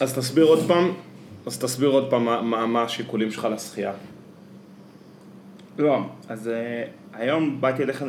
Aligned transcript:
אז 0.00 0.14
תסביר 0.14 0.44
עוד 0.44 0.66
פעם, 0.66 0.92
אז 1.46 1.58
תסביר 1.58 1.88
עוד 1.88 2.10
פעם 2.10 2.24
מה, 2.24 2.42
מה, 2.42 2.66
מה 2.66 2.82
השיקולים 2.82 3.30
שלך 3.30 3.48
לשחייה. 3.52 3.92
לא, 5.78 6.00
אז 6.28 6.48
אה, 6.48 6.84
היום 7.12 7.60
באתי 7.60 7.82
אליך, 7.82 8.04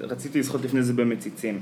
רציתי 0.00 0.40
לשחות 0.40 0.64
לפני 0.64 0.82
זה 0.82 0.92
במציצים. 0.92 1.60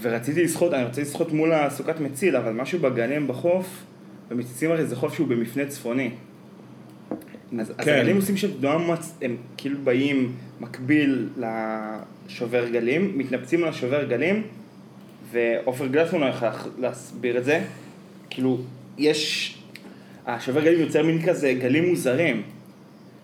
ורציתי 0.00 0.44
לשחות, 0.44 0.72
אני 0.72 0.84
רוצה 0.84 1.02
לשחות 1.02 1.32
מול 1.32 1.52
הסוכת 1.52 2.00
מציל, 2.00 2.36
אבל 2.36 2.52
משהו 2.52 2.78
בגלים 2.78 3.28
בחוף, 3.28 3.84
במציצים 4.30 4.70
הרי 4.70 4.86
זה 4.86 4.96
חוף 4.96 5.14
שהוא 5.14 5.28
במפנה 5.28 5.66
צפוני. 5.66 6.10
אז, 7.60 7.70
אז 7.70 7.84
כן. 7.84 7.98
הגלים 7.98 8.16
עושים 8.16 8.36
שם 8.36 8.48
תנועה, 8.60 8.78
מוצ... 8.78 9.12
הם 9.22 9.36
כאילו 9.56 9.78
באים 9.84 10.32
מקביל 10.60 11.28
לשובר 11.36 12.68
גלים, 12.68 13.18
מתנפצים 13.18 13.62
על 13.62 13.68
השובר 13.68 14.04
גלים, 14.04 14.42
ועופר 15.32 15.86
גלפון 15.86 16.20
לא 16.20 16.26
יכול 16.26 16.48
להסביר 16.78 17.38
את 17.38 17.44
זה. 17.44 17.64
כאילו, 18.30 18.58
יש... 18.98 19.52
השובר 20.26 20.60
גלים 20.64 20.80
יוצר 20.80 21.02
מין 21.02 21.26
כזה 21.26 21.52
גלים 21.60 21.88
מוזרים, 21.88 22.42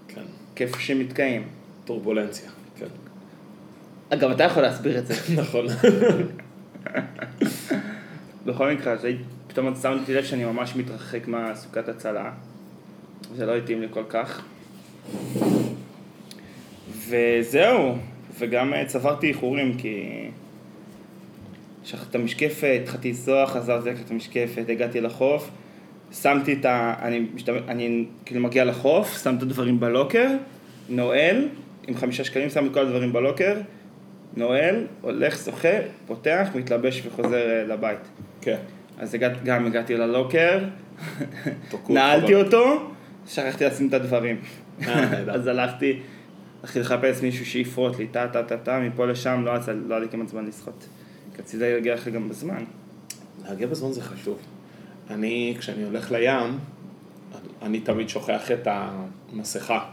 כן. 0.08 0.22
כיף 0.54 0.78
שמתקיים. 0.78 1.42
טורבולנציה. 1.84 2.50
כן. 2.78 2.86
גם 4.18 4.32
אתה 4.32 4.44
יכול 4.44 4.62
להסביר 4.62 4.98
את 4.98 5.06
זה. 5.06 5.14
נכון. 5.42 5.66
בכל 8.46 8.70
מקרה, 8.70 8.94
הייתי- 9.02 9.22
פתאום 9.46 9.74
שמתי 9.82 10.14
לב 10.14 10.24
שאני 10.24 10.44
ממש 10.44 10.76
מתרחק 10.76 11.28
מהסוכת 11.28 11.88
הצלה. 11.88 12.32
זה 13.36 13.46
לא 13.46 13.56
התאים 13.56 13.80
לי 13.80 13.86
כל 13.90 14.04
כך. 14.08 14.42
וזהו, 17.08 17.94
וגם 18.38 18.74
אה, 18.74 18.84
צברתי 18.86 19.28
איחורים 19.28 19.78
כי... 19.78 20.08
שכחתי 21.84 22.06
את 22.10 22.14
המשקפת, 22.14 22.80
התחלתי 22.82 23.08
לנסוע, 23.08 23.46
חזרתי 23.46 23.90
לקחת 23.90 24.06
את 24.06 24.10
המשקפת, 24.10 24.64
הגעתי 24.68 25.00
לחוף, 25.00 25.50
שמתי 26.12 26.52
את 26.52 26.64
ה... 26.64 26.94
אני, 27.02 27.26
משתמש... 27.34 27.60
אני 27.68 28.04
כאילו 28.24 28.40
מגיע 28.40 28.64
לחוף, 28.64 29.22
שם 29.22 29.36
את 29.36 29.42
הדברים 29.42 29.80
בלוקר, 29.80 30.28
נועל, 30.88 31.48
עם 31.88 31.96
חמישה 31.96 32.24
שקלים 32.24 32.50
שם 32.50 32.66
את 32.66 32.74
כל 32.74 32.80
הדברים 32.80 33.12
בלוקר, 33.12 33.60
נועל, 34.36 34.86
הולך, 35.00 35.44
שוחה, 35.44 35.78
פותח, 36.06 36.48
מתלבש 36.54 37.02
וחוזר 37.06 37.50
אה, 37.50 37.64
לבית. 37.64 37.98
כן. 38.40 38.56
אז 38.98 39.14
הגעת, 39.14 39.44
גם 39.44 39.66
הגעתי 39.66 39.96
ללוקר, 39.96 40.58
נעלתי 41.88 42.34
אותו, 42.34 42.90
שכחתי 43.26 43.64
לשים 43.64 43.88
את 43.88 43.94
הדברים. 43.94 44.36
אה. 44.86 45.18
אז 45.34 45.46
הלכתי, 45.46 46.00
הלכתי 46.62 46.80
לחפש 46.80 47.22
מישהו 47.22 47.46
שיפרוט 47.46 47.98
לי, 47.98 48.06
טה 48.06 48.28
טה 48.32 48.42
טה 48.42 48.56
טה, 48.56 48.80
מפה 48.80 49.06
לשם, 49.06 49.42
לא 49.44 49.54
לא 49.88 49.94
היה 49.94 49.98
לי 49.98 50.08
כמעט 50.08 50.28
זמן 50.28 50.46
לשחות. 50.46 50.86
רציתי 51.38 51.72
להגיע 51.72 51.94
לך 51.94 52.08
גם 52.08 52.28
בזמן. 52.28 52.64
להגיע 53.48 53.66
בזמן 53.66 53.92
זה 53.92 54.02
חשוב. 54.02 54.38
אני, 55.10 55.54
כשאני 55.58 55.84
הולך 55.84 56.12
לים, 56.12 56.58
אני 57.62 57.80
תמיד 57.80 58.08
שוכח 58.08 58.50
את 58.50 58.68
המסכה. 58.70 59.84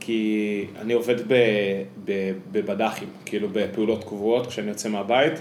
כי 0.00 0.64
אני 0.80 0.92
עובד 0.92 1.16
בבד"חים, 2.52 3.08
כאילו 3.24 3.48
בפעולות 3.52 4.04
קבועות 4.04 4.46
כשאני 4.46 4.68
יוצא 4.68 4.88
מהבית. 4.88 5.32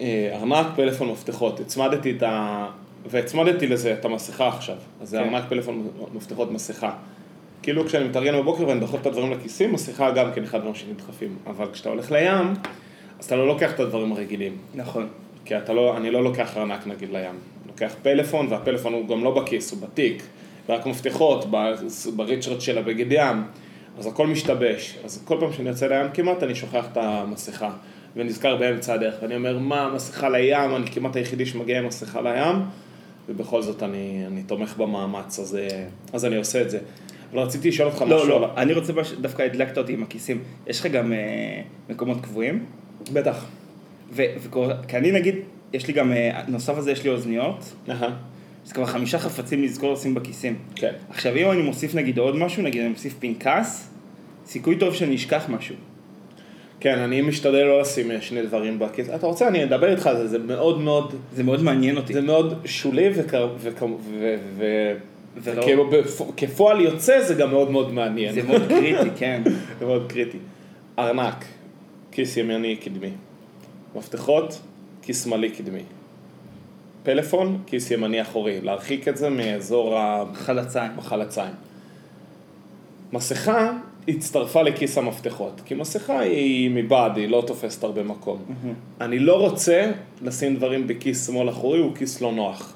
אה, 0.00 0.30
ארנק, 0.34 0.66
פלאפון, 0.76 1.10
מפתחות. 1.10 1.60
הצמדתי 1.60 2.10
את 2.16 2.22
ה... 2.22 2.66
והצמדתי 3.10 3.66
לזה 3.66 3.92
את 3.92 4.04
המסכה 4.04 4.48
עכשיו. 4.48 4.76
אז 5.00 5.08
זה 5.08 5.18
כן. 5.18 5.24
ארנק, 5.24 5.44
פלאפון, 5.48 5.88
מפתחות, 6.14 6.50
מסכה. 6.50 6.92
כאילו 7.62 7.86
כשאני 7.86 8.08
מתארגן 8.08 8.38
בבוקר 8.38 8.68
ואני 8.68 8.80
דוחף 8.80 9.00
את 9.00 9.06
הדברים 9.06 9.32
לכיסים, 9.32 9.72
מסכה 9.72 10.10
גם 10.10 10.32
כן 10.34 10.42
אחד 10.42 10.58
הדברים 10.58 10.74
שנדחפים. 10.74 11.36
אבל 11.46 11.66
כשאתה 11.72 11.88
הולך 11.88 12.12
לים, 12.12 12.54
אז 13.20 13.24
אתה 13.24 13.36
לא 13.36 13.46
לוקח 13.46 13.72
את 13.72 13.80
הדברים 13.80 14.12
הרגילים. 14.12 14.56
נכון. 14.74 15.08
כי 15.44 15.56
אתה 15.58 15.72
לא, 15.72 15.96
אני 15.96 16.10
לא 16.10 16.24
לוקח 16.24 16.56
ארנק 16.56 16.86
נגיד 16.86 17.10
לים. 17.12 17.34
לוקח 17.66 17.94
פלאפון, 18.02 18.46
והפלאפון 18.50 18.94
הוא 18.94 19.08
גם 19.08 19.24
לא 19.24 19.30
בכיס, 19.30 19.72
הוא 19.72 19.80
בתיק. 19.80 20.22
רק 20.68 20.86
מפתחות, 20.86 21.44
בריצ'רד 22.16 22.60
של 22.60 22.78
הבגד 22.78 23.06
ים. 23.12 23.42
אז 23.98 24.06
הכל 24.06 24.26
משתבש. 24.26 24.98
אז 25.04 25.22
כל 25.24 25.36
פעם 25.40 25.52
שאני 25.52 25.68
יוצא 25.68 25.86
לים 25.86 26.10
כמעט, 26.14 26.42
אני 26.42 26.54
שוכח 26.54 26.86
את 26.92 26.96
המסכה. 26.96 27.70
ונזכר 28.16 28.56
באמצע 28.56 28.94
הדרך. 28.94 29.14
ואני 29.22 29.36
אומר, 29.36 29.58
מה, 29.58 29.92
מסכה 29.94 30.28
לים? 30.28 30.76
אני 30.76 30.86
כמעט 30.86 31.16
היחידי 31.16 31.46
שמגיע 31.46 31.78
עם 31.78 31.86
מסכה 31.86 32.20
לים. 32.20 32.56
ובכל 33.28 33.62
זאת 33.62 33.82
אני, 33.82 34.24
אני 34.26 34.42
תומך 34.42 34.76
במאמץ, 34.76 35.38
אז, 35.38 35.56
אה, 35.56 35.84
אז 36.12 36.24
אני 36.24 36.36
עושה 36.36 36.62
את 36.62 36.70
זה. 36.70 36.78
אבל 37.32 37.42
רציתי 37.42 37.68
לשאול 37.68 37.88
אותך 37.88 38.02
משהו. 38.02 38.28
לא, 38.28 38.40
לא, 38.40 38.50
אני 38.56 38.72
רוצה, 38.72 38.92
דווקא 39.20 39.42
הדלקת 39.42 39.78
אותי 39.78 39.92
עם 39.92 40.02
הכיסים. 40.02 40.42
יש 40.66 40.80
לך 40.80 40.86
גם 40.86 41.12
אה, 41.12 41.18
מקומות 41.88 42.20
קבועים? 42.20 42.64
בטח. 43.12 43.46
ו- 44.12 44.22
וקור- 44.42 44.72
כי 44.88 44.96
אני 44.96 45.12
נגיד, 45.12 45.34
יש 45.72 45.86
לי 45.86 45.92
גם, 45.92 46.12
אה, 46.12 46.40
נוסף 46.48 46.76
על 46.76 46.82
זה 46.82 46.92
יש 46.92 47.04
לי 47.04 47.10
אוזניות, 47.10 47.64
אהה, 47.90 48.08
זה 48.64 48.74
כבר 48.74 48.86
חמישה 48.86 49.18
חפצים 49.18 49.62
לזכור 49.62 49.92
לשים 49.92 50.14
בכיסים. 50.14 50.56
כן. 50.74 50.92
עכשיו, 51.10 51.36
אם 51.36 51.50
אני 51.50 51.62
מוסיף 51.62 51.94
נגיד 51.94 52.18
עוד 52.18 52.36
משהו, 52.36 52.62
נגיד 52.62 52.80
אני 52.80 52.90
מוסיף 52.90 53.14
פנקס, 53.20 53.90
סיכוי 54.46 54.76
טוב 54.76 54.94
שאני 54.94 55.14
אשכח 55.16 55.44
משהו. 55.48 55.74
כן, 56.80 56.98
אני 56.98 57.20
משתדל 57.22 57.62
לא 57.64 57.80
לשים 57.80 58.10
אה, 58.10 58.20
שני 58.20 58.42
דברים 58.42 58.78
בכיס. 58.78 59.08
אתה 59.14 59.26
רוצה, 59.26 59.48
אני 59.48 59.64
אדבר 59.64 59.90
איתך 59.90 60.06
על 60.06 60.16
זה, 60.16 60.26
זה 60.28 60.38
מאוד 60.38 60.80
מאוד... 60.80 61.14
זה 61.34 61.42
מאוד 61.42 61.62
מעניין 61.62 61.96
אותי. 61.96 62.12
זה 62.12 62.20
מאוד 62.20 62.60
שולי 62.64 63.10
וכ- 63.14 63.34
וכ- 63.60 63.82
ו- 63.82 63.96
ו- 64.56 64.92
ולא- 65.42 65.60
וכאילו 65.60 65.90
בפ- 65.90 66.32
כפועל 66.36 66.80
יוצא 66.80 67.22
זה 67.22 67.34
גם 67.34 67.50
מאוד 67.50 67.70
מאוד 67.70 67.92
מעניין. 67.92 68.32
זה 68.34 68.42
מאוד 68.42 68.62
קריטי, 68.68 69.10
כן. 69.18 69.42
זה 69.78 69.86
מאוד 69.86 70.12
קריטי. 70.12 70.38
ארנק, 70.98 71.44
כיס 72.12 72.36
ימני 72.36 72.76
קדמי. 72.76 73.10
מפתחות, 73.96 74.60
כיס 75.02 75.24
שמאלי 75.24 75.50
קדמי. 75.50 75.82
פלאפון, 77.02 77.58
כיס 77.66 77.90
ימני 77.90 78.22
אחורי. 78.22 78.60
להרחיק 78.60 79.08
את 79.08 79.16
זה 79.16 79.30
מאזור 79.30 79.98
חלציים. 80.34 80.92
החלציים. 80.98 81.52
מסכה 83.12 83.72
הצטרפה 84.08 84.62
לכיס 84.62 84.98
המפתחות, 84.98 85.60
כי 85.64 85.74
מסכה 85.74 86.18
היא 86.18 86.70
מבעד, 86.70 87.16
היא 87.16 87.28
לא 87.28 87.44
תופסת 87.46 87.84
הרבה 87.84 88.02
מקום. 88.02 88.38
אני 89.00 89.18
לא 89.18 89.40
רוצה 89.40 89.92
לשים 90.22 90.56
דברים 90.56 90.86
בכיס 90.86 91.26
שמאל 91.26 91.50
אחורי, 91.50 91.78
הוא 91.78 91.96
כיס 91.96 92.20
לא 92.20 92.32
נוח. 92.32 92.74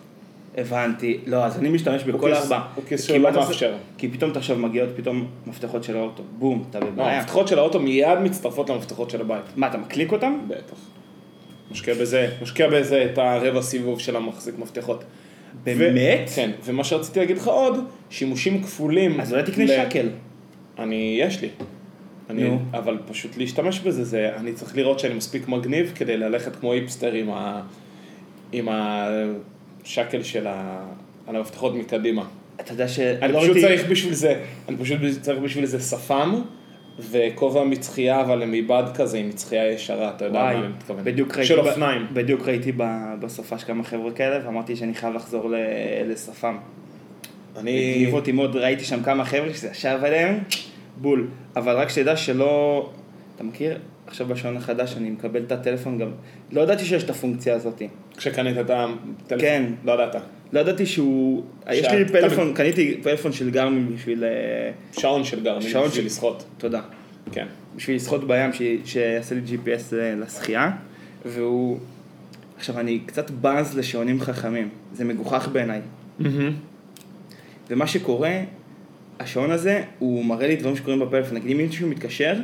הבנתי. 0.56 1.19
לא, 1.26 1.44
אז 1.44 1.59
אני 1.59 1.69
משתמש 1.69 2.03
בכל 2.03 2.34
ארבע. 2.34 2.60
הוא 2.75 2.84
כיס 2.88 3.00
כי 3.06 3.12
שלא 3.12 3.31
מאפשר. 3.32 3.75
כי 3.98 4.09
פתאום 4.09 4.31
אתה 4.31 4.38
עכשיו 4.38 4.56
מגיעות 4.59 4.88
פתאום 4.97 5.26
מפתחות 5.47 5.84
של 5.84 5.97
האוטו. 5.97 6.22
בום, 6.38 6.65
אתה 6.70 6.81
לא, 6.81 6.87
בבעיה. 6.87 7.19
המפתחות 7.19 7.48
של 7.48 7.59
האוטו 7.59 7.81
מיד 7.81 8.19
מצטרפות 8.22 8.70
למפתחות 8.70 9.10
של 9.10 9.20
הבית. 9.20 9.44
מה, 9.56 9.66
אתה 9.66 9.78
מקליק 9.78 10.12
אותם? 10.12 10.38
בטח. 10.48 10.76
משקיע 11.70 11.94
בזה, 11.94 12.28
משקיע 12.43 12.69
בזה 12.70 13.09
את 13.12 13.19
הרבע 13.19 13.62
סיבוב 13.62 14.00
של 14.00 14.16
המחזיק 14.16 14.54
מפתחות. 14.59 15.04
באמת? 15.64 16.28
ו- 16.28 16.34
כן, 16.37 16.50
ומה 16.64 16.84
שרציתי 16.84 17.19
להגיד 17.20 17.37
לך 17.38 17.48
עוד, 17.48 17.78
שימושים 18.10 18.62
כפולים. 18.62 19.20
אז 19.20 19.32
אולי 19.32 19.43
תקנה 19.43 19.64
ל- 19.64 19.69
שקל. 19.69 20.09
אני, 20.78 21.16
יש 21.20 21.41
לי. 21.43 21.48
אני, 22.31 22.44
נו. 22.44 22.59
אבל 22.72 22.98
פשוט 23.06 23.37
להשתמש 23.37 23.81
בזה, 23.81 24.04
זה, 24.04 24.31
אני 24.37 24.53
צריך 24.53 24.76
לראות 24.76 24.98
שאני 24.98 25.14
מספיק 25.14 25.48
מגניב 25.48 25.93
כדי 25.94 26.16
ללכת 26.16 26.56
כמו 26.56 26.72
היפסטר 26.72 27.12
עם, 27.12 27.31
ה, 27.31 27.62
עם 28.53 28.69
השקל 29.84 30.22
של 30.22 30.47
ה, 30.47 30.84
על 31.27 31.37
המפתחות 31.37 31.75
מקדימה. 31.75 32.25
אתה 32.61 32.72
יודע 32.72 32.89
ש... 32.89 32.99
אני 33.00 33.33
לא 33.33 33.39
פשוט 33.39 33.50
ראיתי- 33.50 33.61
צריך 33.69 33.91
בשביל 33.91 34.15
זה, 34.15 34.41
אני 34.69 34.77
פשוט 34.77 34.99
צריך 35.21 35.39
בשביל 35.39 35.67
זה 35.67 35.81
שפם 35.81 36.34
וכובע 37.11 37.65
מצחייה, 37.65 38.21
אבל 38.21 38.43
מבעד 38.47 38.97
כזה 38.97 39.19
עם 39.19 39.28
מצחייה 39.28 39.73
ישרה, 39.73 40.11
אתה 40.17 40.25
יודע 40.25 40.39
וואי, 40.39 40.55
מה 40.56 40.61
אני 40.65 40.73
מתכוון. 40.77 41.05
בדיוק 41.05 41.28
ראיתי... 41.37 41.49
של 41.49 41.61
ב- 41.61 41.67
אופניים. 41.67 42.06
בדיוק 42.12 42.49
ראיתי 42.49 42.73
ב- 42.77 43.15
בסופש 43.21 43.65
כמה 43.65 43.84
חבר'ה 43.84 44.11
כאלה, 44.12 44.47
ואמרתי 44.47 44.77
שאני 44.77 44.94
חייב 44.94 45.15
לחזור 45.15 45.50
ל- 45.50 45.56
לשפם. 46.12 46.56
אני... 47.56 47.93
הגניב 47.94 48.15
אותי 48.15 48.33
מאוד, 48.33 48.56
ראיתי 48.56 48.84
שם 48.84 49.03
כמה 49.03 49.25
חבר'ה 49.25 49.55
שזה 49.55 49.69
ישב 49.71 49.99
עליהם, 50.03 50.39
בול. 50.97 51.27
אבל 51.56 51.77
רק 51.77 51.89
שתדע 51.89 52.17
שלא... 52.17 52.91
אתה 53.37 53.44
מכיר? 53.44 53.78
עכשיו 54.06 54.26
בשעון 54.26 54.56
החדש 54.56 54.97
אני 54.97 55.10
מקבל 55.10 55.42
את 55.42 55.53
הטלפון 55.53 55.98
גם... 55.98 56.09
לא 56.53 56.60
ידעתי 56.60 56.84
שיש 56.84 57.04
את 57.04 57.10
הפונקציה 57.10 57.54
הזאת. 57.54 57.82
כשקנית 58.16 58.59
את 58.59 58.70
הטלפון, 58.70 58.98
כן. 59.41 59.65
לא 59.84 59.92
ידעת. 59.92 60.16
לא 60.52 60.61
ידעתי 60.61 60.87
שהוא... 60.87 61.43
יש 61.73 61.79
שאת- 61.87 61.93
לי 61.93 62.08
פלאפון, 62.08 62.55
קניתי 62.55 63.00
פלאפון 63.02 63.32
של 63.32 63.50
גרמין 63.50 63.94
בשביל... 63.94 64.25
אה, 64.25 64.31
שעון 65.00 65.25
של 65.25 65.43
גרמין, 65.44 65.69
שעון 65.69 65.88
בשביל 65.88 66.06
לשחות. 66.06 66.44
תודה. 66.58 66.81
כן. 67.32 67.46
בשביל 67.76 67.96
לשחות 67.96 68.26
בים, 68.26 68.52
ש- 68.52 68.62
שיעשה 68.84 69.34
לי 69.34 69.40
GPS 69.46 69.94
לשחייה, 69.94 70.70
והוא... 71.25 71.79
עכשיו, 72.56 72.81
אני 72.81 72.99
קצת 73.06 73.31
בז 73.31 73.76
לשעונים 73.79 74.20
חכמים, 74.20 74.69
זה 74.93 75.05
מגוחך 75.05 75.49
בעיניי. 75.52 75.81
ומה 77.70 77.87
שקורה, 77.87 78.40
השעון 79.20 79.50
הזה, 79.50 79.82
הוא 79.99 80.25
מראה 80.25 80.46
לי 80.46 80.56
דברים 80.56 80.76
שקורים 80.76 81.00
בפלאפון. 81.00 81.37
נגיד, 81.37 81.50
אם 81.50 81.56
מישהו 81.56 81.88
מתקשר, 81.88 82.34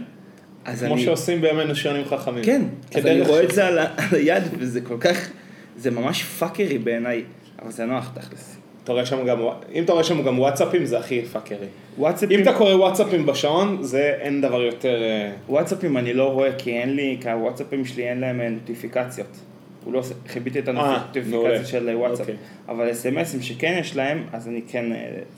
אז 0.65 0.83
כמו 0.85 0.95
אני... 0.95 1.05
שעושים 1.05 1.41
בימינו 1.41 1.75
שעונים 1.75 2.05
חכמים. 2.05 2.45
כן, 2.45 2.62
אז 2.95 3.07
אני 3.07 3.21
רואה 3.21 3.45
את 3.45 3.51
זה 3.51 3.67
על 3.67 3.79
על 3.79 3.89
היד, 4.12 4.43
וזה 4.59 4.81
כל 4.81 4.97
כך... 5.01 5.31
זה 5.77 5.91
ממש 5.91 6.23
פאקרי 6.23 6.79
בעיניי, 6.79 7.23
אבל 7.62 7.71
זה 7.71 7.85
נוח 7.85 8.12
תכלס. 8.15 8.57
אתה 8.85 8.93
רואה 8.93 9.07
שם 9.07 9.27
גם, 9.27 9.39
אם 9.75 9.85
אתה 9.85 9.93
רואה 9.93 10.05
שם 10.05 10.23
גם 10.23 10.39
וואטסאפים, 10.39 10.85
זה 10.85 10.99
הכי 10.99 11.23
פאקרי. 11.23 11.67
וואטסאפים, 11.99 12.39
אם 12.39 12.43
אתה 12.43 12.53
קורא 12.53 12.75
וואטסאפים 12.75 13.27
בשעון, 13.27 13.83
זה 13.83 14.15
אין 14.21 14.41
דבר 14.41 14.62
יותר... 14.62 15.03
אה, 15.03 15.33
וואטסאפים 15.49 15.97
אני 15.97 16.12
לא 16.15 16.33
רואה, 16.33 16.53
כי 16.59 16.73
אין 16.73 16.97
לי, 16.97 17.19
כי 17.21 17.31
הוואטסאפים 17.31 17.85
שלי 17.85 18.09
אין 18.09 18.21
להם 18.21 18.41
אה, 18.41 18.49
נוטיפיקציות. 18.49 19.37
הוא 19.85 19.93
לא 19.93 19.99
עושה, 19.99 20.15
חיביתי 20.29 20.59
את 20.59 20.69
אה. 20.69 20.75
הנוטיפיקציה 20.75 21.65
של 21.65 21.91
וואטסאפ. 21.95 22.21
אוקיי. 22.21 22.37
אבל 22.69 22.91
אס.אם.אסים 22.91 23.43
שכן 23.43 23.77
יש 23.81 23.97
להם, 23.97 24.25
אז 24.33 24.49
אני 24.49 24.62
כן, 24.69 24.85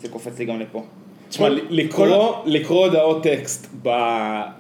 זה 0.01 0.09
קופץ 0.09 0.39
לי 0.39 0.45
גם 0.45 0.61
לפה. 0.61 0.85
תשמע, 1.33 1.49
לקרוא, 1.71 2.35
לקרוא 2.47 2.87
הודעות 2.87 3.23
טקסט 3.23 3.67
ב, 3.83 3.89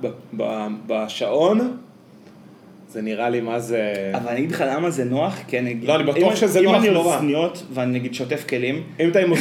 ב, 0.00 0.06
ב, 0.36 0.42
בשעון, 0.86 1.76
זה 2.90 3.02
נראה 3.02 3.28
לי 3.30 3.40
מה 3.40 3.58
זה... 3.60 4.10
אבל 4.14 4.28
אני 4.28 4.38
אגיד 4.38 4.50
לך 4.52 4.64
למה 4.68 4.90
זה 4.90 5.04
נוח, 5.04 5.34
כי 5.48 5.58
אני 5.58 5.70
אגיד... 5.70 5.88
לא, 5.88 5.94
אני 5.96 6.04
בטוח 6.04 6.30
אם- 6.32 6.36
שזה 6.36 6.58
אם 6.58 6.64
נוח 6.64 6.74
אני 6.76 6.90
נורא. 6.90 7.12
על 7.12 7.18
אוזניות 7.18 7.62
ואני 7.74 7.98
נגיד 7.98 8.14
שוטף 8.14 8.44
כלים, 8.48 8.82
אם 9.00 9.08
אתה 9.08 9.18
עם... 9.18 9.32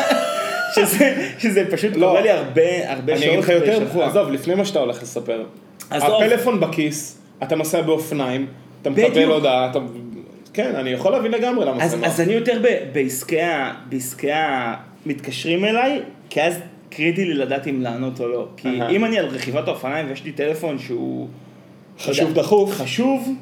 שזה, 0.74 1.28
שזה 1.38 1.64
פשוט 1.70 1.96
לא. 1.96 2.06
קורה 2.06 2.20
לי 2.20 2.30
הרבה, 2.30 2.62
הרבה 2.92 3.12
אני 3.12 3.20
אגיד 3.20 3.32
שעות 3.32 3.38
לך 3.38 3.48
יותר. 3.48 4.02
עזוב, 4.02 4.30
לפני 4.32 4.54
מה 4.54 4.64
שאתה 4.64 4.78
הולך 4.78 5.02
לספר. 5.02 5.44
הפלאפון 5.90 6.60
בכיס, 6.60 7.18
אתה 7.42 7.56
נוסע 7.56 7.80
באופניים, 7.82 8.46
אתה. 8.82 8.90
מקבל 8.90 9.24
הודעה, 9.24 9.70
אתה... 9.70 9.78
כן, 10.52 10.74
אני 10.74 10.90
יכול 10.90 11.12
להבין 11.12 11.32
לגמרי 11.32 11.66
למה 11.66 11.88
זה 11.88 11.96
נוח. 11.96 12.06
אז 12.06 12.20
אני 12.20 12.32
יותר 12.32 12.58
ב- 12.62 12.92
בעסקי 12.92 13.40
ה... 13.40 13.72
בעסקי 13.88 14.30
המתקשרים 14.32 15.64
אליי, 15.64 16.00
כי 16.36 16.42
אז 16.42 16.58
קריטי 16.90 17.24
לי 17.24 17.34
לדעת 17.34 17.66
אם 17.66 17.80
לענות 17.82 18.20
או 18.20 18.28
לא. 18.28 18.48
כי 18.56 18.80
אהה. 18.80 18.90
אם 18.90 19.04
אני 19.04 19.18
על 19.18 19.26
רכיבת 19.26 19.68
האופניים 19.68 20.08
ויש 20.08 20.24
לי 20.24 20.32
טלפון 20.32 20.78
שהוא... 20.78 21.28
חשוב 21.98 22.12
אתה 22.14 22.22
יודע, 22.22 22.42
דחוף. 22.42 22.72
חשוב, 22.72 23.34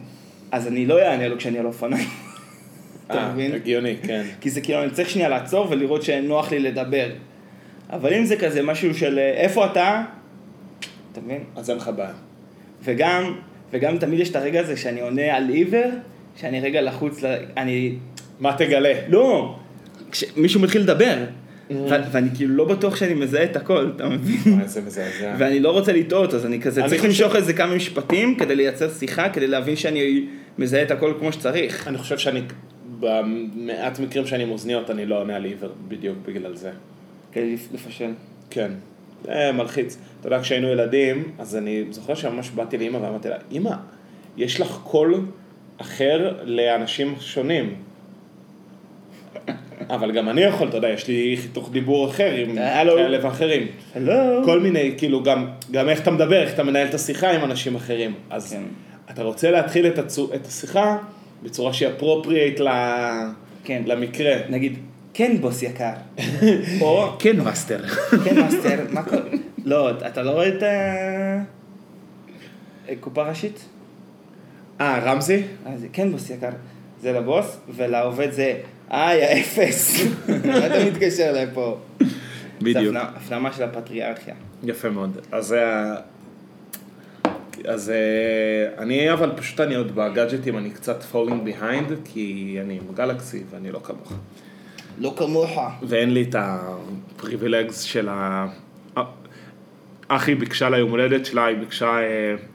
אז 0.53 0.67
אני 0.67 0.87
לא 0.87 1.03
אענה 1.03 1.29
לו 1.29 1.39
כשאני 1.39 1.59
על 1.59 1.67
אופניים. 1.67 2.09
אתה 3.07 3.15
אה, 3.15 3.33
מבין? 3.33 3.53
הגיוני, 3.53 3.97
כן. 4.03 4.23
כי 4.41 4.51
זה 4.51 4.61
כאילו, 4.61 4.83
אני 4.83 4.91
צריך 4.91 5.11
שנייה 5.11 5.29
לעצור 5.29 5.67
ולראות 5.71 6.03
שנוח 6.03 6.51
לי 6.51 6.59
לדבר. 6.59 7.07
אבל 7.91 8.15
אם 8.15 8.25
זה 8.25 8.37
כזה 8.37 8.63
משהו 8.63 8.95
של 8.95 9.19
אה, 9.19 9.31
איפה 9.31 9.67
אתה, 9.67 10.03
אתה 11.13 11.21
מבין? 11.21 11.45
אז 11.57 11.71
אין 11.71 11.79
לך 11.79 11.91
בעיה. 11.97 12.15
וגם, 12.85 13.35
וגם 13.73 13.99
תמיד 13.99 14.21
יש 14.21 14.31
את 14.31 14.37
הרגע 14.37 14.61
הזה 14.61 14.77
שאני 14.77 15.01
עונה 15.01 15.37
על 15.37 15.49
עיוור, 15.49 15.91
שאני 16.37 16.61
רגע 16.61 16.81
לחוץ. 16.81 17.21
אני... 17.57 17.95
מה 18.41 18.57
תגלה? 18.59 18.93
לא, 19.09 19.57
כשמישהו 20.11 20.61
מתחיל 20.61 20.83
לדבר, 20.83 21.17
ואני 21.71 22.29
כאילו 22.35 22.55
לא 22.55 22.65
בטוח 22.65 22.97
שאני 22.97 23.15
מזהה 23.15 23.45
את 23.45 23.57
הכל, 23.57 23.93
אתה 23.97 24.09
מבין? 24.09 24.67
זה 24.67 24.81
מזעזע. 24.81 25.35
ואני 25.39 25.61
לא 25.61 25.71
רוצה 25.71 25.93
לטעות, 25.93 26.35
אז 26.35 26.47
אני 26.47 26.61
כזה 26.61 26.83
צריך 26.89 27.05
למשוך 27.05 27.37
איזה 27.37 27.53
כמה 27.53 27.75
משפטים 27.75 28.35
כדי 28.39 28.57
לייצר 28.57 28.91
שיחה, 28.91 29.29
כדי 29.29 29.47
להבין 29.47 29.77
שאני 29.77 30.25
מזהה 30.59 30.83
את 30.83 30.91
הכל 30.91 31.15
כמו 31.19 31.33
שצריך. 31.33 31.89
אני 31.89 31.99
חושב 31.99 32.19
שאני, 32.19 32.43
במעט 33.01 33.99
מקרים 34.01 34.27
שאני 34.27 34.43
עם 34.43 34.51
אוזניות, 34.51 34.91
אני 34.91 35.07
לא 35.07 35.21
עונה 35.21 35.37
על 35.37 35.45
עיוור 35.45 35.71
בדיוק 35.89 36.17
בגלל 36.27 36.57
זה. 36.57 36.71
כדי 37.33 37.55
לפ- 37.55 37.69
לפשל. 37.75 38.11
כן. 38.51 38.71
זה 39.25 39.51
מלחיץ. 39.55 39.99
אתה 40.21 40.29
יודע, 40.29 40.41
כשהיינו 40.43 40.69
ילדים, 40.69 41.25
אז 41.39 41.57
אני 41.57 41.85
זוכר 41.91 42.15
שממש 42.15 42.51
באתי 42.51 42.79
לאימא 42.79 42.97
ואמרתי 42.97 43.29
לה, 43.29 43.37
אימא, 43.51 43.71
יש 44.37 44.61
לך 44.61 44.79
קול 44.85 45.21
אחר 45.79 46.37
לאנשים 46.45 47.15
שונים. 47.21 47.75
אבל 49.91 50.13
גם 50.13 50.29
אני 50.29 50.41
יכול, 50.41 50.69
אתה 50.69 50.77
יודע, 50.77 50.89
יש 50.89 51.09
לי 51.09 51.37
חיתוך 51.43 51.71
דיבור 51.73 52.11
אחר 52.11 52.31
עם 52.35 52.59
הלו. 52.59 52.97
כאלה 52.97 53.19
ואחרים. 53.27 53.67
הלו. 53.95 54.45
כל 54.45 54.61
מיני, 54.61 54.95
כאילו, 54.97 55.23
גם, 55.23 55.47
גם 55.71 55.89
איך 55.89 56.01
אתה 56.01 56.11
מדבר, 56.11 56.43
איך 56.43 56.55
אתה 56.55 56.63
מנהל 56.63 56.89
את 56.89 56.95
השיחה 56.95 57.31
עם 57.31 57.45
אנשים 57.45 57.75
אחרים. 57.75 58.15
אז 58.31 58.53
כן. 58.53 58.63
אתה 59.11 59.23
רוצה 59.23 59.51
להתחיל 59.51 59.87
את, 59.87 59.99
הצו, 59.99 60.31
את 60.35 60.47
השיחה 60.47 60.97
בצורה 61.43 61.73
שהיא 61.73 61.89
appropriate 61.89 62.61
ל, 62.61 62.69
כן. 63.65 63.83
למקרה. 63.87 64.35
נגיד, 64.49 64.79
כן 65.15 65.37
בוס 65.41 65.63
יקר. 65.63 65.93
או, 66.81 67.09
כן, 67.19 67.37
מאסטר. 67.37 67.79
כן 68.25 68.41
מאסטר, 68.41 68.85
מה 68.91 69.03
קורה? 69.03 69.23
לא, 69.65 69.91
אתה 69.91 70.23
לא 70.23 70.31
רואה 70.31 70.49
את 70.49 70.63
ה... 70.63 71.43
קופה 73.01 73.23
ראשית? 73.23 73.65
אה, 74.81 74.99
רמזי? 75.05 75.43
אה, 75.67 75.73
זה 75.77 75.87
כן 75.93 76.13
בוס 76.13 76.31
יקר. 76.31 76.51
זה 77.03 77.13
לבוס, 77.13 77.57
ולעובד 77.69 78.31
זה, 78.33 78.55
איי, 78.95 79.25
האפס. 79.25 80.05
מה 80.47 80.67
אתה 80.67 80.85
מתקשר 80.91 81.33
לפה? 81.43 81.79
בדיוק. 82.63 82.93
זה 82.95 83.01
הפנמה- 83.03 83.53
של 83.53 83.63
הפטריארכיה. 83.63 84.35
יפה 84.63 84.91
מאוד. 84.91 85.19
אז 85.33 85.47
זה 85.47 85.69
ה... 85.69 85.95
אז 87.69 87.91
אה, 87.91 88.83
אני, 88.83 89.13
אבל 89.13 89.33
פשוט 89.37 89.61
אני 89.61 89.75
עוד 89.75 89.95
בגאדג'טים, 89.95 90.59
אני 90.59 90.71
קצת 90.71 91.03
falling 91.13 91.49
behind, 91.49 91.93
כי 92.05 92.59
אני 92.61 92.75
עם 92.75 92.95
Galaxy 92.95 93.43
ואני 93.51 93.73
לא 93.73 93.81
כמוך. 93.85 94.13
לא 94.99 95.15
כמוך. 95.17 95.59
ואין 95.83 96.15
לי 96.15 96.23
את 96.23 96.35
ה 96.39 96.52
privileges 96.52 97.81
של 97.81 98.09
ה... 98.09 98.47
אחי 100.09 100.35
ביקשה 100.35 100.69
ליום 100.71 100.91
הולדת 100.91 101.27
שלה, 101.27 101.47
היא 101.47 101.57
ביקשה 101.57 101.99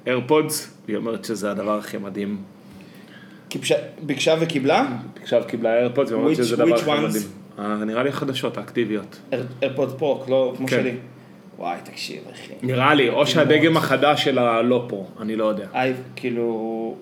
AirPods, 0.07 0.73
והיא 0.85 0.97
אומרת 0.97 1.25
שזה 1.25 1.51
הדבר 1.51 1.77
הכי 1.77 1.97
מדהים. 1.97 2.37
ביקשה 4.01 4.35
וקיבלה? 4.39 4.87
ביקשה 5.13 5.39
וקיבלה 5.43 5.77
AirPods, 5.77 6.11
והיא 6.11 6.21
אומרת 6.21 6.37
Which- 6.37 6.43
שזה 6.43 6.63
which 6.63 6.75
הכי? 6.75 6.91
מדהים. 7.07 7.23
אה, 7.59 7.75
נראה 7.85 8.03
לי 8.03 8.09
החדשות, 8.09 8.57
האקטיביות. 8.57 9.19
איירפוד 9.61 9.99
פרו, 9.99 10.23
לא 10.27 10.53
כמו 10.57 10.67
כן. 10.67 10.79
שלי. 10.81 10.91
וואי, 11.57 11.77
תקשיב, 11.83 12.19
אחי. 12.33 12.53
נראה 12.61 12.93
לי, 12.93 13.09
או 13.09 13.27
שהדגם 13.27 13.77
החדש 13.77 14.23
של 14.23 14.39
הלא 14.39 14.85
פרו, 14.89 15.07
אני 15.21 15.35
לא 15.35 15.45
יודע. 15.45 15.67
כאילו, 16.15 16.95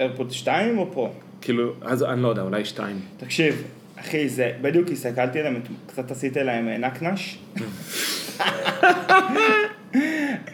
איירפוד 0.00 0.32
2 0.32 0.78
או 0.78 0.92
פרו? 0.92 1.10
כאילו, 1.40 1.72
אז 1.82 2.02
אני 2.02 2.22
לא 2.22 2.28
יודע, 2.28 2.42
אולי 2.42 2.64
שתיים. 2.64 3.00
תקשיב, 3.16 3.62
אחי, 4.00 4.28
זה, 4.28 4.52
בדיוק 4.62 4.88
הסתכלתי 4.90 5.38
עליהם, 5.40 5.60
קצת 5.86 6.10
עשיתי 6.10 6.44
להם 6.44 6.68
אה, 6.68 6.78
נקנש. 6.78 7.38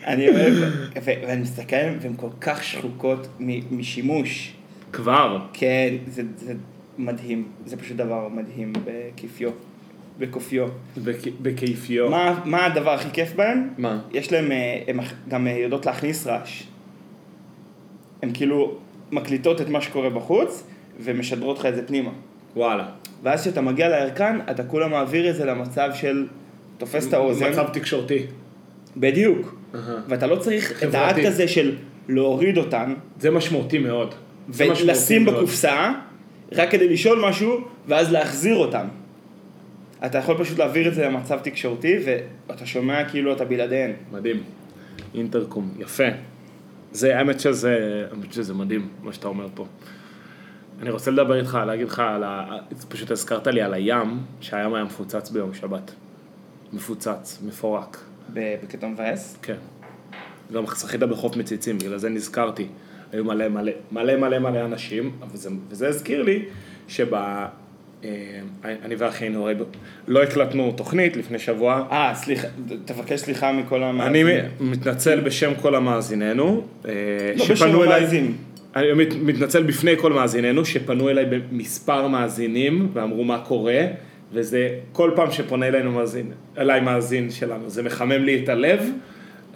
אני 0.07 0.29
אוהב, 0.29 0.55
ואני 1.05 1.41
מסתכל 1.43 1.77
והן 2.01 2.13
כל 2.17 2.29
כך 2.41 2.65
שחוקות 2.65 3.29
משימוש. 3.71 4.53
כבר. 4.93 5.39
כן, 5.53 5.95
זה, 6.07 6.23
זה 6.37 6.55
מדהים, 6.99 7.49
זה 7.67 7.77
פשוט 7.77 7.97
דבר 7.97 8.29
מדהים 8.29 8.73
בכיפיו, 8.85 9.51
בקופיו. 10.19 10.67
בכ- 11.05 11.41
בכיפיו. 11.43 12.11
מה, 12.11 12.41
מה 12.45 12.67
הדבר 12.67 12.91
הכי 12.91 13.09
כיף 13.13 13.33
בהם? 13.37 13.69
מה? 13.79 14.01
יש 14.13 14.33
להם, 14.33 14.53
אה, 14.53 14.83
הן 14.89 14.99
גם 15.29 15.47
אה, 15.47 15.53
יודעות 15.53 15.87
להכניס 15.87 16.27
רעש. 16.27 16.63
הן 18.23 18.31
כאילו 18.35 18.75
מקליטות 19.13 19.61
את 19.61 19.69
מה 19.69 19.81
שקורה 19.81 20.11
בחוץ, 20.11 20.65
ומשדרות 21.01 21.59
לך 21.59 21.67
את 21.67 21.75
זה 21.75 21.87
פנימה. 21.87 22.11
וואלה. 22.57 22.89
ואז 23.23 23.41
כשאתה 23.43 23.61
מגיע 23.61 23.89
לירקן, 23.89 24.39
אתה 24.51 24.65
כולה 24.65 24.89
מעביר 24.89 25.31
את 25.31 25.37
זה 25.37 25.45
למצב 25.45 25.91
של 25.95 26.27
תופס 26.79 27.09
את 27.09 27.13
האוזן. 27.15 27.51
מצב 27.51 27.67
תקשורתי. 27.73 28.19
בדיוק. 28.97 29.55
אהה. 29.75 29.95
ואתה 30.09 30.27
לא 30.27 30.37
צריך 30.37 30.71
את 30.73 30.77
חברתי. 30.77 30.97
האקט 30.97 31.25
הזה 31.25 31.49
של 31.49 31.77
להוריד 32.09 32.59
אותן, 32.59 32.95
זה 33.21 33.31
משמעותי 33.31 33.79
מאוד. 33.79 34.15
ולשים. 34.49 35.25
בקופסה, 35.25 35.93
רק 36.53 36.71
כדי 36.71 36.89
לשאול 36.89 37.29
משהו, 37.29 37.69
ואז 37.87 38.13
להחזיר 38.13 38.57
אותם. 38.57 38.87
אתה 40.07 40.19
יכול 40.19 40.39
פשוט 40.39 40.59
להעביר 40.59 40.89
את 40.89 40.95
זה 40.95 41.07
למצב 41.07 41.39
תקשורתי, 41.39 41.99
ואתה 42.47 42.67
שומע 42.67 43.05
כאילו 43.05 43.33
אתה 43.33 43.45
בלעדיהן. 43.45 43.93
מדהים. 44.13 44.43
אינטרקום, 45.15 45.75
יפה. 45.79 46.05
זה, 46.93 47.19
האמת 47.19 47.41
שזה, 47.41 48.07
האמת 48.11 48.33
שזה 48.33 48.55
מדהים, 48.55 48.89
מה 49.03 49.13
שאתה 49.13 49.29
אומר 49.29 49.49
פה. 49.55 49.67
אני 50.83 50.91
רוצה 50.91 51.11
לדבר 51.11 51.39
איתך, 51.41 51.59
להגיד 51.67 51.87
לך 51.89 51.99
על 51.99 52.25
ה... 52.25 52.57
פשוט 52.89 53.11
הזכרת 53.11 53.47
לי 53.47 53.63
על 53.63 53.75
הים, 53.75 54.21
שהים 54.41 54.75
היה 54.75 54.85
מפוצץ 54.85 55.31
ביום 55.31 55.55
שבת. 55.55 55.91
מפוצץ, 56.73 57.39
מפורק. 57.47 57.99
בקטע 58.33 58.87
מבאס. 58.87 59.39
כן. 59.43 59.57
גם 60.53 60.65
שחית 60.67 61.01
בחוף 61.01 61.37
מציצים, 61.37 61.79
בגלל 61.79 61.99
זה 61.99 62.09
נזכרתי. 62.09 62.67
היו 63.13 63.25
מלא 63.25 63.49
מלא 63.49 63.73
מלא 63.93 64.17
מלא 64.17 64.39
מלא 64.39 64.65
אנשים, 64.65 65.11
וזה, 65.33 65.51
וזה 65.71 65.89
הזכיר 65.89 66.23
לי 66.23 66.43
שב... 66.89 67.15
אה, 67.15 67.49
אני 68.65 68.95
ואחי 68.95 69.25
היינו, 69.25 69.43
הרי 69.43 69.55
לא 70.09 70.23
הקלטנו 70.23 70.73
תוכנית 70.77 71.17
לפני 71.17 71.39
שבוע. 71.39 71.85
אה, 71.91 72.13
סליחה, 72.15 72.49
תבקש 72.85 73.21
סליחה 73.21 73.53
מכל 73.53 73.77
אני 73.83 73.85
המאזינים. 73.85 74.27
מתנצל 74.61 75.21
בשם 75.21 75.53
כל 75.63 75.75
המאזיננו, 75.75 76.65
אה, 76.89 76.93
לא 77.37 77.45
בשם 77.51 77.81
המאזינים. 77.81 78.37
אני 78.77 78.93
מת- 78.93 79.15
מתנצל 79.23 79.63
בפני 79.63 79.97
כל 79.97 80.13
מאזיננו 80.13 80.65
שפנו 80.65 81.09
אליי 81.11 81.25
במספר 81.51 82.09
מאזינים 82.09 82.89
ואמרו 82.93 83.25
מה 83.25 83.39
קורה, 83.39 83.81
וזה 84.33 84.69
כל 84.93 85.11
פעם 85.17 85.31
שפונה 85.31 85.69
אלינו 85.69 85.93
מאזין, 85.93 86.31
אליי 86.59 86.81
מאזין 86.81 87.31
שלנו, 87.31 87.71
זה 87.71 87.83
מחמם 87.83 88.25
לי 88.25 88.43
את 88.45 88.49
הלב, 88.49 88.91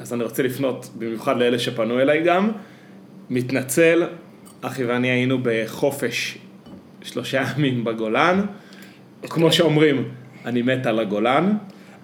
אז 0.00 0.12
אני 0.12 0.24
רוצה 0.24 0.42
לפנות 0.42 0.90
במיוחד 0.98 1.38
לאלה 1.38 1.58
שפנו 1.58 2.00
אליי 2.00 2.22
גם. 2.22 2.50
מתנצל, 3.36 4.02
אחי 4.62 4.84
ואני 4.84 5.08
היינו 5.10 5.38
בחופש 5.42 6.38
שלושה 7.02 7.42
ימים 7.56 7.84
בגולן, 7.84 8.40
כמו 9.22 9.52
שאומרים, 9.52 10.08
אני 10.44 10.62
מת 10.62 10.86
על 10.86 10.98
הגולן. 10.98 11.52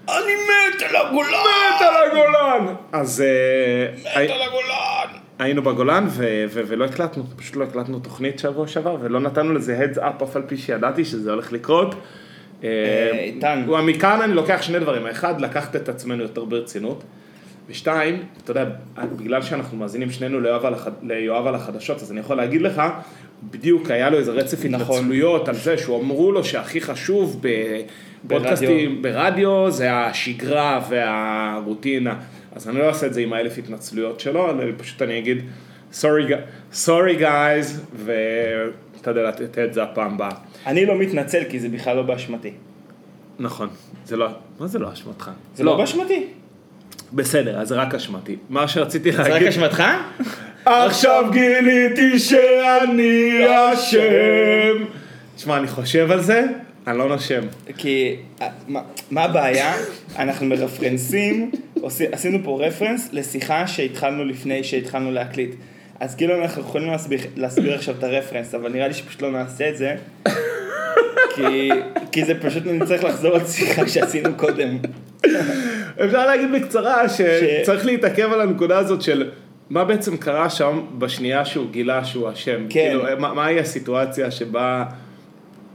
אני 0.08 0.16
מת 0.34 0.82
על 0.82 0.96
הגולן! 0.96 1.28
מת 1.30 1.80
על 1.80 2.10
הגולן! 2.10 2.74
אז 2.92 3.20
אה, 3.20 3.94
מת 3.94 4.30
על 4.30 4.42
הגולן! 4.42 5.18
היינו 5.38 5.62
בגולן 5.62 6.06
ו- 6.08 6.44
ו- 6.50 6.62
ולא 6.66 6.84
הקלטנו, 6.84 7.24
פשוט 7.36 7.56
לא 7.56 7.64
הקלטנו 7.64 7.98
תוכנית 7.98 8.38
שבוע 8.38 8.66
שעבר 8.68 8.96
ולא 9.00 9.20
נתנו 9.20 9.54
לזה 9.54 9.78
heads 9.84 9.98
up 9.98 10.24
אף 10.24 10.36
על 10.36 10.42
פי 10.46 10.56
שידעתי 10.56 11.04
שזה 11.04 11.30
הולך 11.32 11.52
לקרות. 11.52 11.94
אה, 12.64 13.10
איתן. 13.14 13.64
הוא- 13.66 13.80
מכאן 13.80 14.20
אני 14.22 14.34
לוקח 14.34 14.62
שני 14.62 14.78
דברים, 14.78 15.06
האחד 15.06 15.40
לקחת 15.40 15.76
את 15.76 15.88
עצמנו 15.88 16.22
יותר 16.22 16.44
ברצינות 16.44 17.04
ושתיים, 17.68 18.22
אתה 18.44 18.50
יודע, 18.50 18.64
בגלל 19.16 19.42
שאנחנו 19.42 19.78
מאזינים 19.78 20.10
שנינו 20.10 20.40
ליואב 20.40 20.66
על, 20.66 20.74
החד... 20.74 20.90
ליואב 21.02 21.46
על 21.46 21.54
החדשות, 21.54 22.02
אז 22.02 22.12
אני 22.12 22.20
יכול 22.20 22.36
להגיד 22.36 22.62
לך, 22.62 22.82
בדיוק 23.50 23.90
היה 23.90 24.10
לו 24.10 24.18
איזה 24.18 24.32
רצף 24.32 24.64
נכון. 24.64 24.96
התנצלויות 24.96 25.48
על 25.48 25.54
זה 25.54 25.78
שהוא 25.78 26.00
אמרו 26.02 26.32
לו 26.32 26.44
שהכי 26.44 26.80
חשוב 26.80 27.42
בפודקאסטים, 28.24 29.02
ברדיו, 29.02 29.70
זה 29.70 29.94
השגרה 29.94 30.80
והרוטינה. 30.88 32.14
אז 32.52 32.68
אני 32.68 32.78
לא 32.78 32.88
אעשה 32.88 33.06
את 33.06 33.14
זה 33.14 33.20
עם 33.20 33.32
האלף 33.32 33.58
התנצלויות 33.58 34.20
שלו, 34.20 34.50
אני 34.50 34.72
פשוט 34.76 35.02
אני 35.02 35.18
אגיד, 35.18 35.38
sorry 36.72 37.20
guys, 37.20 37.66
ואתה 37.96 39.10
יודע 39.10 39.22
לתת 39.22 39.58
את 39.58 39.74
זה 39.74 39.82
הפעם 39.82 40.14
הבאה. 40.14 40.30
אני 40.66 40.86
לא 40.86 40.98
מתנצל 40.98 41.42
כי 41.48 41.60
זה 41.60 41.68
בכלל 41.68 41.96
לא 41.96 42.02
באשמתי. 42.02 42.52
נכון, 43.38 43.68
זה 44.04 44.16
לא, 44.16 44.28
מה 44.60 44.66
זה 44.66 44.78
לא 44.78 44.92
אשמתך? 44.92 45.30
זה 45.54 45.64
לא 45.64 45.76
באשמתי. 45.76 46.26
בסדר, 47.12 47.60
אז 47.60 47.72
רק 47.72 47.94
אשמתי. 47.94 48.36
מה 48.50 48.68
שרציתי 48.68 49.12
זה 49.12 49.22
רק 49.22 49.28
להגיד... 49.28 49.48
אשמתך? 49.48 49.82
עכשיו 50.64 51.24
גיליתי 51.32 52.18
שאני 52.18 53.30
אשם. 53.48 54.84
תשמע, 55.36 55.56
אני 55.56 55.68
חושב 55.68 56.10
על 56.10 56.20
זה, 56.22 56.42
אני 56.86 56.98
לא 56.98 57.08
נושם. 57.08 57.40
כי 57.76 58.16
אה, 58.42 58.48
מה- 58.68 58.80
מה 59.10 59.22
הבעיה? 59.24 59.74
אנחנו 60.18 60.46
מרפרנסים, 60.46 61.50
עשינו 62.12 62.38
פה 62.44 62.58
רפרנס 62.66 63.08
לשיחה 63.12 63.66
שהתחלנו 63.66 64.24
לפני 64.24 64.64
שהתחלנו 64.64 65.10
להקליט. 65.12 65.50
אז 66.00 66.14
כאילו 66.14 66.42
אנחנו 66.42 66.62
יכולים 66.62 66.90
להסביר, 66.90 67.20
להסביר 67.36 67.74
עכשיו 67.74 67.94
את 67.98 68.04
הרפרנס, 68.04 68.54
אבל 68.54 68.72
נראה 68.72 68.88
לי 68.88 68.94
שפשוט 68.94 69.22
לא 69.22 69.30
נעשה 69.30 69.68
את 69.68 69.76
זה. 69.76 69.94
כי, 71.34 71.70
כי 72.12 72.24
זה 72.24 72.34
פשוט 72.40 72.62
נצטרך 72.66 73.04
לחזור 73.04 73.34
על 73.34 73.46
שיחה 73.46 73.88
שעשינו 73.88 74.34
קודם. 74.36 74.78
אפשר 76.04 76.26
להגיד 76.26 76.48
בקצרה 76.52 77.04
שצריך 77.08 77.86
להתעכב 77.86 78.32
על 78.32 78.40
הנקודה 78.40 78.78
הזאת 78.78 79.02
של 79.02 79.30
מה 79.70 79.84
בעצם 79.84 80.16
קרה 80.16 80.50
שם 80.50 80.80
בשנייה 80.98 81.44
שהוא 81.44 81.66
גילה 81.70 82.04
שהוא 82.04 82.32
אשם. 82.32 82.66
כן. 82.70 82.88
כאילו, 82.88 83.20
מה- 83.20 83.34
מהי 83.34 83.60
הסיטואציה 83.60 84.30
שבה... 84.30 84.84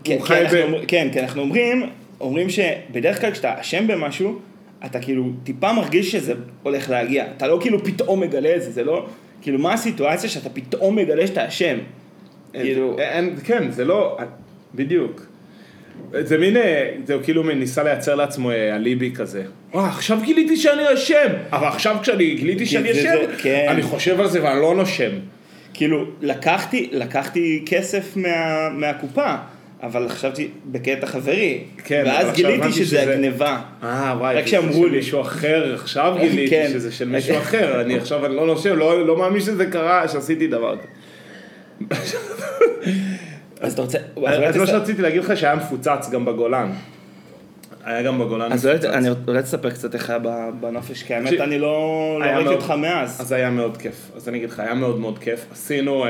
כן, 0.04 0.14
הוא 0.14 0.22
כי 0.22 0.28
חי 0.28 0.44
ב- 0.52 0.56
אומר- 0.64 0.82
כן, 0.88 1.08
כי 1.14 1.20
אנחנו 1.20 1.42
אומרים, 1.42 1.90
אומרים 2.22 2.48
שבדרך 2.50 3.22
כלל 3.22 3.32
כשאתה 3.32 3.62
אשם 3.62 3.88
במשהו, 3.88 4.40
אתה 4.86 5.00
כאילו 5.00 5.30
טיפה 5.44 5.74
מרגיש 5.74 6.12
שזה 6.12 6.34
הולך 6.64 6.90
להגיע. 6.90 7.26
אתה 7.38 7.48
לא 7.48 7.58
כאילו 7.62 7.84
פתאום 7.84 8.20
מגלה 8.20 8.56
את 8.56 8.62
זה, 8.62 8.72
זה 8.72 8.84
לא... 8.84 9.06
כאילו, 9.42 9.60
מה 9.60 9.74
הסיטואציה 9.74 10.30
שאתה 10.30 10.50
פתאום 10.50 10.96
מגלה 10.96 11.28
שאתה 11.28 11.48
אשם? 11.48 11.78
כאילו, 12.54 12.98
כן, 13.44 13.72
זה 13.72 13.86
לא... 13.86 14.18
בדיוק. 14.76 15.26
זה 16.20 16.38
מין, 16.38 16.58
אה, 16.58 16.90
זה 17.08 17.16
כאילו 17.24 17.44
ניסה 17.44 17.84
לייצר 17.84 18.16
לעצמו 18.16 18.52
אה, 18.52 18.76
אליבי 18.76 19.12
כזה. 19.16 19.44
וואו, 19.74 19.86
עכשיו 19.86 20.20
גיליתי 20.24 20.58
שאני 20.58 20.94
אשם. 20.94 21.28
אבל 21.52 21.68
עכשיו 21.68 21.98
כשאני 22.02 22.36
גיליתי 22.36 22.66
שאני 22.66 22.92
אשם, 22.92 23.16
כן. 23.42 23.66
אני 23.70 23.82
חושב 23.82 24.20
על 24.20 24.28
זה 24.30 24.44
ואני 24.44 24.62
לא 24.62 24.76
נושם. 24.76 25.10
כאילו, 25.74 26.06
לקחתי, 26.22 26.90
לקחתי 26.92 27.64
כסף 27.66 28.18
מה, 28.18 28.30
מהקופה, 28.70 29.36
אבל 29.84 30.10
חשבתי 30.10 30.48
בקטע 30.66 31.08
חברי. 31.08 31.64
כן, 31.86 32.04
ואז 32.06 32.34
גיליתי 32.36 32.72
שזה 32.72 32.86
שזה- 32.86 33.02
הגניבה. 33.14 33.60
אה, 33.84 34.16
וואי, 34.20 34.36
רק 34.36 34.48
שאמרו 34.48 34.86
לי. 34.86 34.92
מישהו 34.98 35.22
אחר, 35.22 35.74
עכשיו 35.74 36.16
גיליתי 36.22 36.50
כן. 36.50 36.70
שזה 36.74 36.92
של 36.92 37.10
מישהו 37.10 37.38
אחר, 37.38 37.82
אני 37.82 37.98
עכשיו 37.98 38.26
אני 38.26 38.36
לא 38.36 38.46
נושם, 38.48 38.76
לא 38.76 39.08
לא 39.08 39.18
מאמין 39.18 39.42
שזה 39.42 39.66
קרה, 39.66 40.08
שעשיתי 40.08 40.48
דבר 40.48 40.76
כזה. 40.78 42.18
אז 43.64 43.74
אתה 43.74 43.82
רוצה... 43.82 43.98
אז 44.28 44.58
מה 44.58 44.66
תס- 44.66 44.70
שרציתי 44.70 45.02
להגיד 45.02 45.24
לך 45.24 45.38
שהיה 45.38 45.56
מפוצץ 45.56 46.10
גם 46.12 46.26
בגולן. 46.26 46.72
היה 47.84 48.04
גם 48.04 48.20
בגולן 48.20 48.52
אז. 48.52 48.68
אני 48.68 49.10
אולי 49.28 49.42
תספר 49.42 49.70
קצת 49.70 49.94
איך 49.96 50.10
היה 50.10 50.20
בנופש, 50.60 51.04
כי 51.04 51.14
האמת 51.14 51.34
אני 51.40 51.60
לא 51.60 52.18
לא 52.20 52.26
ראיתי 52.26 52.50
אותך 52.50 52.72
מאז. 52.72 53.22
אז 53.22 53.32
היה 53.32 53.50
מאוד 53.50 53.78
כיף, 53.78 54.12
אז 54.16 54.30
אני 54.30 54.38
אגיד 54.38 54.50
לך, 54.50 54.60
היה 54.60 54.74
מאוד 54.74 55.00
מאוד 55.00 55.20
כיף. 55.20 55.46
עשינו, 55.52 56.06
אה, 56.06 56.10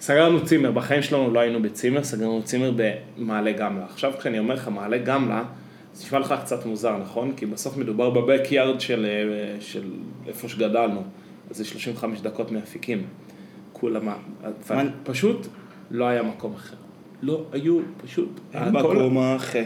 סגרנו 0.00 0.44
צימר, 0.44 0.70
בחיים 0.72 1.02
שלנו 1.02 1.30
לא 1.30 1.40
היינו 1.40 1.62
בצימר, 1.62 2.04
סגרנו 2.04 2.42
צימר 2.42 2.72
במעלה 2.76 3.52
גמלה. 3.52 3.84
עכשיו 3.84 4.12
כשאני 4.20 4.38
אומר 4.38 4.54
לך 4.54 4.68
מעלה 4.68 4.98
גמלה, 4.98 5.42
זה 5.94 6.04
נשמע 6.04 6.18
לך 6.18 6.34
קצת 6.42 6.66
מוזר, 6.66 6.96
נכון? 6.98 7.32
כי 7.36 7.46
בסוף 7.46 7.76
מדובר 7.76 8.10
בבק-יארד 8.10 8.80
של, 8.80 9.06
אה, 9.08 9.60
של 9.60 9.82
איפה 10.28 10.48
שגדלנו. 10.48 11.02
אז 11.50 11.56
זה 11.56 11.64
35 11.64 12.20
דקות 12.20 12.52
מאפיקים. 12.52 13.02
כולם, 13.72 14.08
פשוט 15.04 15.46
לא 15.90 16.04
היה 16.04 16.22
מקום 16.22 16.54
אחר. 16.54 16.74
לא 17.22 17.44
היו, 17.52 17.78
פשוט, 18.06 18.40
אין 18.54 18.62
הכל- 18.76 18.78
מקום 18.96 19.18
אחר. 19.36 19.58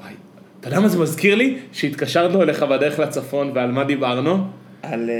וואי, 0.00 0.12
אתה 0.60 0.68
יודע 0.68 0.80
מה 0.80 0.88
זה 0.88 0.98
מזכיר 0.98 1.34
לי? 1.34 1.56
שהתקשרנו 1.72 2.42
אליך 2.42 2.62
בדרך 2.62 2.98
לצפון 2.98 3.50
ועל 3.54 3.70
מה 3.72 3.84
דיברנו? 3.84 4.46
על 4.82 5.10
אה, 5.10 5.14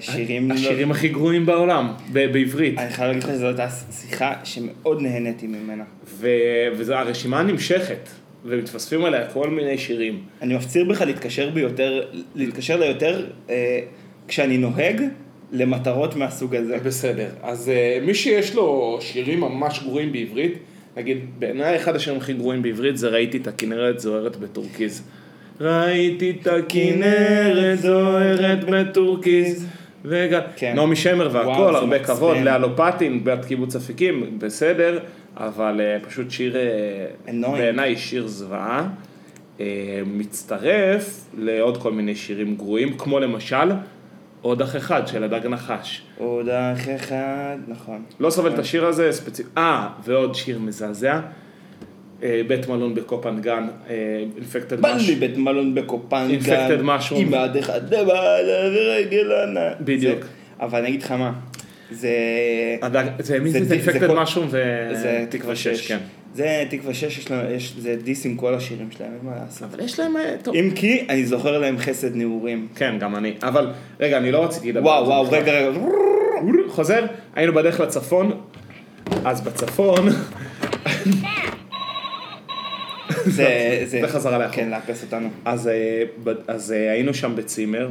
שירים... 0.00 0.48
לא- 0.50 0.54
השירים 0.54 0.90
הכי 0.90 1.08
גרועים 1.08 1.46
בעולם, 1.46 1.92
בעברית. 2.12 2.78
אני 2.78 2.90
חייב 2.90 3.08
להגיד 3.08 3.22
לך 3.24 3.30
שזו 3.30 3.46
הייתה 3.46 3.68
שיחה 3.70 4.32
שמאוד 4.44 5.02
נהניתי 5.02 5.46
ממנה. 5.46 5.84
וזו 6.76 6.94
הרשימה 6.94 7.42
נמשכת, 7.42 8.08
ומתווספים 8.44 9.04
עליה 9.04 9.26
כל 9.30 9.50
מיני 9.50 9.78
שירים. 9.78 10.22
אני 10.42 10.56
מפציר 10.56 10.84
בך 10.84 11.00
להתקשר 11.02 11.50
ביותר, 11.50 12.02
להתקשר 12.34 12.76
ליותר 12.76 13.26
אה, 13.50 13.80
כשאני 14.28 14.58
נוהג 14.58 15.02
למטרות 15.54 16.16
מהסוג 16.16 16.56
הזה. 16.56 16.76
בסדר, 16.84 17.28
אז 17.42 17.70
uh, 18.00 18.06
מי 18.06 18.14
שיש 18.14 18.54
לו 18.54 18.98
שירים 19.00 19.40
ממש 19.40 19.82
גרועים 19.82 20.12
בעברית, 20.12 20.58
נגיד, 20.96 21.18
בעיניי 21.38 21.76
אחד 21.76 21.96
השירים 21.96 22.20
הכי 22.20 22.32
גרועים 22.32 22.62
בעברית 22.62 22.96
זה 22.96 23.08
ראיתי 23.08 23.38
את 23.38 23.46
הכנרת 23.46 24.00
זוהרת 24.00 24.36
בטורקיז. 24.36 25.02
ראיתי 25.60 26.30
את 26.30 26.46
הכנרת 26.46 27.78
זוהרת 27.78 28.64
בטורקיז. 28.64 29.66
וגם, 30.04 30.40
כן. 30.56 30.72
נעמי 30.76 30.96
שמר 30.96 31.28
והכל, 31.32 31.76
הרבה. 31.76 31.98
כבוד, 31.98 32.36
לאה 32.36 32.58
לופטין, 32.58 33.24
בת 33.24 33.44
קיבוץ 33.44 33.76
אפיקים, 33.76 34.38
בסדר, 34.38 34.98
אבל 35.36 35.80
uh, 35.80 36.06
פשוט 36.06 36.30
שיר, 36.30 36.56
uh. 37.26 37.30
בעיניי 37.46 37.96
שיר 37.96 38.26
זוועה. 38.26 38.88
uh, 39.58 39.60
מצטרף 40.06 41.26
לעוד 41.38 41.76
כל 41.76 41.92
מיני 41.92 42.14
שירים 42.14 42.56
גרועים, 42.56 42.98
כמו 42.98 43.20
למשל, 43.20 43.70
עוד 44.44 44.62
אח 44.62 44.76
אחד 44.76 45.08
של 45.08 45.24
הדג 45.24 45.46
נחש. 45.46 46.02
עוד 46.18 46.48
אח 46.48 46.88
אחד, 46.96 47.56
נכון. 47.68 48.02
לא 48.20 48.30
סובל 48.30 48.54
את 48.54 48.58
השיר 48.58 48.86
הזה 48.86 49.12
ספציפית. 49.12 49.52
אה, 49.58 49.88
ועוד 50.04 50.34
שיר 50.34 50.58
מזעזע. 50.58 51.20
אה, 52.22 52.40
בית 52.48 52.68
מלון 52.68 52.94
בקופנגן, 52.94 53.66
אינפקטד 54.36 54.80
בא 54.80 54.88
לי 54.88 54.96
מש. 54.96 55.10
בית 55.10 55.36
מלון 55.36 55.74
בקופנגן, 55.74 56.38
Infected 56.40 56.84
mushroom. 56.86 57.14
עם 57.16 57.34
עד 57.34 57.56
אחד 57.56 57.80
ורגל 57.92 59.32
ענה. 59.42 59.70
בדיוק. 59.80 60.20
אבל 60.60 60.78
אני 60.78 60.88
אגיד 60.88 61.02
לך 61.02 61.12
מה, 61.12 61.32
זה... 61.90 62.10
זה 63.18 63.38
מי 63.40 63.50
זה 63.50 63.74
אינפקטד 63.74 64.06
כל- 64.06 64.20
משום 64.22 64.48
זה 64.48 64.64
ותקווה 65.28 65.56
6, 65.56 65.88
כן. 65.88 65.98
זה 66.34 66.64
תקווה 66.70 66.94
6, 66.94 67.18
יש 67.18 67.30
לנו, 67.30 67.50
יש, 67.50 67.74
זה 67.78 67.96
דיס 67.96 68.26
עם 68.26 68.36
כל 68.36 68.54
השירים 68.54 68.90
שלהם, 68.90 69.10
אין 69.12 69.30
מה 69.30 69.32
לעשות. 69.44 69.62
אבל 69.62 69.84
יש 69.84 70.00
להם, 70.00 70.16
אה, 70.16 70.34
טוב. 70.42 70.54
אם 70.54 70.70
כי, 70.74 71.06
אני 71.08 71.26
זוכר 71.26 71.58
להם 71.58 71.78
חסד 71.78 72.16
נעורים. 72.16 72.68
כן, 72.74 72.98
גם 73.00 73.16
אני. 73.16 73.34
אבל, 73.42 73.70
רגע, 74.00 74.18
אני 74.18 74.32
לא 74.32 74.44
רציתי 74.44 74.72
לדבר. 74.72 74.84
וואו, 74.84 75.06
וואו. 75.06 75.30
רגע, 75.30 75.52
רגע. 75.52 75.78
חוזר, 76.68 77.06
היינו 77.34 77.52
בדרך 77.52 77.80
לצפון, 77.80 78.40
אז 79.24 79.40
בצפון, 79.40 80.08
זה, 83.24 83.80
זה, 83.84 84.00
זה 84.00 84.08
חזרה 84.08 84.38
לאחור. 84.38 84.54
כן, 84.54 84.70
לאפס 84.70 85.02
אותנו. 85.02 85.28
אז, 85.44 85.68
אה, 85.68 86.02
אז 86.48 86.72
אה, 86.72 86.92
היינו 86.92 87.14
שם 87.14 87.36
בצימר, 87.36 87.88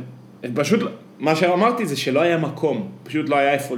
פשוט 0.55 0.91
מה 1.19 1.35
שאמרתי 1.35 1.85
זה 1.85 1.97
שלא 1.97 2.21
היה 2.21 2.38
מקום, 2.38 2.91
פשוט 3.03 3.29
לא 3.29 3.35
היה 3.35 3.53
איפה, 3.53 3.75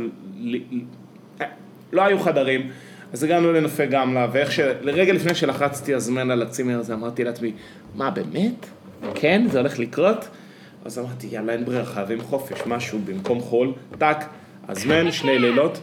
לא 1.92 2.02
היו 2.02 2.20
חדרים, 2.20 2.70
אז 3.16 3.24
הגענו 3.24 3.54
לנופי 3.54 3.86
גמלה, 3.86 4.28
ואיך 4.32 4.52
ש... 4.52 4.60
לרגע 4.60 5.14
לפני 5.14 5.36
שלחצתי 5.36 5.94
הזמן 5.94 6.32
על 6.32 6.42
הצימר 6.42 6.80
הזה, 6.80 6.94
אמרתי 6.94 7.24
לעצמי, 7.24 7.52
מה 7.96 8.10
באמת? 8.10 8.66
כן, 9.16 9.48
זה 9.52 9.60
הולך 9.60 9.80
לקרות? 9.80 10.28
אז 10.86 11.00
אמרתי, 11.00 11.28
יאללה, 11.32 11.54
אין 11.54 11.66
ברירה, 11.66 11.86
חייבים 11.86 12.22
חופש, 12.22 12.62
משהו 12.66 13.00
במקום 13.06 13.40
חול, 13.40 13.74
טאק, 13.98 14.26
הזמן, 14.68 15.12
שני 15.12 15.40
לילות. 15.40 15.82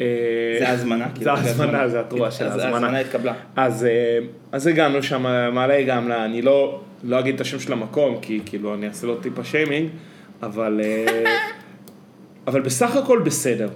אה, 0.00 0.06
זה 0.58 0.68
ההזמנה, 0.68 1.04
זה 1.04 1.14
כאילו, 1.14 1.36
זה 1.36 1.48
ההזמנה. 1.48 1.88
זה 1.88 2.00
התרועה 2.00 2.30
של 2.30 2.44
ההזמנה. 2.46 2.64
ההזמנה 2.64 2.98
התקבלה. 2.98 3.34
אז, 3.56 3.84
אה, 3.84 4.18
אז 4.52 4.66
הגענו 4.66 5.02
שם, 5.02 5.22
מעלה 5.52 5.82
גמלה, 5.82 6.24
אני 6.24 6.42
לא, 6.42 6.80
לא 7.04 7.18
אגיד 7.18 7.34
את 7.34 7.40
השם 7.40 7.60
של 7.60 7.72
המקום, 7.72 8.18
כי 8.22 8.40
כאילו 8.46 8.74
אני 8.74 8.88
אעשה 8.88 9.06
לו 9.06 9.16
טיפה 9.16 9.44
שיימינג, 9.44 9.88
אבל, 10.42 10.80
אה, 10.84 11.24
אבל 12.46 12.60
בסך 12.60 12.96
הכל 12.96 13.22
בסדר. 13.24 13.68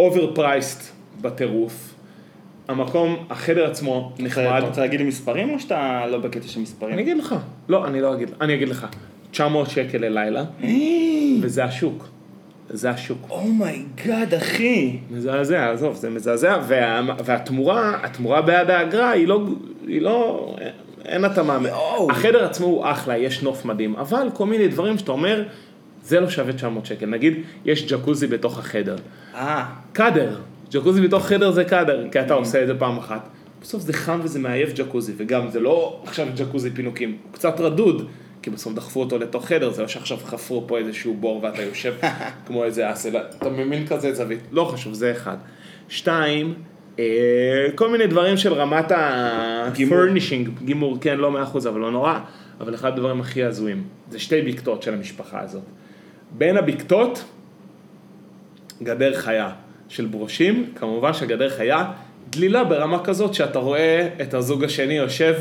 overpriced 0.00 0.92
בטירוף. 1.20 1.94
המקום, 2.68 3.16
החדר 3.30 3.70
עצמו 3.70 4.12
נחמד. 4.18 4.44
אתה 4.44 4.66
רוצה 4.66 4.80
להגיד 4.80 5.00
לי 5.00 5.06
מספרים 5.06 5.50
או 5.50 5.60
שאתה 5.60 6.06
לא 6.06 6.18
בקטע 6.18 6.48
של 6.48 6.60
מספרים? 6.60 6.92
אני 6.94 7.02
אגיד 7.02 7.16
לך. 7.16 7.34
לא, 7.68 7.86
אני 7.86 8.00
לא 8.00 8.14
אגיד, 8.14 8.30
אני 8.40 8.54
אגיד 8.54 8.68
לך. 8.68 8.86
900 9.30 9.70
שקל 9.70 9.98
ללילה, 9.98 10.44
וזה 11.42 11.64
השוק. 11.64 12.08
זה 12.68 12.90
השוק. 12.90 13.26
oh 13.30 13.56
my 13.56 13.82
god, 13.82 14.34
אחי. 14.34 14.98
מזעזע, 15.10 15.70
עזוב, 15.70 15.94
זה 15.94 16.10
מזעזע, 16.10 16.58
וה, 16.68 17.00
והתמורה, 17.24 17.98
התמורה 18.02 18.42
בעד 18.42 18.70
האגרה 18.70 19.10
היא 19.10 19.28
לא, 19.28 19.42
היא 19.86 20.02
לא, 20.02 20.56
אין 21.04 21.24
התאמה. 21.24 21.58
יואו. 21.68 22.10
החדר 22.10 22.44
עצמו 22.44 22.66
הוא 22.66 22.84
אחלה, 22.90 23.18
יש 23.18 23.42
נוף 23.42 23.64
מדהים, 23.64 23.96
אבל 23.96 24.28
כל 24.34 24.46
מיני 24.46 24.68
דברים 24.68 24.98
שאתה 24.98 25.12
אומר, 25.12 25.42
זה 26.02 26.20
לא 26.20 26.30
שווה 26.30 26.52
900 26.52 26.86
שקל. 26.86 27.06
נגיד, 27.06 27.34
יש 27.64 27.92
ג'קוזי 27.92 28.26
בתוך 28.26 28.58
החדר. 28.58 28.96
אה, 29.34 29.64
קאדר, 29.92 30.36
ג'קוזי 30.70 31.00
בתוך 31.00 31.26
חדר 31.26 31.50
זה 31.50 31.64
קאדר, 31.64 32.06
כי 32.12 32.20
אתה 32.20 32.34
עושה 32.34 32.62
את 32.62 32.66
זה 32.66 32.74
פעם 32.78 32.98
אחת. 32.98 33.28
בסוף 33.62 33.82
זה 33.82 33.92
חם 33.92 34.20
וזה 34.22 34.38
מעייף 34.38 34.72
ג'קוזי, 34.74 35.12
וגם 35.16 35.48
זה 35.48 35.60
לא 35.60 36.00
עכשיו 36.04 36.26
ג'קוזי 36.36 36.70
פינוקים, 36.70 37.16
הוא 37.22 37.32
קצת 37.32 37.60
רדוד, 37.60 38.08
כי 38.42 38.50
בסוף 38.50 38.74
דחפו 38.74 39.00
אותו 39.00 39.18
לתוך 39.18 39.46
חדר, 39.46 39.70
זה 39.70 39.82
לא 39.82 39.88
שעכשיו 39.88 40.18
חפרו 40.24 40.64
פה 40.66 40.78
איזשהו 40.78 41.14
בור 41.14 41.40
ואתה 41.42 41.62
יושב 41.62 41.94
כמו 42.46 42.64
איזה 42.64 42.92
אס, 42.92 43.06
אלא 43.06 43.20
אתה 43.38 43.50
מבין 43.50 43.86
כזה 43.86 44.14
זווית, 44.14 44.40
לא 44.52 44.64
חשוב, 44.64 44.94
זה 44.94 45.12
אחד. 45.12 45.36
שתיים, 45.88 46.54
אה, 46.98 47.04
כל 47.74 47.90
מיני 47.90 48.06
דברים 48.06 48.36
של 48.36 48.52
רמת 48.52 48.92
גימור. 49.72 49.98
ה-furnishing, 49.98 50.64
גימור, 50.64 50.98
כן, 51.00 51.18
לא 51.18 51.30
מאה 51.30 51.42
אחוז, 51.42 51.66
אבל 51.66 51.80
לא 51.80 51.90
נורא, 51.90 52.18
אבל 52.60 52.74
אחד 52.74 52.92
הדברים 52.92 53.20
הכי 53.20 53.44
הזויים, 53.44 53.82
זה 54.10 54.18
שתי 54.18 54.42
בקתות 54.42 54.82
של 54.82 54.94
המשפחה 54.94 55.40
הזאת. 55.40 55.62
בין 56.30 56.56
הבקתות, 56.56 57.24
גדר 58.82 59.14
חיה 59.14 59.50
של 59.88 60.06
ברושים, 60.06 60.66
כמובן 60.76 61.12
שהגדר 61.12 61.50
חיה 61.50 61.84
דלילה 62.30 62.64
ברמה 62.64 63.04
כזאת 63.04 63.34
שאתה 63.34 63.58
רואה 63.58 64.08
את 64.22 64.34
הזוג 64.34 64.64
השני 64.64 64.94
יושב 64.94 65.34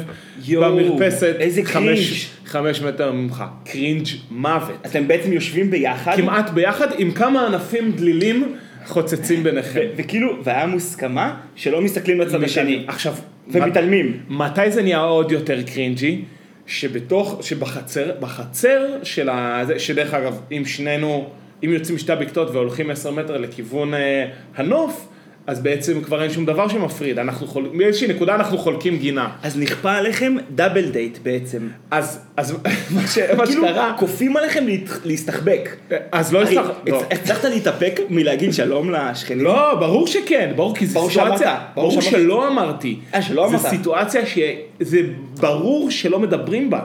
יואו, 0.45 0.75
במרפסת 0.75 1.35
איזה 1.39 1.61
חמש. 1.63 2.29
חמש 2.45 2.81
מטר 2.81 3.11
ממך, 3.11 3.43
קרינג' 3.65 4.07
מוות. 4.31 4.75
אתם 4.85 5.07
בעצם 5.07 5.33
יושבים 5.33 5.71
ביחד, 5.71 6.15
כמעט 6.15 6.49
ביחד 6.49 6.87
עם 6.97 7.11
כמה 7.11 7.47
ענפים 7.47 7.91
דלילים 7.91 8.55
חוצצים 8.85 9.43
ביניכם. 9.43 9.87
וכאילו, 9.95 10.43
והיה 10.43 10.65
מוסכמה 10.65 11.37
שלא 11.55 11.81
מסתכלים 11.81 12.19
לצד 12.19 12.43
השני, 12.43 12.83
עכשיו, 12.87 13.13
ומתעלמים. 13.47 14.19
מתי 14.29 14.71
זה 14.71 14.81
נהיה 14.81 14.99
עוד 14.99 15.31
יותר 15.31 15.61
cringy? 15.61 16.21
שבתוך, 16.67 17.39
שבחצר, 17.41 18.11
בחצר 18.19 18.85
של 19.03 19.29
ה... 19.29 19.63
שדרך 19.77 20.13
אגב, 20.13 20.41
אם 20.51 20.65
שנינו, 20.65 21.29
אם 21.63 21.69
יוצאים 21.73 21.95
משתי 21.95 22.11
הבקתות 22.11 22.49
והולכים 22.51 22.89
10 22.91 23.11
מטר 23.11 23.37
לכיוון 23.37 23.93
אה, 23.93 24.25
הנוף, 24.55 25.07
אז 25.47 25.59
בעצם 25.61 26.01
כבר 26.01 26.21
אין 26.23 26.31
שום 26.31 26.45
דבר 26.45 26.67
שמפריד, 26.67 27.19
אנחנו 27.19 27.47
חול... 27.47 27.69
באיזושהי 27.77 28.07
נקודה 28.07 28.35
אנחנו 28.35 28.57
חולקים 28.57 28.97
גינה. 28.97 29.29
אז 29.43 29.57
נכפה 29.57 29.91
עליכם 29.91 30.35
double 30.55 30.89
date 30.89 31.17
בעצם. 31.23 31.67
אז, 31.91 32.25
אז 32.37 32.51
מה, 32.95 33.07
ש... 33.07 33.17
מה 33.37 33.45
כאילו, 33.45 33.67
שקרה, 33.67 33.93
כופים 33.99 34.37
עליכם 34.37 34.67
להת- 34.67 35.05
להסתחבק. 35.05 35.69
אז 36.11 36.33
לא 36.33 36.41
הצלח... 36.43 36.65
לא. 36.87 36.99
הצ- 37.01 37.13
הצלחת 37.13 37.43
להתאפק 37.45 37.99
מלהגיד 38.09 38.53
שלום 38.53 38.89
לשכנים? 38.91 39.43
לא, 39.45 39.75
ברור 39.79 40.07
שכן, 40.07 40.51
ברור, 40.55 40.75
כי 40.75 40.85
זו 40.85 41.09
סיטואציה, 41.09 41.59
ברור. 41.75 42.01
שלא 42.01 42.47
אמרתי. 42.47 42.99
אה, 43.13 43.21
שלא 43.21 43.47
אמרת. 43.47 43.61
זו 43.61 43.69
סיטואציה 43.69 44.21
שזה 44.25 44.99
ברור 45.39 45.91
שלא 45.91 46.19
מדברים 46.19 46.69
בה. 46.69 46.79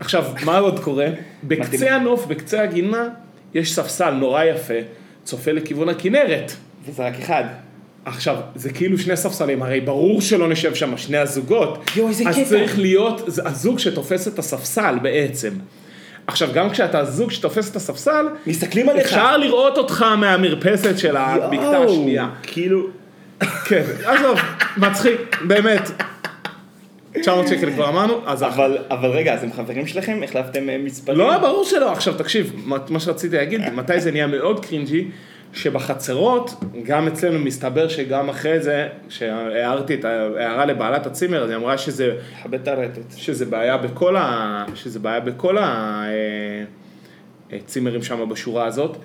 עכשיו, 0.00 0.24
מה 0.44 0.58
עוד 0.58 0.78
קורה? 0.80 1.06
בקצה 1.48 1.94
הנוף, 1.96 2.26
בקצה 2.26 2.62
הגינה, 2.62 3.08
יש 3.54 3.74
ספסל 3.74 4.10
נורא 4.10 4.44
יפה, 4.44 4.74
צופה 5.24 5.52
לכיוון 5.52 5.88
הכנרת. 5.88 6.52
וזה 6.86 7.06
רק 7.06 7.14
אחד. 7.18 7.44
עכשיו, 8.04 8.36
זה 8.54 8.72
כאילו 8.72 8.98
שני 8.98 9.16
ספסלים, 9.16 9.62
הרי 9.62 9.80
ברור 9.80 10.20
שלא 10.20 10.48
נשב 10.48 10.74
שם 10.74 10.96
שני 10.96 11.16
הזוגות. 11.16 11.90
יואו, 11.96 12.08
איזה 12.08 12.28
אז 12.28 12.34
קטע. 12.34 12.44
צריך 12.44 12.78
להיות 12.78 13.22
זה 13.26 13.42
הזוג 13.44 13.78
שתופס 13.78 14.28
את 14.28 14.38
הספסל 14.38 14.98
בעצם. 15.02 15.50
עכשיו, 16.26 16.48
גם 16.54 16.70
כשאתה 16.70 16.98
הזוג 16.98 17.30
שתופס 17.30 17.70
את 17.70 17.76
הספסל, 17.76 18.26
מסתכלים 18.46 18.88
עליך. 18.88 19.06
אפשר 19.06 19.36
לראות 19.36 19.78
אותך 19.78 20.04
מהמרפסת 20.18 20.98
של 20.98 21.16
הבקתה 21.16 21.78
השנייה. 21.78 22.28
כאילו, 22.42 22.86
כן, 23.64 23.82
עזוב, 24.04 24.38
מצחיק, 24.76 25.36
באמת. 25.46 25.90
900 27.12 27.48
שקל 27.48 27.70
כבר 27.70 27.88
אמרנו, 27.88 28.14
אז 28.26 28.42
אחלה. 28.42 28.66
אבל, 28.66 28.78
אבל 28.90 29.08
רגע, 29.10 29.34
אז 29.34 29.42
הם 29.44 29.52
חברים 29.52 29.86
שלכם? 29.86 30.20
החלפתם 30.24 30.68
אה, 30.70 30.78
מספרים? 30.78 31.18
לא, 31.18 31.38
ברור 31.38 31.64
שלא. 31.64 31.92
עכשיו 31.92 32.14
תקשיב, 32.14 32.52
מה- 32.64 32.76
מה 32.88 33.00
שרציתי 33.00 33.36
להגיד, 33.36 33.60
מתי 33.74 34.00
זה 34.00 34.10
נהיה 34.10 34.26
מאוד 34.26 34.64
קרינג'י, 34.64 35.08
שבחצרות, 35.52 36.54
גם 36.84 37.06
אצלנו 37.06 37.38
מסתבר 37.38 37.88
שגם 37.88 38.28
אחרי 38.28 38.60
זה, 38.60 38.88
כשהערתי 39.08 39.94
את 39.94 40.04
ההערה 40.04 40.66
לבעלת 40.66 41.06
הצימר, 41.06 41.44
אז 41.44 41.50
היא 41.50 41.56
אמרה 41.56 41.78
שזה, 41.78 42.12
מכבד 42.40 42.60
את 42.60 42.68
הרטט. 42.68 43.16
שזה 43.16 43.46
בעיה 43.46 43.76
בכל 43.76 44.16
ה... 44.16 44.64
שזה 44.74 44.98
בעיה 44.98 45.20
בכל 45.20 45.56
הצימרים 47.52 48.02
שם 48.02 48.28
בשורה 48.28 48.66
הזאת. 48.66 48.96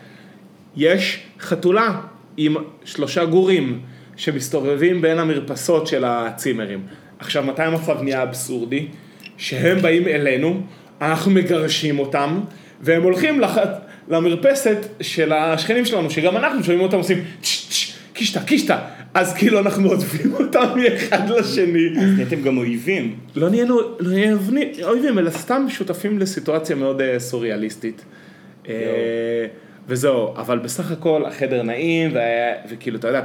יש 0.76 1.24
חתולה 1.40 2.02
עם 2.38 2.56
שלושה 2.86 3.26
גורים 3.26 3.82
שמסתובבים 4.16 5.02
בין 5.02 5.20
המרפסות 5.20 5.88
של 5.88 6.04
הצימרים. 6.08 6.86
עכשיו, 7.20 7.44
מתי 7.44 7.64
המצב 7.64 8.02
נהיה 8.02 8.24
אבסורדי? 8.24 8.88
שהם 9.38 9.82
באים 9.82 10.08
אלינו, 10.08 10.62
אנחנו 11.02 11.32
מגרשים 11.32 12.00
אותם, 12.00 12.40
והם 12.82 13.04
הולכים 13.04 13.40
לח... 13.40 13.58
למרפסת 14.08 14.78
של 15.02 15.34
השכנים 15.34 15.86
שלנו, 15.86 16.10
שגם 16.10 16.38
אנחנו 16.38 16.64
שומעים 16.64 16.82
אותם 16.82 16.98
עושים 16.98 17.18
קישטה, 18.14 18.40
קישטה. 18.44 18.80
אז 19.14 19.34
כאילו 19.34 19.60
אנחנו 19.60 19.90
עוזבים 19.90 20.34
אותם 20.34 20.64
מאחד 20.76 21.30
לשני. 21.30 21.90
נהייתם 21.90 22.42
גם 22.42 22.58
אויבים. 22.58 23.16
לא 23.36 23.50
נהיינו, 23.50 23.80
לא 24.00 24.18
אויבים, 24.90 25.20
אלא 25.20 25.30
סתם 25.30 25.66
שותפים 25.70 26.20
לסיטואציה 26.20 26.76
מאוד 26.76 27.02
אה, 27.02 27.20
סוריאליסטית. 27.20 28.06
אה, 28.70 28.74
וזהו, 29.88 30.34
אבל 30.38 30.60
בסך 30.60 30.92
הכל 30.92 31.26
החדר 31.26 31.64
נעים, 31.64 32.12
והיה- 32.14 32.56
וכאילו, 32.70 32.98
אתה 33.00 33.08
יודע, 33.08 33.22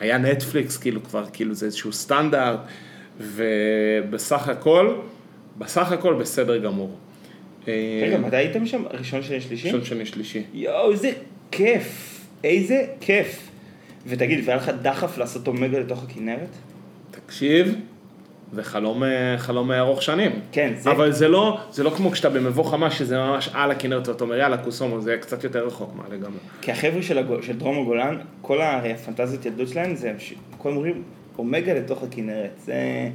היה 0.00 0.18
נטפליקס, 0.18 0.76
כאילו 0.76 1.02
כבר, 1.02 1.24
כאילו 1.32 1.54
זה 1.54 1.66
איזשהו 1.66 1.92
סטנדרט, 1.92 2.58
ובסך 3.20 4.48
הכל, 4.48 4.94
בסך 5.58 5.92
הכל 5.92 6.14
בסדר 6.14 6.58
גמור. 6.58 6.90
אה, 7.68 8.00
רגע, 8.02 8.18
מתי 8.18 8.36
הייתם 8.36 8.66
שם? 8.66 8.82
ראשון, 8.90 9.22
שני, 9.22 9.40
שלישי? 9.40 9.66
ראשון, 9.66 9.84
שני, 9.84 10.06
שלישי. 10.06 10.42
יואו, 10.54 10.92
איזה 10.92 11.10
כיף. 11.50 12.20
איזה 12.44 12.86
כיף. 13.00 13.48
ותגיד, 14.06 14.40
והיה 14.44 14.56
לך 14.56 14.68
דחף 14.82 15.18
לעשות 15.18 15.48
אומגה 15.48 15.78
לתוך 15.78 16.04
הכנרת? 16.04 16.48
תקשיב, 17.10 17.74
זה 18.52 18.62
חלום, 18.62 19.02
אה, 19.04 19.34
חלום 19.38 19.72
ארוך 19.72 20.02
שנים. 20.02 20.30
כן, 20.52 20.72
זה- 20.76 20.90
אבל 20.90 21.12
זה 21.12 21.28
לא, 21.28 21.58
זה 21.70 21.82
לא 21.84 21.90
כמו 21.90 22.10
כשאתה 22.10 22.30
במבוא 22.30 22.64
חמה, 22.64 22.90
שזה 22.90 23.18
ממש 23.18 23.48
על 23.52 23.70
הכנרת, 23.70 24.08
ואתה 24.08 24.24
אומר 24.24 24.36
יאללה 24.36 24.58
קוסומו, 24.58 25.00
זה 25.00 25.16
קצת 25.20 25.44
יותר 25.44 25.66
רחוק 25.66 25.92
מה 25.96 26.04
לגמרי. 26.10 26.38
כי 26.62 26.72
החבר'ה 26.72 27.02
של, 27.02 27.18
הגו- 27.18 27.42
של 27.42 27.58
דרום 27.58 27.78
הגולן, 27.82 28.18
כל 28.42 28.60
הרי 28.60 28.92
הפנטזיות 28.92 29.46
ילדות 29.46 29.68
שלהם 29.68 29.94
זה, 29.96 30.12
כל 30.58 30.68
אומרים, 30.68 31.02
אומגה 31.38 31.74
לתוך 31.74 32.02
הכנרת. 32.02 32.50
זה... 32.64 33.08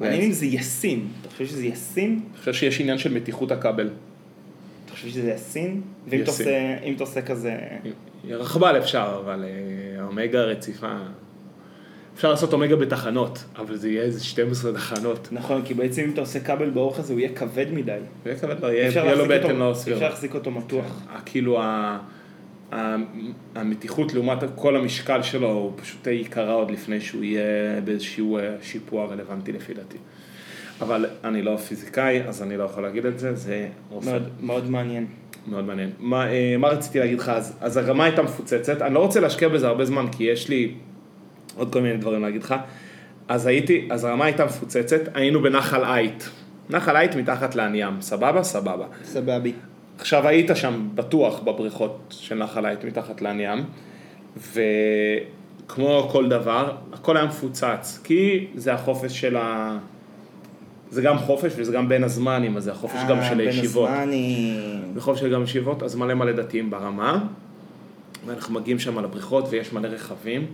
מעניין 0.00 0.22
אם 0.22 0.32
זה 0.32 0.46
ישים. 0.46 1.08
אתה 1.22 1.30
חושב 1.30 1.46
שזה 1.46 1.66
ישים? 1.66 2.10
אני 2.30 2.38
חושב 2.38 2.52
שיש 2.52 2.80
עניין 2.80 2.98
של 2.98 3.14
מתיחות 3.14 3.52
הכבל. 3.52 3.90
אתה 4.84 4.92
חושב 4.92 5.08
שזה 5.08 5.30
ישים? 5.30 5.82
ואם 6.08 6.22
אתה. 6.22 6.30
עושה, 7.04 7.22
כזה... 7.22 7.56
רכבל 8.30 8.78
אפשר, 8.78 9.20
אבל 9.24 9.44
אה, 9.44 10.04
אומגה 10.04 10.40
רציפה... 10.42 10.92
אפשר 12.16 12.30
לעשות 12.30 12.52
אומגה 12.52 12.76
בתחנות, 12.76 13.44
אבל 13.56 13.76
זה 13.76 13.88
יהיה 13.90 14.02
איזה 14.02 14.24
12 14.24 14.72
תחנות. 14.72 15.28
נכון, 15.32 15.62
כי 15.64 15.74
בעצם 15.74 16.02
אם 16.02 16.10
אתה 16.10 16.20
עושה 16.20 16.40
כבל 16.40 16.70
באורך 16.70 16.98
הזה, 16.98 17.12
הוא 17.12 17.20
יהיה 17.20 17.32
כבד 17.34 17.66
מדי. 17.72 17.98
זה 18.24 18.34
כבד, 18.34 18.60
לא, 18.62 18.66
יהיה 18.66 18.88
אפשר 18.88 19.04
יהיה 19.04 19.14
לו 19.14 19.24
בטן 19.24 19.56
לא 19.56 19.70
אפשר 19.72 19.82
סבירה. 19.82 20.00
להחזיק 20.08 20.34
אותו 20.34 20.50
מתוח. 20.50 21.02
ה- 21.10 21.20
כאילו 21.20 21.60
ה- 21.62 21.98
המתיחות 23.54 24.14
לעומת 24.14 24.38
כל 24.54 24.76
המשקל 24.76 25.22
שלו 25.22 25.50
הוא 25.50 25.72
פשוט 25.76 26.06
יקרה 26.06 26.52
עוד 26.52 26.70
לפני 26.70 27.00
שהוא 27.00 27.24
יהיה 27.24 27.80
באיזשהו 27.80 28.38
אה, 28.38 28.54
שיפוע 28.62 29.06
רלוונטי 29.06 29.52
לפי 29.52 29.74
דעתי. 29.74 29.98
אבל 30.80 31.06
אני 31.24 31.42
לא 31.42 31.56
פיזיקאי, 31.56 32.22
אז 32.22 32.42
אני 32.42 32.56
לא 32.56 32.62
יכול 32.62 32.82
להגיד 32.82 33.06
את 33.06 33.18
זה, 33.18 33.34
זה 33.34 33.68
עושה 33.90 34.10
מאוד, 34.10 34.28
מאוד 34.40 34.70
מעניין. 34.70 35.06
מאוד 35.46 35.64
מעניין. 35.64 35.90
מה, 35.98 36.32
אה, 36.32 36.56
מה 36.58 36.68
רציתי 36.68 36.98
להגיד 36.98 37.18
לך 37.18 37.28
אז? 37.28 37.56
אז 37.60 37.76
הרמה 37.76 38.04
הייתה 38.04 38.22
מפוצצת, 38.22 38.82
אני 38.82 38.94
לא 38.94 38.98
רוצה 38.98 39.20
להשקיע 39.20 39.48
בזה 39.48 39.68
הרבה 39.68 39.84
זמן 39.84 40.06
כי 40.12 40.24
יש 40.24 40.48
לי 40.48 40.74
עוד 41.56 41.72
כל 41.72 41.80
מיני 41.80 41.96
דברים 41.96 42.22
להגיד 42.22 42.42
לך. 42.42 42.54
אז 43.28 43.46
הייתי, 43.46 43.88
אז 43.90 44.04
הרמה 44.04 44.24
הייתה 44.24 44.44
מפוצצת, 44.44 45.00
היינו 45.14 45.42
בנחל 45.42 45.84
עית. 45.84 46.30
נחל 46.70 46.96
עית 46.96 47.16
מתחת 47.16 47.54
לען 47.54 47.74
ים, 47.74 48.00
סבבה? 48.00 48.42
סבבה. 48.42 48.86
סבבי. 49.04 49.52
עכשיו 49.98 50.28
היית 50.28 50.50
שם 50.54 50.88
בטוח 50.94 51.40
בבריכות 51.40 51.98
של 52.10 52.34
נחל 52.34 52.66
עית 52.66 52.84
מתחת 52.84 53.22
לען 53.22 53.40
ים, 53.40 53.64
וכמו 54.36 56.08
כל 56.12 56.28
דבר, 56.28 56.76
הכל 56.92 57.16
היה 57.16 57.26
מפוצץ, 57.26 58.00
כי 58.04 58.46
זה 58.54 58.74
החופש 58.74 59.20
של 59.20 59.36
ה... 59.36 59.78
זה 60.90 61.02
גם 61.02 61.18
חופש 61.18 61.52
וזה 61.56 61.72
גם 61.72 61.88
בין 61.88 62.04
הזמנים, 62.04 62.56
אז 62.56 62.64
זה 62.64 62.72
החופש 62.72 63.00
גם 63.08 63.18
של 63.28 63.40
הישיבות. 63.40 63.88
אה, 63.88 63.94
בין 63.94 64.02
הזמנים. 64.02 64.94
בחוף 64.94 65.16
של 65.16 65.32
גם 65.32 65.42
ישיבות, 65.42 65.82
אז 65.82 65.94
מלא 65.94 66.14
מלא 66.14 66.32
דתיים 66.32 66.70
ברמה, 66.70 67.24
ואנחנו 68.26 68.54
מגיעים 68.54 68.78
שם 68.78 68.98
לבריכות 68.98 69.44
ויש 69.50 69.72
מלא 69.72 69.88
רכבים, 69.88 70.46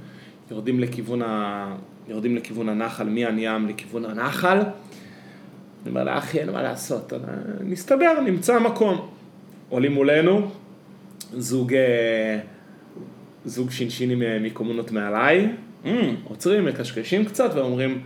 יורדים 0.50 0.80
לכיוון, 0.80 1.22
ה... 1.22 1.76
יורדים 2.08 2.36
לכיוון 2.36 2.68
הנחל, 2.68 3.08
מען 3.08 3.38
ים 3.38 3.68
לכיוון 3.68 4.04
הנחל. 4.04 4.58
אני 4.58 5.90
אומר 5.90 6.04
לה, 6.04 6.18
אחי, 6.18 6.38
אין 6.38 6.50
מה 6.50 6.62
לעשות, 6.62 7.12
נסתדר, 7.60 8.20
נמצא 8.20 8.58
מקום. 8.58 9.13
עולים 9.68 9.92
מולנו, 9.92 10.50
זוג, 11.32 11.74
אה, 11.74 12.38
זוג 13.44 13.70
שינשינים 13.70 14.22
אה, 14.22 14.38
מקומונות 14.40 14.92
מעליי, 14.92 15.48
Mm, 15.84 15.88
עוצרים, 16.24 16.64
מקשקשים 16.64 17.24
קצת 17.24 17.50
ואומרים, 17.54 18.02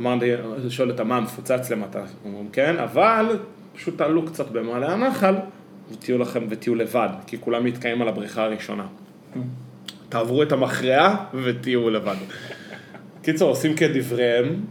אמרתי, 0.00 0.30
שואל 0.68 0.90
אותם 0.90 1.08
מה 1.08 1.20
מפוצץ 1.20 1.70
למטה, 1.70 2.02
אומרים 2.24 2.48
כן, 2.52 2.76
אבל 2.78 3.38
פשוט 3.74 3.98
תעלו 3.98 4.26
קצת 4.26 4.50
במעלה 4.50 4.92
הנחל 4.92 5.34
ותהיו 5.92 6.18
לכם 6.18 6.46
ותהיו 6.48 6.74
לבד, 6.74 7.08
כי 7.26 7.40
כולם 7.40 7.64
מתקיים 7.64 8.02
על 8.02 8.08
הבריכה 8.08 8.44
הראשונה. 8.44 8.86
תעברו 10.08 10.42
את 10.42 10.52
המכרעה 10.52 11.24
ותהיו 11.44 11.90
לבד. 11.90 12.16
קיצור, 13.22 13.50
עושים 13.50 13.76
כדבריהם, 13.76 14.64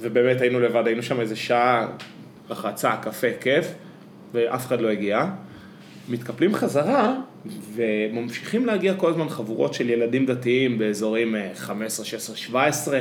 ובאמת 0.00 0.40
היינו 0.40 0.60
לבד, 0.60 0.86
היינו 0.86 1.02
שם 1.02 1.20
איזה 1.20 1.36
שעה, 1.36 1.88
רחצה, 2.50 2.96
קפה, 3.02 3.26
כיף, 3.40 3.74
ואף 4.32 4.66
אחד 4.66 4.80
לא 4.80 4.88
הגיע. 4.88 5.26
מתקפלים 6.08 6.54
חזרה, 6.54 7.14
וממשיכים 7.74 8.66
להגיע 8.66 8.94
כל 8.94 9.10
הזמן 9.10 9.28
חבורות 9.28 9.74
של 9.74 9.90
ילדים 9.90 10.26
דתיים 10.26 10.78
באזורים 10.78 11.36
אה, 11.36 11.50
15, 11.54 12.06
16, 12.06 12.36
17, 12.36 13.00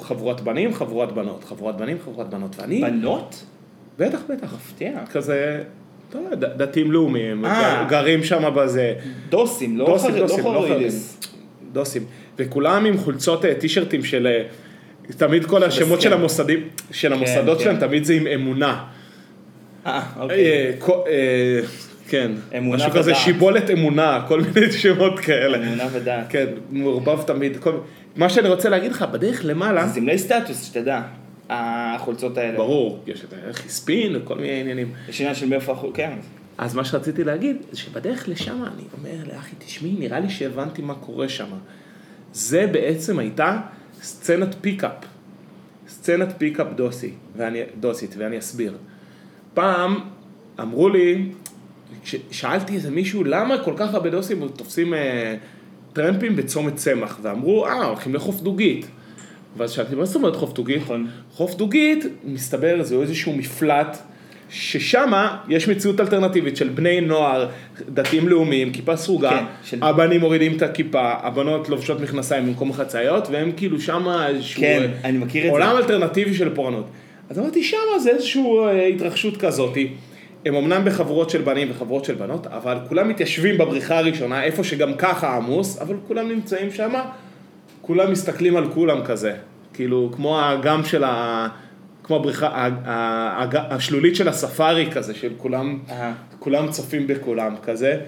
חבורת 0.00 0.40
בנים, 0.40 0.74
חבורת 0.74 1.12
בנות, 1.12 1.44
חבורת 1.44 1.76
בנים, 1.76 1.96
חבורת 2.04 2.28
בנות, 2.28 2.56
ואני... 2.58 2.80
בנות? 2.80 3.44
בטח, 3.98 4.18
בטח. 4.28 4.54
מפתיע. 4.54 5.06
כזה, 5.12 5.62
אתה 6.08 6.18
יודע, 6.30 6.48
דתיים 6.48 6.92
לאומיים, 6.92 7.44
אה. 7.44 7.86
גרים 7.88 8.24
שם 8.24 8.54
בזה. 8.56 8.94
דוסים, 9.28 9.78
לא 9.78 9.86
דוסים, 9.86 10.10
חרדים, 10.10 10.26
דוסים, 10.26 10.44
לא 10.44 10.54
לא 10.54 10.68
חרדים. 10.68 10.90
דוסים. 11.72 12.04
וכולם 12.38 12.84
עם 12.84 12.98
חולצות 12.98 13.44
אה, 13.44 13.54
טישרטים 13.54 14.04
של... 14.04 14.26
אה, 14.26 14.42
תמיד 15.16 15.44
כל 15.44 15.64
השמות 15.64 16.00
של. 16.00 16.12
המוסדים, 16.12 16.68
של 16.90 17.12
המוסדות 17.12 17.58
כן. 17.58 17.64
שלהם, 17.64 17.76
תמיד 17.80 18.04
זה 18.04 18.14
עם 18.14 18.26
אמונה. 18.26 18.84
אה, 19.86 20.02
אוקיי. 20.16 20.72
כן, 22.08 22.32
אמונה 22.58 22.76
משהו 22.86 22.98
כזה. 22.98 23.14
שיבולת 23.14 23.70
אמונה, 23.70 24.24
כל 24.28 24.40
מיני 24.54 24.72
שמות 24.72 25.18
כאלה. 25.20 25.58
אמונה 25.66 25.84
ודעת. 25.92 26.26
כן, 26.28 26.46
מעורבב 26.70 27.22
תמיד. 27.22 27.56
כל- 27.56 27.78
מה 28.16 28.28
שאני 28.28 28.48
רוצה 28.48 28.68
להגיד 28.68 28.90
לך, 28.92 29.02
בדרך 29.12 29.40
למעלה, 29.44 29.86
זה 29.86 29.94
סמלי 29.94 30.18
סטטוס, 30.18 30.64
שתדע, 30.64 31.02
החולצות 31.50 32.38
האלה. 32.38 32.56
ברור, 32.56 33.02
יש 33.06 33.24
את 33.24 33.34
החיספין 33.50 34.16
וכל 34.16 34.34
מיני 34.34 34.60
עניינים. 34.60 34.92
יש 35.08 35.20
עניין 35.20 35.34
של 35.34 35.46
מאיפה 35.48 35.72
החול... 35.72 35.90
כן. 35.94 36.12
אז 36.58 36.74
מה 36.74 36.84
שרציתי 36.84 37.24
להגיד, 37.24 37.56
זה 37.70 37.78
שבדרך 37.78 38.28
לשם 38.28 38.62
אני 38.64 38.82
אומר 38.98 39.34
לאחי, 39.34 39.56
תשמעי, 39.58 39.92
נראה 39.98 40.20
לי 40.20 40.30
שהבנתי 40.30 40.82
מה 40.82 40.94
קורה 40.94 41.28
שם. 41.28 41.46
זה 42.32 42.66
בעצם 42.72 43.18
הייתה 43.18 43.60
סצנת 44.02 44.54
פיקאפ. 44.60 44.92
סצנת 45.88 46.28
פיקאפ 46.38 46.66
דוסי, 46.76 47.10
ואני, 47.36 47.60
דוסית, 47.80 48.14
ואני 48.18 48.38
אסביר. 48.38 48.74
פעם 49.54 49.98
אמרו 50.60 50.88
לי, 50.88 51.24
שאלתי 52.30 52.74
איזה 52.74 52.90
מישהו, 52.90 53.24
למה 53.24 53.58
כל 53.58 53.72
כך 53.76 53.94
הרבה 53.94 54.10
דוסים 54.10 54.48
תופסים 54.56 54.94
אה, 54.94 55.34
טרמפים 55.92 56.36
בצומת 56.36 56.76
צמח? 56.76 57.18
ואמרו, 57.22 57.66
אה, 57.66 57.84
הולכים 57.84 58.14
לחוף 58.14 58.40
דוגית. 58.40 58.86
ואז 59.56 59.70
שאלתי, 59.70 59.94
מה 59.94 60.04
זאת 60.04 60.16
אומרת 60.16 60.36
חוף 60.36 60.52
דוגית? 60.52 60.82
נכון. 60.82 61.06
חוף 61.32 61.54
דוגית, 61.54 62.04
מסתבר, 62.24 62.82
זה 62.82 62.94
איזשהו 62.94 63.32
מפלט, 63.32 63.98
ששם 64.50 65.12
יש 65.48 65.68
מציאות 65.68 66.00
אלטרנטיבית 66.00 66.56
של 66.56 66.68
בני 66.68 67.00
נוער, 67.00 67.48
דתיים 67.88 68.28
לאומיים, 68.28 68.72
כיפה 68.72 68.96
סרוגה, 68.96 69.30
כן, 69.30 69.44
של- 69.64 69.78
הבנים 69.82 70.20
מורידים 70.20 70.56
את 70.56 70.62
הכיפה, 70.62 71.12
הבנות 71.22 71.68
לובשות 71.68 72.00
מכנסיים 72.00 72.46
במקום 72.46 72.70
החצאיות, 72.70 73.28
והם 73.30 73.52
כאילו 73.56 73.80
שם 73.80 74.08
איזשהו 74.28 74.60
כן, 74.60 74.90
אה, 75.04 75.50
עולם. 75.50 75.76
אלטרנטיבי 75.76 76.34
של 76.34 76.54
פורענות. 76.54 76.86
אז 77.30 77.38
אמרתי, 77.38 77.64
שם 77.64 77.76
זה 78.02 78.10
איזושהי 78.10 78.42
אה, 78.42 78.86
התרחשות 78.86 79.36
כזאתי. 79.36 79.88
הם 80.46 80.54
אמנם 80.54 80.84
בחבורות 80.84 81.30
של 81.30 81.42
בנים 81.42 81.68
וחברות 81.70 82.04
של 82.04 82.14
בנות, 82.14 82.46
אבל 82.46 82.78
כולם 82.88 83.08
מתיישבים 83.08 83.58
בבריכה 83.58 83.98
הראשונה, 83.98 84.44
איפה 84.44 84.64
שגם 84.64 84.94
ככה 84.94 85.36
עמוס, 85.36 85.78
אבל 85.82 85.96
כולם 86.06 86.28
נמצאים 86.28 86.70
שם, 86.70 86.92
כולם 87.82 88.12
מסתכלים 88.12 88.56
על 88.56 88.68
כולם 88.72 89.04
כזה. 89.04 89.34
כאילו, 89.74 90.10
כמו 90.16 90.38
האגם 90.40 90.84
של 90.84 91.04
ה... 91.04 91.48
כמו 92.04 92.16
הבריכה, 92.16 92.46
ה- 92.48 92.68
ה- 92.84 93.42
הג- 93.42 93.66
השלולית 93.70 94.16
של 94.16 94.28
הספארי 94.28 94.88
כזה, 94.92 95.14
של 95.14 95.32
כולם. 95.36 95.78
כולם 96.38 96.70
צופים 96.70 97.06
בכולם 97.06 97.54
כזה. 97.62 98.00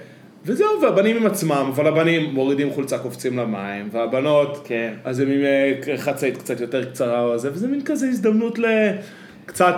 וזהו, 0.44 0.68
והבנים 0.82 1.16
עם 1.16 1.26
עצמם, 1.26 1.70
אבל 1.74 1.86
הבנים 1.86 2.34
מורידים 2.34 2.70
חולצה, 2.70 2.98
קופצים 2.98 3.38
למים, 3.38 3.88
והבנות, 3.92 4.62
כן. 4.64 4.94
אז 5.04 5.20
הם 5.20 5.30
עם 5.30 5.40
אה, 5.44 5.96
חצאית 5.96 6.36
קצת 6.36 6.60
יותר 6.60 6.84
קצרה 6.84 7.22
או 7.22 7.38
זה, 7.38 7.50
וזה 7.52 7.68
מין 7.68 7.80
כזה 7.84 8.06
הזדמנות 8.08 8.58
לקצת 8.58 9.74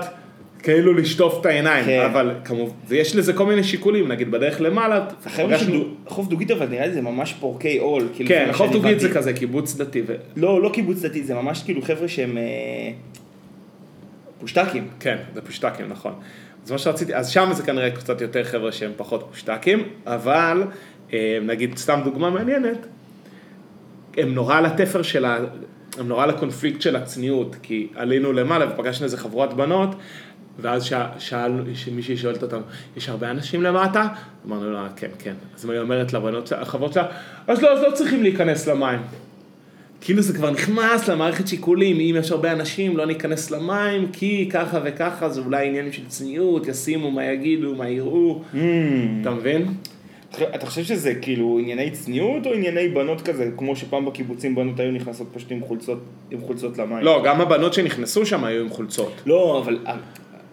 כאילו 0.63 0.93
לשטוף 0.95 1.41
את 1.41 1.47
העיניים, 1.47 1.85
כן. 1.85 2.01
אבל 2.11 2.35
כמובן, 2.45 2.73
ויש 2.89 3.17
לזה 3.17 3.33
כל 3.33 3.47
מיני 3.47 3.65
שיקולים, 3.65 4.09
נגיד 4.09 4.31
בדרך 4.31 4.61
למעלה, 4.61 5.07
פגשנו- 5.37 5.85
חוף 6.07 6.29
דוגית 6.29 6.51
אבל 6.51 6.67
נראה 6.67 6.87
לי 6.87 6.93
זה 6.95 7.01
ממש 7.01 7.33
פורקי 7.41 7.79
עול. 7.79 8.09
כאילו, 8.15 8.29
כן, 8.29 8.49
חוף 8.53 8.73
דוגית 8.73 9.01
זה. 9.01 9.15
כזה 9.15 9.33
קיבוץ 9.33 9.75
דתי, 9.77 10.03
ו- 10.07 10.15
לא, 10.37 10.63
לא 10.63 10.69
קיבוץ 10.73 10.99
דתי, 11.03 11.25
זה 11.25 11.35
ממש 11.35 11.63
כאילו 11.63 11.83
חבר'ה 11.83 12.09
שהם 12.09 12.39
אה, 12.39 12.43
פושטקים. 14.41 14.89
כן, 15.01 15.17
זה 15.35 15.41
פושטקים, 15.43 15.89
נכון. 15.89 16.13
אז 16.65 16.73
מה 16.73 16.79
שרציתי, 16.79 17.15
אז 17.15 17.29
שם 17.29 17.49
זה 17.53 17.63
כנראה 17.63 17.91
קצת 17.91 18.21
יותר 18.21 18.45
חבר'ה 18.45 18.73
שהם 18.73 18.91
פחות 18.97 19.27
פושטקים, 19.31 19.83
אבל 20.07 20.63
אה, 21.13 21.39
נגיד 21.43 21.77
סתם 21.79 22.01
דוגמה 22.05 22.31
מעניינת, 22.31 22.87
הם 24.17 24.35
נורא 24.35 24.57
על 24.59 24.67
התפר 24.67 25.03
של 25.03 25.25
ה... 25.25 25.39
הם 25.99 26.09
נורא 26.09 26.25
על 26.25 26.31
הקונפליקט 26.31 26.81
של 26.83 26.97
הצניעות, 26.97 27.57
כי 27.63 27.87
עלינו 27.95 28.33
למעלה 28.33 28.67
ופגשנו 28.75 29.05
איזה 29.05 29.17
חבורת 29.17 29.53
בנות, 29.55 29.89
ואז 30.59 30.85
שאל, 30.85 31.07
שאל, 31.19 31.53
מישהי 31.93 32.17
שואלת 32.17 32.43
אותם, 32.43 32.61
יש 32.97 33.09
הרבה 33.09 33.31
אנשים 33.31 33.63
למטה? 33.63 34.09
אמרנו 34.47 34.73
לה, 34.73 34.89
כן, 34.97 35.11
כן. 35.19 35.35
אז 35.55 35.71
היא 35.71 35.81
אומרת 35.81 36.13
לבנות, 36.13 36.53
החברות 36.53 36.93
שלה, 36.93 37.07
אז 37.47 37.63
לא, 37.63 37.73
אז 37.73 37.83
לא 37.83 37.91
צריכים 37.95 38.23
להיכנס 38.23 38.69
למים. 38.69 39.01
כאילו 40.01 40.23
זה 40.23 40.33
כבר 40.33 40.51
נכנס 40.51 41.09
למערכת 41.09 41.49
שיקולים, 41.49 41.97
אם 42.01 42.17
יש 42.19 42.31
הרבה 42.31 42.53
אנשים 42.53 42.97
לא 42.97 43.07
ניכנס 43.07 43.51
למים, 43.51 44.13
כי 44.13 44.49
ככה 44.53 44.81
וככה, 44.85 45.29
זה 45.29 45.41
אולי 45.41 45.69
עניינים 45.69 45.93
של 45.93 46.07
צניעות, 46.09 46.69
ישימו 46.69 47.11
מה 47.11 47.25
יגידו, 47.25 47.75
מה 47.75 47.89
יראו, 47.89 48.43
אתה 49.21 49.31
מבין? 49.31 49.67
אתה 50.55 50.67
חושב 50.67 50.83
שזה 50.83 51.15
כאילו 51.15 51.59
ענייני 51.59 51.91
צניעות 51.91 52.47
או 52.47 52.53
ענייני 52.53 52.89
בנות 52.89 53.21
כזה, 53.21 53.51
כמו 53.57 53.77
שפעם 53.77 54.07
בקיבוצים 54.07 54.55
בנות 54.55 54.81
היו 54.81 54.93
נכנסות 54.93 55.27
פשוט 55.33 55.51
עם 55.51 55.61
חולצות, 55.61 55.99
עם 56.31 56.41
חולצות 56.41 56.79
למים? 56.79 57.05
לא, 57.05 57.23
גם 57.25 57.41
הבנות 57.41 57.75
שנכנסו 57.75 58.27
שם 58.27 58.45
היו 58.45 58.63
עם 58.63 58.69
חולצות. 58.69 59.13
לא, 59.27 59.63
אבל 59.65 59.79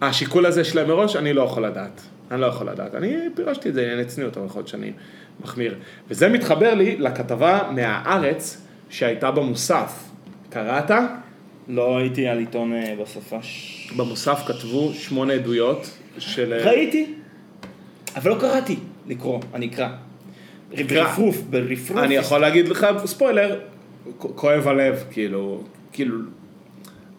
השיקול 0.00 0.46
הזה 0.46 0.64
שלהם 0.64 0.88
מראש, 0.88 1.16
אני 1.16 1.32
לא 1.32 1.42
יכול 1.42 1.66
לדעת. 1.66 2.00
אני 2.30 2.40
לא 2.40 2.46
יכול 2.46 2.68
לדעת. 2.70 2.94
אני 2.94 3.16
פירשתי 3.34 3.68
את 3.68 3.74
זה 3.74 3.80
לענייני 3.80 4.04
צניעות, 4.04 4.36
אבל 4.36 4.46
יכול 4.46 4.58
להיות 4.58 4.68
שאני 4.68 4.92
מחמיר. 5.40 5.74
וזה 6.08 6.28
מתחבר 6.28 6.74
לי 6.74 6.96
לכתבה 6.96 7.70
מהארץ 7.74 8.62
שהייתה 8.90 9.30
במוסף. 9.30 10.04
קראת? 10.50 10.90
לא 11.68 11.98
הייתי 11.98 12.28
על 12.28 12.38
עיתון 12.38 12.72
אה, 12.72 12.94
בסופש. 13.02 13.90
במוסף 13.96 14.42
כתבו 14.46 14.92
שמונה 14.94 15.32
עדויות 15.32 15.90
של... 16.18 16.54
ראיתי, 16.64 17.14
אבל 18.16 18.30
לא 18.30 18.36
קראתי 18.40 18.76
לקרוא, 19.06 19.40
אני 19.54 19.66
אקרא. 19.66 19.88
ברפרוף, 20.88 21.36
ברפרוף. 21.50 21.98
אני 21.98 22.14
יכול 22.14 22.38
להגיד 22.38 22.68
לך, 22.68 22.86
ספוילר, 23.04 23.60
כואב 24.18 24.68
הלב, 24.68 25.04
כאילו, 25.10 25.62
כאילו, 25.92 26.16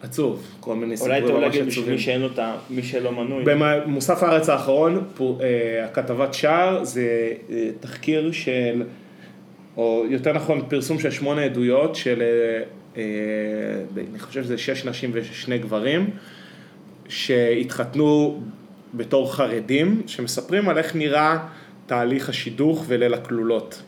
עצוב, 0.02 0.42
כל 0.60 0.74
מיני 0.74 0.94
אולי 1.00 1.20
סיפורים 1.20 1.24
ממש 1.24 1.42
להגיד 1.42 1.66
בשביל 1.66 1.72
עצובים. 1.72 1.94
מי 1.94 1.98
שאין 1.98 2.22
אותה, 2.22 2.54
מי 2.70 2.82
שלא 2.82 3.12
מנוי. 3.12 3.44
במוסף 3.44 4.22
הארץ 4.22 4.48
האחרון, 4.48 5.04
אה, 5.20 5.84
הכתבת 5.84 6.34
שער 6.34 6.84
זה 6.84 7.32
אה, 7.50 7.68
תחקיר 7.80 8.32
של, 8.32 8.82
או 9.76 10.04
יותר 10.10 10.32
נכון 10.32 10.62
פרסום 10.68 10.98
של 10.98 11.10
שמונה 11.10 11.42
עדויות 11.42 11.96
של, 11.96 12.22
אה, 12.96 13.02
אני 13.96 14.18
חושב 14.18 14.44
שזה 14.44 14.58
שש 14.58 14.84
נשים 14.84 15.10
ושני 15.12 15.58
גברים, 15.58 16.10
שהתחתנו 17.08 18.40
בתור 18.94 19.34
חרדים, 19.34 20.02
שמספרים 20.06 20.68
על 20.68 20.78
איך 20.78 20.96
נראה 20.96 21.38
תהליך 21.86 22.28
השידוך 22.28 22.84
וליל 22.88 23.14
הכלולות 23.14 23.82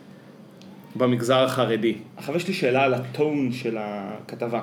במגזר 0.95 1.43
החרדי. 1.43 1.95
עכשיו 2.17 2.35
יש 2.35 2.47
לי 2.47 2.53
שאלה 2.53 2.83
על 2.83 2.93
הטון 2.93 3.51
של 3.51 3.77
הכתבה. 3.79 4.61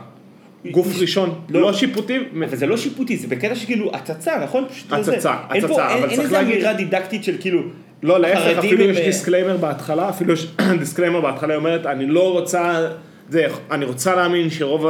גוף 0.70 0.87
ראשון, 1.01 1.40
לא. 1.51 1.61
לא 1.61 1.72
שיפוטי, 1.72 2.18
אבל 2.48 2.57
זה 2.57 2.66
לא 2.66 2.77
שיפוטי, 2.77 3.16
זה 3.16 3.29
בקטע 3.29 3.55
שכאילו 3.55 3.90
הצצה, 3.94 4.38
נכון? 4.44 4.64
הצצה. 4.90 5.37
אין 5.55 5.64
הצצה, 5.64 5.88
אין- 5.88 5.98
אבל 5.98 6.09
אין 6.09 6.09
צריך 6.09 6.20
איזה 6.20 6.33
להגיד- 6.33 6.55
אמירה 6.55 6.72
דידקטית 6.72 7.25
של 7.25 7.37
כאילו... 7.40 7.61
לא, 8.03 8.20
להפך, 8.20 8.59
אפילו 8.59 8.85
יש 8.85 8.98
אה, 8.98 9.05
disclaimer 9.05 9.57
בהתחלה, 9.57 10.09
אפילו 10.09 10.33
יש 10.33 10.46
disclaimer 10.79 11.21
בהתחלה, 11.20 11.53
היא 11.55 11.59
אומרת, 11.59 11.87
אני 11.87 12.07
לא 12.07 12.33
רוצה, 12.33 12.88
זה, 13.29 13.44
אני 13.70 13.85
רוצה 13.85 14.14
להאמין 14.14 14.51
שרוב 14.51 14.87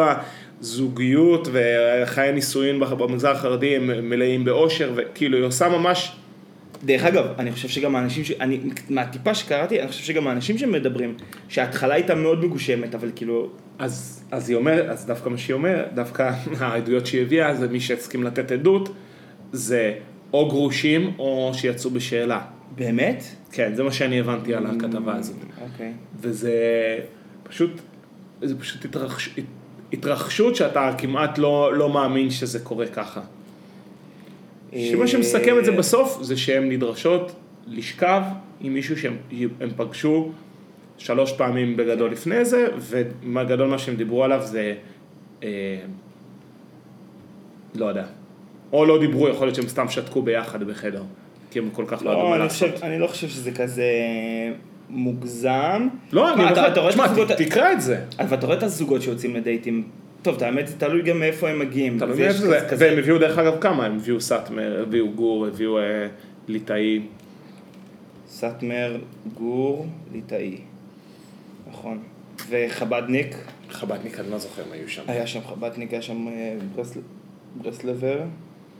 הזוגיות 0.60 1.48
וחיי 1.52 2.32
נישואין 2.32 2.80
במגזר 2.80 3.30
החרדי 3.30 3.76
הם 3.76 4.08
מלאים 4.10 4.44
באושר, 4.44 4.90
וכאילו 4.94 5.36
היא 5.38 5.44
עושה 5.44 5.68
ממש, 5.68 6.12
דרך 6.84 7.04
אגב, 7.04 7.24
אני 7.38 7.52
חושב 7.52 7.68
שגם 7.68 7.96
האנשים, 7.96 8.24
ש... 8.24 8.32
אני, 8.40 8.60
מהטיפה 8.90 9.34
שקראתי, 9.34 9.80
אני 9.80 9.88
חושב 9.88 10.04
שגם 10.04 10.26
האנשים 10.26 10.58
שמדברים, 10.58 11.14
שההתחלה 11.48 11.94
הייתה 11.94 12.14
מאוד 12.14 12.44
מגושמת, 12.44 12.94
אבל 12.94 13.10
כאילו, 13.16 13.48
אז, 13.82 14.24
אז 14.30 14.48
היא 14.48 14.56
אומרת, 14.56 14.88
אז 14.88 15.06
דווקא 15.06 15.28
מה 15.28 15.38
שהיא 15.38 15.54
אומרת, 15.54 15.94
דווקא 15.94 16.30
העדויות 16.60 17.06
שהיא 17.06 17.22
הביאה, 17.22 17.54
זה 17.54 17.68
מי 17.68 17.80
שהסכים 17.80 18.24
לתת 18.24 18.52
עדות, 18.52 18.88
זה 19.52 19.94
או 20.32 20.48
גרושים 20.48 21.12
או 21.18 21.50
שיצאו 21.54 21.90
בשאלה. 21.90 22.40
באמת? 22.74 23.24
כן, 23.52 23.74
זה 23.74 23.82
מה 23.82 23.92
שאני 23.92 24.20
הבנתי 24.20 24.54
על 24.54 24.66
הכתבה 24.66 25.16
הזאת. 25.16 25.36
אוקיי. 25.60 25.92
וזה 26.20 26.52
פשוט, 27.42 27.70
זה 28.42 28.58
פשוט 28.58 28.84
התרחש, 28.84 29.30
התרחשות 29.92 30.56
שאתה 30.56 30.94
כמעט 30.98 31.38
לא, 31.38 31.74
לא 31.74 31.88
מאמין 31.88 32.30
שזה 32.30 32.58
קורה 32.58 32.86
ככה. 32.86 33.20
שמה 34.76 35.06
שמסכם 35.06 35.58
את 35.58 35.64
זה 35.64 35.72
בסוף 35.72 36.22
זה 36.22 36.36
שהן 36.36 36.68
נדרשות 36.72 37.32
לשכב 37.66 38.22
עם 38.60 38.74
מישהו 38.74 38.98
שהם 38.98 39.16
הם 39.60 39.70
פגשו 39.76 40.32
שלוש 41.02 41.32
פעמים 41.32 41.76
בגדול 41.76 42.10
לפני 42.10 42.44
זה, 42.44 42.66
ובגדול 42.78 43.68
מה 43.68 43.78
שהם 43.78 43.96
דיברו 43.96 44.24
עליו 44.24 44.40
זה, 44.42 44.74
אה, 45.42 45.48
לא 47.74 47.86
יודע, 47.86 48.04
או 48.72 48.84
לא 48.84 49.00
דיברו, 49.00 49.28
יכול 49.28 49.46
להיות 49.46 49.54
שהם 49.54 49.68
סתם 49.68 49.88
שתקו 49.88 50.22
ביחד 50.22 50.64
בחדר, 50.64 51.02
כי 51.50 51.58
הם 51.58 51.70
כל 51.72 51.84
כך 51.86 52.02
לא 52.02 52.10
ידעו 52.10 52.22
לא, 52.22 52.28
מה 52.28 52.34
אני 52.36 52.42
לעשות. 52.44 52.70
חושב, 52.74 52.84
אני 52.84 52.98
לא 52.98 53.06
חושב 53.06 53.28
שזה 53.28 53.52
כזה 53.52 53.84
מוגזם. 54.90 55.88
לא, 56.12 56.34
אני 56.34 56.42
מה, 56.44 56.50
רואה 56.50 56.68
את 56.68 56.88
תשמע, 56.88 57.06
תקרא 57.36 57.72
את 57.72 57.80
זה. 57.80 58.00
אבל 58.18 58.36
אתה 58.38 58.46
רואה 58.46 58.58
את 58.58 58.62
הזוגות 58.62 59.02
שיוצאים 59.02 59.36
לדייטים. 59.36 59.84
טוב, 60.22 60.36
את 60.36 60.42
האמת, 60.42 60.68
זה 60.68 60.74
תלוי 60.78 61.02
גם 61.02 61.18
מאיפה 61.20 61.48
הם 61.48 61.58
מגיעים. 61.58 61.96
מבין 61.96 62.28
כזה- 62.28 62.46
זה? 62.46 62.66
כזה- 62.70 62.86
והם 62.88 62.98
הביאו 62.98 63.18
דרך 63.18 63.38
אגב 63.38 63.60
כמה, 63.60 63.86
הם 63.86 63.96
הביאו 63.96 64.20
סאטמר, 64.20 64.82
הביאו 64.82 65.08
גור, 65.10 65.46
הביאו 65.46 65.78
אה, 65.78 66.06
ליטאי. 66.48 67.00
סאטמר, 68.28 68.96
גור, 69.34 69.86
ליטאי. 70.12 70.56
נכון. 71.72 71.98
וחבדניק, 72.48 73.36
חב"דניק, 73.70 74.20
אני 74.20 74.30
לא 74.30 74.38
זוכר 74.38 74.62
אם 74.68 74.72
היו 74.72 74.88
שם. 74.88 75.02
היה 75.06 75.26
שם 75.26 75.40
חבדניק, 75.48 75.92
היה 75.92 76.02
שם 76.02 76.28
אה, 76.28 76.54
ברסל- 76.76 76.98
ברסלבר. 77.62 78.20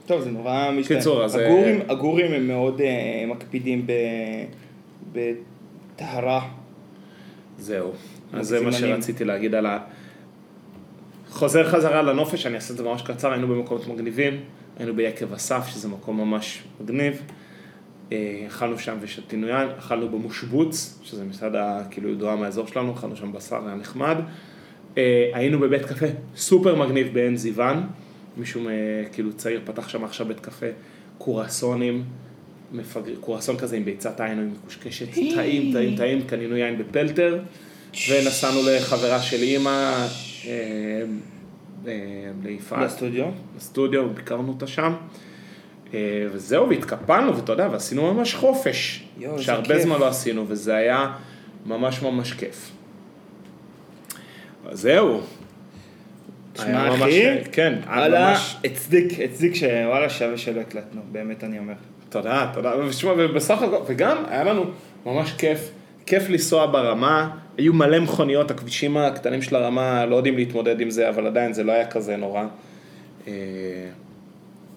טוב, 0.05 0.21
זה 0.21 0.31
נורא 0.31 0.71
משתנה. 0.71 0.97
קיצור, 0.97 1.23
אז, 1.23 1.37
אה, 1.37 1.45
הגורים, 1.47 1.79
הגורים 1.89 2.31
הם 2.31 2.47
מאוד 2.47 2.81
אה, 2.81 3.25
מקפידים 3.27 3.85
בטהרה. 5.13 6.49
זהו. 7.59 7.91
מה 8.33 8.39
אז 8.39 8.47
זה 8.47 8.61
מה? 8.61 8.71
שרציתי 8.71 9.25
להגיד 9.25 9.55
על 9.55 9.65
ה... 9.65 9.79
חוזר 11.29 11.69
חזרה 11.69 12.01
לנופש, 12.01 12.45
אני 12.45 12.55
אעשה 12.55 12.73
את 12.73 12.77
זה 12.77 12.83
ממש 12.83 13.01
קצר, 13.01 13.31
היינו 13.31 13.47
במקומות 13.47 13.87
מגניבים, 13.87 14.39
היינו 14.77 14.95
ביקב 14.95 15.33
אסף, 15.33 15.67
שזה 15.67 15.87
מקום 15.87 16.17
ממש 16.17 16.63
מגניב. 16.81 17.21
אה, 18.13 18.47
אכלנו 18.47 18.79
שם 18.79 18.97
ושתינו 19.01 19.47
יין, 19.47 19.69
אכלנו 19.79 20.09
במושבוץ, 20.09 20.99
שזה 21.03 21.23
מסעדה 21.25 21.81
כאילו 21.91 22.09
ידועה 22.09 22.35
מהאזור 22.35 22.67
שלנו, 22.67 22.93
אכלנו 22.93 23.15
שם 23.15 23.31
בשר, 23.31 23.67
היה 23.67 23.75
נחמד. 23.75 24.15
אה, 24.97 25.29
היינו 25.33 25.59
בבית 25.59 25.85
קפה 25.85 26.05
סופר 26.35 26.75
מגניב 26.75 27.13
בעין 27.13 27.37
זיוון, 27.37 27.83
מישהו 28.37 28.61
מ- 28.61 28.67
כאילו 29.11 29.33
צעיר 29.33 29.61
פתח 29.65 29.89
שם 29.89 30.03
עכשיו 30.03 30.27
בית 30.27 30.39
קפה, 30.39 30.65
קורסונים, 31.17 32.03
מפגר, 32.71 33.15
קורסון 33.19 33.57
כזה 33.57 33.75
עם 33.75 33.85
ביצת 33.85 34.21
עין 34.21 34.37
או 34.37 34.43
עם 34.43 34.51
מקושקשת, 34.51 35.13
טעים, 35.13 35.73
טעים, 35.73 35.95
טעים, 35.95 36.21
קנינו 36.21 36.57
יין 36.57 36.77
בפלטר, 36.77 37.39
ונסענו 38.09 38.59
לחברה 38.65 39.21
של 39.21 39.37
אימא, 39.41 39.69
אה, 39.69 41.03
אה, 41.87 41.91
ליפעת. 42.43 42.85
לסטודיו. 42.85 43.25
לסטודיו, 43.57 44.09
ביקרנו 44.09 44.49
אותה 44.49 44.67
שם. 44.67 44.93
אה, 45.93 45.99
וזהו, 46.31 46.69
והתקפלנו, 46.69 47.35
ואתה 47.35 47.51
יודע, 47.51 47.67
ועשינו 47.71 48.13
ממש 48.13 48.35
חופש. 48.35 49.03
איזה 49.21 49.43
שהרבה. 49.43 49.79
זמן 49.79 49.99
לא 49.99 50.07
עשינו, 50.07 50.45
וזה 50.47 50.75
היה 50.75 51.13
ממש 51.65 52.01
ממש 52.01 52.33
כיף. 52.33 52.71
זהו. 54.71 55.21
תשמע, 56.53 56.65
היה 56.67 56.89
ממש- 56.89 57.01
אחי, 57.01 57.51
כן, 57.51 57.73
וואלה, 57.87 58.29
ממש... 58.29 58.57
הצדיק, 58.65 59.19
הצדיק 59.19 59.55
שוואלה 59.55 60.09
שווה 60.09 60.37
שלא 60.37 60.61
הקלטנו, 60.61 61.01
באמת 61.11 61.43
אני 61.43 61.59
אומר. 61.59 61.73
תודה, 62.09 62.51
תודה. 62.53 62.73
ושמע, 62.85 63.11
ובסך 63.17 63.61
הכל, 63.61 63.77
וגם 63.87 64.17
היה 64.27 64.43
לנו 64.43 64.65
ממש 65.05 65.31
כיף. 65.31 65.71
כיף 66.05 66.29
לנסוע 66.29 66.65
ברמה, 66.65 67.29
היו 67.57 67.73
מלא 67.73 67.99
מכוניות, 67.99 68.51
הכבישים 68.51 68.97
הקטנים 68.97 69.41
של 69.41 69.55
הרמה 69.55 70.05
לא 70.05 70.15
יודעים 70.15 70.35
להתמודד 70.35 70.79
עם 70.79 70.89
זה, 70.89 71.09
אבל 71.09 71.27
עדיין 71.27 71.53
זה 71.53 71.63
לא 71.63 71.71
היה 71.71 71.87
כזה 71.87 72.17
נורא. 72.17 72.43
אה, 73.27 73.33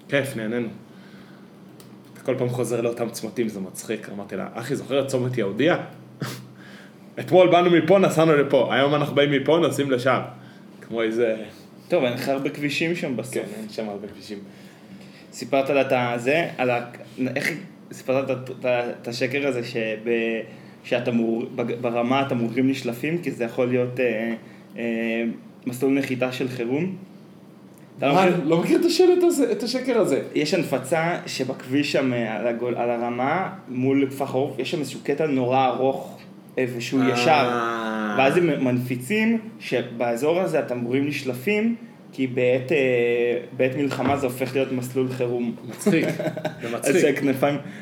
כיף, 0.08 0.36
נהנינו. 0.36 0.68
כל 2.26 2.34
פעם 2.38 2.48
חוזר 2.48 2.80
לאותם 2.80 3.08
צמתים, 3.10 3.48
זה 3.48 3.60
מצחיק. 3.60 4.08
אמרתי 4.08 4.36
לה, 4.36 4.48
אחי, 4.54 4.76
זוכר 4.76 5.00
את 5.00 5.06
צומת 5.06 5.38
יהודיה? 5.38 5.76
אתמול 7.20 7.48
באנו 7.50 7.70
מפה, 7.70 7.98
נסענו 7.98 8.36
לפה, 8.36 8.74
היום 8.74 8.94
אנחנו 8.94 9.14
באים 9.14 9.30
מפה, 9.30 9.58
נוסעים 9.62 9.90
לשם. 9.90 10.20
כמו 10.80 11.02
איזה... 11.02 11.36
טוב, 11.88 12.04
אין 12.04 12.12
לך 12.12 12.28
הרבה 12.28 12.50
כבישים 12.50 12.94
שם 12.96 13.16
בסוף. 13.16 13.34
כן, 13.34 13.44
אין 13.60 13.68
שם 13.68 13.88
הרבה 13.88 14.08
כבישים. 14.08 14.38
סיפרת 15.32 15.70
את 15.70 15.92
הזה, 15.92 16.48
על 16.58 16.70
ה... 16.70 16.86
איך 17.36 17.50
סיפרת 17.92 18.30
את- 18.30 19.08
השקר 19.08 19.46
הזה 19.46 19.64
שב... 19.64 19.98
שהתמור... 20.84 21.42
בג- 21.56 21.80
ברמה 21.80 22.20
התמרורים 22.20 22.68
נשלפים, 22.70 23.22
כי 23.22 23.30
זה 23.30 23.44
יכול 23.44 23.68
להיות 23.68 24.00
אה, 24.00 24.34
אה, 24.78 25.24
מסלול 25.66 25.92
נחיתה 25.98 26.32
של 26.32 26.48
חירום. 26.48 26.96
לא 28.02 28.06
אה, 28.06 28.26
מכיר? 28.26 28.44
לא 28.44 28.60
מכיר 28.60 28.80
את 28.80 28.84
השלט 28.84 29.22
הזה, 29.22 29.52
את 29.52 29.62
השקר 29.62 29.98
הזה. 29.98 30.22
יש 30.34 30.54
הנפצה 30.54 31.16
שבכביש 31.26 31.92
שם 31.92 32.12
אה, 32.12 32.36
על, 32.36 32.46
הגול, 32.46 32.74
על 32.74 32.90
הרמה 32.90 33.48
מול 33.68 34.06
כפר 34.10 34.26
חורף, 34.26 34.58
יש 34.58 34.70
שם 34.70 34.80
איזשהו 34.80 35.00
קטע 35.02 35.26
נורא 35.26 35.66
ארוך 35.66 36.18
אה, 36.58 36.64
ושהוא 36.76 37.02
אה. 37.02 37.12
ישר. 37.12 37.48
ואז 38.18 38.36
הם 38.36 38.64
מנפיצים 38.64 39.38
שבאזור 39.60 40.40
הזה 40.40 40.58
התמרורים 40.58 41.06
נשלפים, 41.06 41.76
כי 42.12 42.26
בעת, 42.26 42.72
אה, 42.72 42.76
בעת 43.56 43.76
מלחמה 43.76 44.16
זה 44.16 44.26
הופך 44.26 44.54
להיות 44.54 44.72
מסלול 44.72 45.08
חירום. 45.08 45.54
מצחיק, 45.68 46.06
זה 46.62 46.76
מצחיק. 46.76 47.06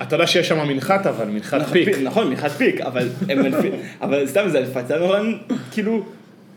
אתה 0.02 0.16
יודע 0.16 0.26
שיש 0.26 0.48
שם 0.48 0.68
מנחת 0.68 1.06
אבל, 1.06 1.24
מנחת 1.28 1.60
נכון, 1.60 1.72
פיק, 1.72 1.98
נכון, 2.02 2.30
מנחת 2.30 2.50
פיק, 2.50 2.80
אבל, 4.00 4.26
סתם 4.26 4.48
זה 4.48 4.64
הפצה 4.64 4.98
נורא, 4.98 5.20
כאילו, 5.72 6.02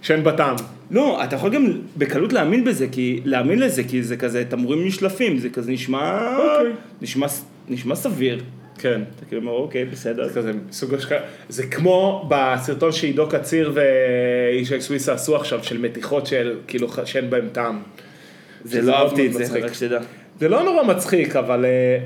שאין 0.02 0.24
בה 0.24 0.32
טעם. 0.32 0.56
לא, 0.91 1.23
אתה 1.23 1.36
יכול 1.36 1.50
גם 1.50 1.65
בקלות 1.97 2.34
להאמין 2.34 2.63
בזה, 2.63 2.88
כי, 2.91 3.21
להאמין 3.26 3.60
לזה, 3.60 3.84
כי 3.84 4.04
זה 4.04 4.17
כזה 4.17 4.43
תמרורים 4.50 4.88
נשלפים, 4.88 5.38
זה 5.38 5.50
כזה 5.50 5.71
נשמע, 5.71 6.36
אוקיי. 6.38 6.71
נשמע, 7.02 7.28
נשמע 7.69 7.95
סביר. 7.95 8.43
כן. 8.80 9.02
אתה 9.15 9.26
כאילו 9.26 9.41
אומר, 9.41 9.52
אוקיי, 9.52 9.86
בסדר. 9.86 10.28
זה 10.28 10.34
כזה 10.34 10.52
סוג 10.71 10.93
השקעה, 10.93 11.19
זה 11.50 11.67
כמו 11.67 12.30
בסרטון 12.30 12.91
שעידו 12.91 13.30
קציר 13.30 13.73
וישי 13.73 14.82
סוויסה 14.82 15.13
עשו 15.13 15.36
עכשיו, 15.36 15.63
של 15.63 15.78
מתיחות 15.78 16.28
של 16.28 16.56
כאילו 16.67 16.88
שאין 17.06 17.30
בהם 17.30 17.47
טעם. 17.52 17.80
זה 18.63 18.82
לא 18.82 18.95
אהבתי 18.95 19.28
את 19.28 19.34
זה. 19.34 19.60
רק 19.60 19.73
שתדע. 19.73 20.00
זה 20.39 20.50
לא 20.50 20.63
נורא 20.63 20.84
מצחיק, 20.84 21.36
אבל, 21.36 21.65
אה, 21.65 22.00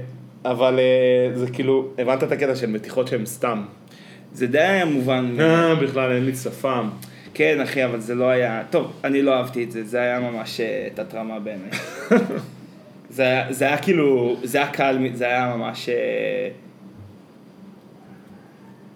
אבל 0.52 0.80
אה, 0.80 1.38
זה 1.38 1.48
כאילו, 1.48 1.90
הבנת 1.98 2.24
את 2.24 2.32
הקטע 2.32 2.56
של 2.56 2.68
מתיחות 2.68 3.08
שהן 3.08 3.26
סתם. 3.26 3.64
זה 4.34 4.48
די 4.48 4.60
היה 4.60 4.86
מובן. 4.86 5.36
אה, 5.40 5.76
בכלל 5.76 6.12
אין 6.12 6.26
לי 6.26 6.36
שפם. 6.36 6.90
כן, 7.34 7.60
אחי, 7.64 7.86
אבל 7.86 8.00
זה 8.00 8.16
לא 8.16 8.30
היה... 8.30 8.64
טוב, 8.70 8.92
אני 9.04 9.22
לא 9.22 9.36
אהבתי 9.38 9.64
את 9.64 9.72
זה, 9.72 9.84
זה 9.84 9.98
היה 10.00 10.20
ממש 10.20 10.60
אה, 10.60 10.88
תת-רמה 10.94 11.40
בעיניי. 11.40 11.70
זה, 13.10 13.24
היה- 13.24 13.54
זה 13.54 13.66
היה 13.66 13.78
כאילו, 13.78 14.36
זה 14.44 14.58
היה 14.58 14.72
קל, 14.72 14.98
זה 15.14 15.26
היה 15.26 15.56
ממש... 15.58 15.90
אה, 15.90 16.50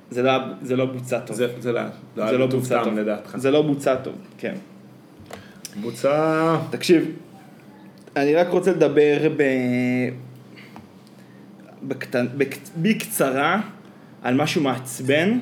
זה 0.09 0.23
לא, 0.23 0.31
זה 0.61 0.75
לא 0.75 0.85
בוצע 0.85 1.19
טוב. 1.19 1.35
זה 1.35 1.47
זה 1.59 1.71
לא 1.71 1.81
זה 2.15 2.23
היה 2.23 2.31
לא 2.37 2.45
בוצע 2.47 2.83
טוב. 2.83 2.93
לדעתך. 2.93 3.37
זה 3.37 3.51
לא 3.51 3.61
בוצע 3.61 3.95
טוב, 3.95 4.13
כן. 4.37 4.53
בוצע... 5.81 6.55
תקשיב, 6.69 7.11
אני 8.15 8.35
רק 8.35 8.47
רוצה 8.49 8.71
לדבר 8.71 9.29
ב... 9.37 9.43
בקטן, 11.83 12.25
בק... 12.37 12.55
בקצרה 12.77 13.61
על 14.23 14.35
משהו 14.35 14.61
מעצבן, 14.61 15.39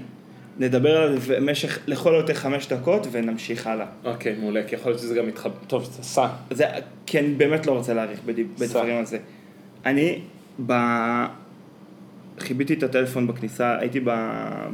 נדבר 0.60 0.98
עליו 0.98 1.22
במשך 1.30 1.80
לכל 1.88 2.16
היותר 2.16 2.34
חמש 2.34 2.68
דקות 2.68 3.08
ונמשיך 3.12 3.68
הלאה. 3.68 3.86
אוקיי, 4.06 4.36
מעולה, 4.40 4.64
כי 4.64 4.76
יכול 4.76 4.92
להיות 4.92 5.02
שזה 5.02 5.16
גם 5.16 5.30
יתחבר. 5.30 5.54
טוב, 5.68 5.84
סע. 6.02 6.28
זה, 6.52 6.66
כי 7.06 7.20
אני 7.20 7.28
באמת 7.28 7.66
לא 7.66 7.72
רוצה 7.72 7.94
להאריך. 7.94 8.20
בדברים 8.60 8.98
על 8.98 9.06
זה. 9.06 9.18
אני 9.86 10.20
ב... 10.66 10.74
חיביתי 12.40 12.74
את 12.74 12.84
הטלפון 12.84 13.28
בכניסה, 13.28 13.78
הייתי 13.80 14.00
ב... 14.00 14.10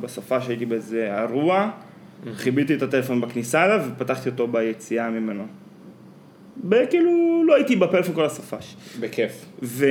בסופה 0.01 0.41
שהייתי 0.41 0.65
באיזה 0.65 1.19
אירוע, 1.19 1.69
חיביתי 2.33 2.75
את 2.75 2.81
הטלפון 2.81 3.21
בכניסה 3.21 3.65
אליו 3.65 3.85
ופתחתי 3.87 4.29
אותו 4.29 4.47
ביציאה 4.47 5.09
ממנו. 5.09 5.43
וכאילו 6.69 7.43
לא 7.47 7.55
הייתי 7.55 7.75
בפלאפון 7.75 8.15
כל 8.15 8.25
הסופש. 8.25 8.75
בכיף. 8.99 9.45
ו... 9.63 9.85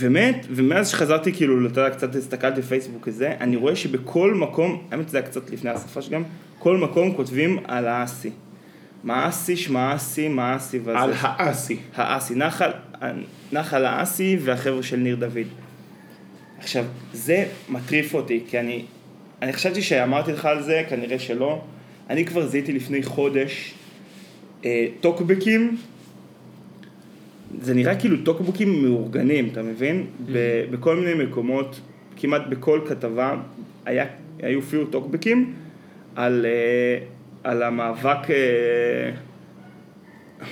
באמת, 0.00 0.46
ומאז 0.50 0.88
שחזרתי 0.88 1.32
כאילו, 1.32 1.66
אתה 1.66 1.80
יודע, 1.80 1.94
קצת 1.94 2.14
הסתכלתי 2.14 2.60
בפייסבוק 2.60 3.08
וזה, 3.08 3.34
אני 3.40 3.56
רואה 3.56 3.76
שבכל 3.76 4.34
מקום, 4.34 4.82
האמת 4.90 5.08
זה 5.08 5.18
היה 5.18 5.26
קצת 5.26 5.50
לפני 5.50 5.70
הסופש 5.70 6.08
גם, 6.08 6.22
כל 6.58 6.76
מקום 6.76 7.14
כותבים 7.14 7.58
על 7.64 7.86
האסי. 7.86 8.30
מאסי, 9.04 9.56
שמאסי, 9.56 10.28
מאסי 10.28 10.78
וזה. 10.78 10.98
על 10.98 11.12
האסי. 11.20 11.76
האסי, 11.94 12.34
נחל, 12.34 12.70
נחל 13.52 13.84
האסי 13.84 14.38
והחבר'ה 14.40 14.82
של 14.82 14.96
ניר 14.96 15.16
דוד. 15.16 15.46
עכשיו, 16.58 16.84
זה 17.12 17.44
מטריף 17.68 18.14
אותי, 18.14 18.40
כי 18.48 18.60
אני, 18.60 18.84
אני 19.42 19.52
חשבתי 19.52 19.82
שאמרתי 19.82 20.32
לך 20.32 20.44
על 20.44 20.62
זה, 20.62 20.82
כנראה 20.88 21.18
שלא. 21.18 21.62
אני 22.10 22.24
כבר 22.24 22.46
זיהיתי 22.46 22.72
לפני 22.72 23.02
חודש 23.02 23.74
אה, 24.64 24.86
טוקבקים, 25.00 25.76
זה 27.60 27.74
נראה 27.74 27.96
כאילו 27.96 28.16
טוקבקים 28.24 28.82
מאורגנים, 28.82 29.48
אתה 29.52 29.62
מבין? 29.62 30.06
ב- 30.32 30.64
בכל 30.70 30.96
מיני 30.96 31.24
מקומות, 31.24 31.80
כמעט 32.16 32.42
בכל 32.48 32.80
כתבה, 32.88 33.34
היה, 33.84 34.04
היו 34.42 34.60
אפילו 34.60 34.86
טוקבקים 34.86 35.52
על, 36.16 36.46
אה, 36.48 36.98
על 37.44 37.62
המאבק, 37.62 38.30
אה, 38.30 39.10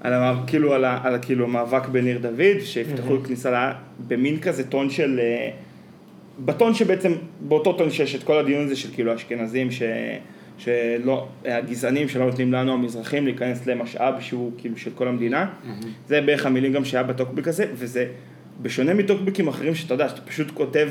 על 0.00 0.12
המאבק, 0.12 0.48
כאילו, 0.50 0.74
על, 0.74 0.84
ה, 0.84 1.00
על 1.02 1.18
כאילו 1.22 1.44
המאבק 1.44 1.88
בניר 1.88 2.18
דוד, 2.18 2.60
שיפתחו 2.60 3.16
Mhm. 3.16 3.26
כניסה 3.26 3.50
ל... 3.50 3.70
במין 4.08 4.40
כזה 4.40 4.68
טון 4.68 4.90
של... 4.90 5.20
אה, 5.22 5.50
בטון 6.44 6.74
שבעצם, 6.74 7.12
באותו 7.40 7.72
טון 7.72 7.90
שיש 7.90 8.14
את 8.14 8.22
כל 8.22 8.38
הדיון 8.38 8.64
הזה 8.64 8.76
של 8.76 8.88
כאילו 8.94 9.14
אשכנזים 9.14 9.70
ש... 9.70 9.82
שלא, 10.64 11.28
הגזענים 11.44 12.08
שלא 12.08 12.26
נותנים 12.26 12.52
לנו 12.52 12.72
המזרחים 12.72 13.24
להיכנס 13.24 13.66
למשאב 13.66 14.14
שהוא 14.20 14.52
כאילו 14.58 14.76
של 14.76 14.90
כל 14.94 15.08
המדינה. 15.08 15.46
זה 16.08 16.20
בערך 16.20 16.46
המילים 16.46 16.72
גם 16.72 16.84
שהיה 16.84 17.02
בטוקבק 17.02 17.48
הזה, 17.48 17.64
וזה 17.74 18.06
בשונה 18.62 18.94
מטוקבקים 18.94 19.48
אחרים 19.48 19.74
שאתה 19.74 19.94
יודע, 19.94 20.08
שאתה 20.08 20.20
פשוט 20.20 20.50
כותב 20.54 20.88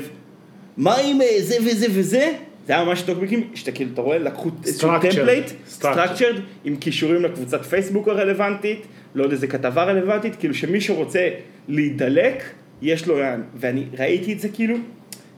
מה 0.76 0.96
עם 0.96 1.20
אה, 1.20 1.26
זה 1.38 1.56
וזה 1.60 1.86
וזה, 1.90 2.32
זה 2.66 2.72
היה 2.72 2.84
ממש 2.84 3.02
טוקבקים, 3.02 3.50
שאתה 3.54 3.72
כאילו, 3.72 3.90
אתה 3.94 4.00
רואה, 4.00 4.18
לקחו 4.18 4.50
איזשהו. 4.64 4.90
template, 5.02 5.44
structured, 5.80 6.40
עם 6.64 6.76
קישורים 6.76 7.22
לקבוצת 7.22 7.64
פייסבוק 7.64 8.08
הרלוונטית, 8.08 8.86
לעוד 9.14 9.30
איזה 9.32 9.46
כתבה 9.46 9.84
רלוונטית, 9.84 10.36
כאילו 10.36 10.54
שמישהו 10.54 10.96
רוצה 10.96 11.28
להידלק, 11.68 12.42
יש 12.82 13.06
לו 13.06 13.18
לאן, 13.18 13.42
ואני 13.56 13.84
ראיתי 13.98 14.32
את 14.32 14.40
זה 14.40 14.48
כאילו, 14.48 14.76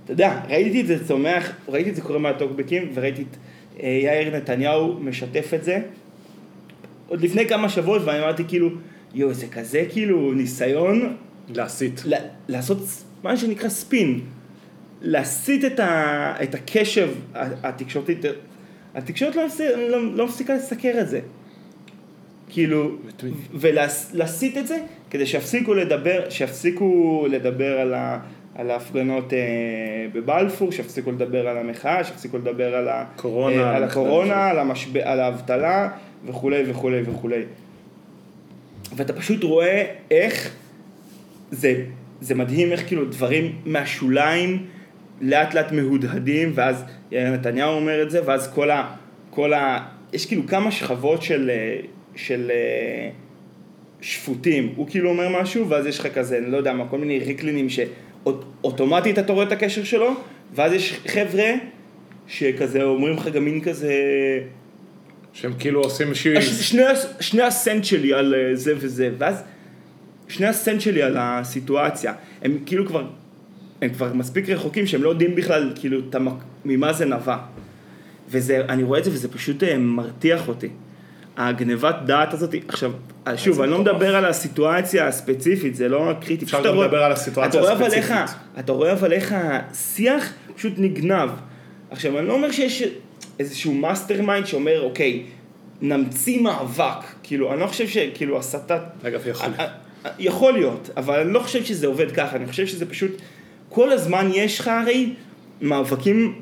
אתה 0.05 0.13
יודע, 0.13 0.41
ראיתי 0.49 0.81
את 0.81 0.87
זה 0.87 1.05
צומח, 1.05 1.53
ראיתי 1.69 1.91
את 1.91 1.97
זה 1.97 2.03
קורה 2.03 2.19
מהטוקבקים, 2.19 2.91
וראיתי 2.95 3.23
את 3.23 3.37
יאיר 3.81 4.37
נתניהו 4.37 4.95
משתף 5.01 5.55
את 5.55 5.65
זה, 5.65 5.79
עוד 7.09 7.21
לפני 7.21 7.49
כמה 7.49 7.69
שבועות, 7.69 8.03
ואני 8.05 8.19
אמרתי 8.19 8.45
כאילו, 8.49 8.71
יואו, 9.15 9.35
זה 9.35 9.47
כזה 9.47 9.85
כאילו 9.91 10.33
ניסיון 10.33 11.17
להסית. 11.49 12.03
ל- 12.05 12.15
לעשות 12.49 12.79
מה 13.23 13.37
שנקרא 13.37 13.69
ספין, 13.69 14.21
להסיט 15.03 15.65
את, 15.65 15.81
ה, 15.81 16.35
את 16.43 16.55
הקשב 16.55 17.11
התקשורתית, 17.35 18.19
התקשורת 18.95 19.37
לא, 19.37 19.43
לא, 19.89 20.15
לא 20.15 20.27
מפסיקה 20.27 20.55
לסקר 20.55 21.01
את 21.01 21.09
זה. 21.09 21.21
כאילו, 22.49 22.97
ולהסיט 23.55 24.57
את 24.57 24.67
זה 24.67 24.79
כדי 25.11 25.27
שיפסיקו 25.27 25.75
לדבר, 25.75 26.31
שיפסיקו 26.31 27.27
לדבר 27.31 27.81
על, 27.81 27.95
ה, 27.95 28.19
על 28.55 28.71
ההפגנות 28.71 29.33
אה, 29.33 29.39
בבלפור, 30.13 30.73
שיפסיקו 30.73 31.13
לדבר 31.13 31.49
על 31.49 31.59
המחאה, 31.59 32.05
שיפסיקו 32.05 32.39
לדבר 32.39 32.75
על, 32.75 32.89
ה, 32.89 33.05
קורונה, 33.17 33.63
אה, 33.63 33.77
על 33.77 33.85
הקורונה, 33.85 34.47
על, 34.47 34.59
המשב... 34.59 34.97
על 34.97 35.21
האבטלה 35.21 35.89
וכולי 36.27 36.63
וכולי 36.67 37.03
וכולי. 37.07 37.43
ואתה 38.97 39.13
פשוט 39.13 39.45
רואה 39.45 39.85
איך 40.11 40.55
זה, 41.51 41.85
זה 42.21 42.35
מדהים 42.35 42.73
איך 42.73 42.87
כאילו 42.87 43.05
דברים 43.05 43.53
מהשוליים 43.67 44.67
לאט 45.21 45.55
לאט 45.55 45.73
מהודהדים 45.73 46.53
ואז 46.55 46.85
יאיר 47.11 47.31
נתניהו 47.31 47.71
אומר 47.71 48.03
את 48.03 48.11
זה 48.11 48.21
ואז 48.27 48.53
כל 48.55 48.71
ה... 48.71 48.95
כל 49.31 49.53
ה 49.53 49.87
יש 50.13 50.27
כאילו 50.27 50.47
כמה 50.47 50.71
שכבות 50.71 51.23
של, 51.23 51.51
אה, 51.51 51.81
של 52.17 52.51
אה, 52.51 53.11
שפוטים, 54.01 54.73
הוא 54.77 54.87
כאילו 54.91 55.11
אומר 55.11 55.41
משהו 55.41 55.69
ואז 55.69 55.87
יש 55.87 55.99
לך 55.99 56.07
כזה, 56.07 56.39
אני 56.39 56.51
לא 56.51 56.57
יודע 56.57 56.73
מה, 56.73 56.89
כל 56.89 56.99
מיני 56.99 57.19
ריקלינים 57.19 57.69
שאוטומטית 58.25 59.19
אתה 59.19 59.33
רואה 59.33 59.47
את 59.47 59.53
הקשר 59.53 59.85
שלו 59.85 60.15
ואז 60.55 60.73
יש 60.73 61.01
חבר'ה 61.07 61.51
שכזה 62.27 62.83
אומרים 62.83 63.17
לך 63.17 63.29
גם 63.29 63.45
מין 63.45 63.61
כזה 63.61 63.95
שהם 65.33 65.53
כאילו 65.59 65.81
עושים. 65.83 66.11
הש- 66.11 66.49
שני, 66.49 66.83
שני 67.21 67.43
הסנט 67.43 67.85
שלי 67.85 68.13
על 68.13 68.35
אה, 68.35 68.57
זה 68.57 68.73
וזה, 68.77 69.11
ואז 69.19 69.43
שני 70.29 70.47
הסנט 70.47 70.81
שלי 70.81 71.03
על 71.03 71.17
הסיטואציה, 71.19 72.15
הם 72.43 72.59
כאילו 72.67 72.87
כבר, 72.87 73.05
הם 73.83 73.91
כבר 73.91 74.13
מספיק 74.15 74.49
רחוקים 74.49 74.87
שהם 74.87 75.03
לא 75.03 75.09
יודעים 75.09 75.35
בכלל 75.35 75.73
כאילו. 75.75 76.01
ממה 76.65 76.93
זה 76.93 77.05
נבע. 77.05 77.37
וזה, 78.29 78.61
אני 78.69 78.83
רואה 78.83 78.99
את 78.99 79.05
זה 79.05 79.11
וזה 79.11 79.29
פשוט 79.29 79.63
אה, 79.63 79.79
מרתיח 79.79 80.49
אותי. 80.49 80.69
הגנבת 81.37 81.95
דעת 82.07 82.35
הזאת, 82.35 82.55
עכשיו, 82.69 82.93
אה, 83.27 83.37
שוב, 83.37 83.61
אני 83.61 83.71
לא. 83.71 83.79
מדבר 83.79 84.17
על 84.17 84.25
הסיטואציה 84.25 85.07
הספציפית, 85.07 85.77
זה 85.77 85.89
לא 85.89 86.13
קריטי. 86.21 86.45
אפשר 86.45 86.67
גם 86.67 86.83
לדבר 86.83 87.03
על 87.03 87.13
הסיטואציה 87.13 87.61
הספציפית. 87.61 88.13
אתה 88.59 88.73
רואה 88.73 88.93
אבל 88.93 89.13
איך 89.13 89.35
השיח 89.37 90.33
פשוט 90.57 90.73
נגנב. 90.77 91.31
עכשיו, 91.91 92.19
אני 92.19 92.29
לא 92.29 92.33
אומר 92.33 92.51
שיש 92.51 92.83
איזשהו 93.41 93.75
mastermind 93.75 94.47
שאומר, 94.47 94.81
אוקיי, 94.81 95.23
נמציא 95.81 96.41
מאבק. 96.41 97.05
כאילו, 97.23 97.53
אני 97.53 97.61
לא 97.61 97.67
חושב 97.67 97.89
שכאילו 97.89 98.39
הסתה... 98.39 98.79
אגב, 99.03 99.27
יכול 99.27 99.47
להיות. 99.47 99.61
אה, 99.61 99.67
אה, 100.07 100.11
יכול 100.19 100.53
להיות, 100.53 100.91
אבל 100.97 101.21
אני 101.21 101.33
לא 101.33 101.41
חושב 101.41 101.65
שזה 101.65 101.87
עובד 101.87 102.13
ככה, 102.13 102.37
אני 102.37 102.47
חושב 102.47 102.67
שזה 102.67 102.87
פשוט... 102.87 103.11
כל 103.69 103.93
הזמן 103.93 104.31
יש 104.35 104.61
לך 104.61 104.69
הרי 104.69 105.15
מאבקים 105.61 106.35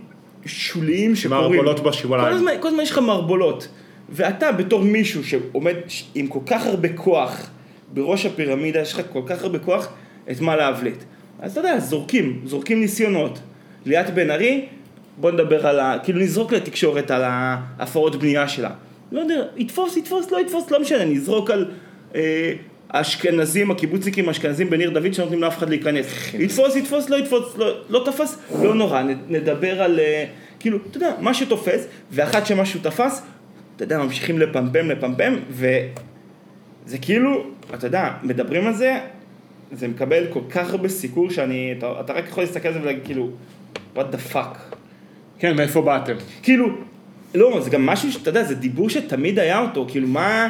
שוליים 0.47 1.17
שקורים. 1.17 1.41
מערבולות 1.41 1.81
בשוליים. 1.81 2.29
כל 2.29 2.35
הזמן, 2.35 2.53
כל 2.61 2.69
הזמן 2.69 2.83
יש 2.83 2.91
לך 2.91 2.99
מערבולות. 2.99 3.69
ואתה 4.11 4.53
בתור 4.53 4.83
מישהו 4.83 5.25
שעומד 5.25 5.75
עם 6.15 6.27
כל 6.27 6.41
כך 6.47 6.67
הרבה 6.67 6.89
כוח 6.89 7.51
בראש 7.95 8.27
הפירמידה, 8.27 8.81
יש 8.81 8.93
לך 8.93 9.01
כל 9.13 9.23
כך 9.27 9.43
הרבה 9.43 9.59
כוח 9.59 9.89
את 10.31 10.41
מה 10.41 10.57
להבליט. 10.57 11.03
אז 11.41 11.53
אתה 11.53 11.61
יודע, 11.61 11.79
זורקים, 11.79 12.41
זורקים 12.45 12.81
ניסיונות. 12.81 13.39
ליאת 13.87 14.15
בן 14.15 14.31
ארי, 14.31 14.67
בוא 15.17 15.31
נדבר 15.31 15.67
על 15.67 15.81
ה... 15.81 15.97
כאילו 16.03 16.21
נזרוק 16.21 16.53
לתקשורת 16.53 17.11
על 17.11 17.23
ההפרות 17.25 18.17
בנייה 18.17 18.49
שלה. 18.49 18.71
לא 19.13 19.21
יודע, 19.21 19.43
יתפוס, 19.57 19.97
יתפוס, 19.97 20.31
לא 20.31 20.41
יתפוס, 20.41 20.71
לא 20.71 20.81
משנה, 20.81 21.05
נזרוק 21.05 21.51
על 21.51 21.71
אה, 22.15 22.53
האשכנזים, 22.91 23.71
הקיבוצניקים 23.71 24.29
האשכנזים 24.29 24.71
בניר 24.71 24.91
דוד 24.91 25.15
שלא 25.15 25.25
נותנים 25.25 25.43
לאף 25.43 25.59
אחד 25.59 25.69
להיכנס. 25.69 26.07
יתפוס, 26.35 26.77
יתפוס, 26.77 27.11
לא 27.11 27.17
יתפוס, 27.17 27.57
לא, 27.57 27.75
לא 27.89 28.03
תפס, 28.07 28.39
לא 28.63 28.75
נורא, 28.75 29.03
נדבר 29.29 29.83
על... 29.83 30.01
אה, 30.01 30.25
כאילו, 30.61 30.79
אתה 30.91 30.97
יודע, 30.97 31.13
מה 31.21 31.35
שתופס, 31.35 31.87
ואחת 32.11 32.47
שמשהו 32.47 32.81
תפס, 32.83 33.23
אתה 33.81 33.95
יודע, 33.95 34.05
ממשיכים 34.05 34.39
לפמפם, 34.39 34.91
לפמפם, 34.91 35.35
וזה 35.51 36.99
כאילו, 37.01 37.45
אתה 37.75 37.87
יודע, 37.87 38.13
מדברים 38.23 38.67
על 38.67 38.75
זה, 38.75 38.99
זה 39.73 39.89
מקבל 39.89 40.27
כל 40.31 40.41
כך 40.51 40.71
הרבה 40.71 40.89
סיקור 40.89 41.31
שאני, 41.31 41.75
אתה, 41.79 41.93
אתה 42.01 42.13
רק 42.13 42.25
יכול 42.29 42.43
להסתכל 42.43 42.69
על 42.69 42.75
זה 42.75 42.83
ולהגיד 42.83 43.05
כאילו, 43.05 43.31
what 43.97 43.99
the 43.99 44.35
fuck. 44.35 44.59
כן, 45.39 45.57
מאיפה 45.57 45.83
באתם? 45.83 46.15
כאילו, 46.43 46.67
לא, 47.35 47.61
זה 47.61 47.71
גם 47.71 47.87
משהו 47.87 48.13
שאתה 48.13 48.31
יודע, 48.31 48.45
זה 48.45 48.55
דיבור 48.55 48.91
שתמיד 48.91 49.39
היה 49.39 49.61
אותו, 49.61 49.87
כאילו 49.89 50.09
מה, 50.09 50.49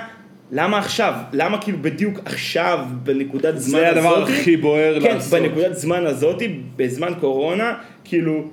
למה 0.52 0.78
עכשיו? 0.78 1.14
למה 1.32 1.62
כאילו 1.62 1.78
בדיוק 1.80 2.18
עכשיו, 2.24 2.86
בנקודת 3.02 3.58
זמן 3.58 3.80
זה 3.80 3.88
הזאתי? 3.88 3.98
הדבר 3.98 4.22
הכי 4.22 4.56
בוער 4.56 5.00
כן, 5.00 5.14
לעשות. 5.14 5.40
בנקודת 5.40 5.74
זמן 5.74 6.06
הזאתי, 6.06 6.60
בזמן 6.76 7.12
קורונה, 7.20 7.74
כאילו, 8.04 8.50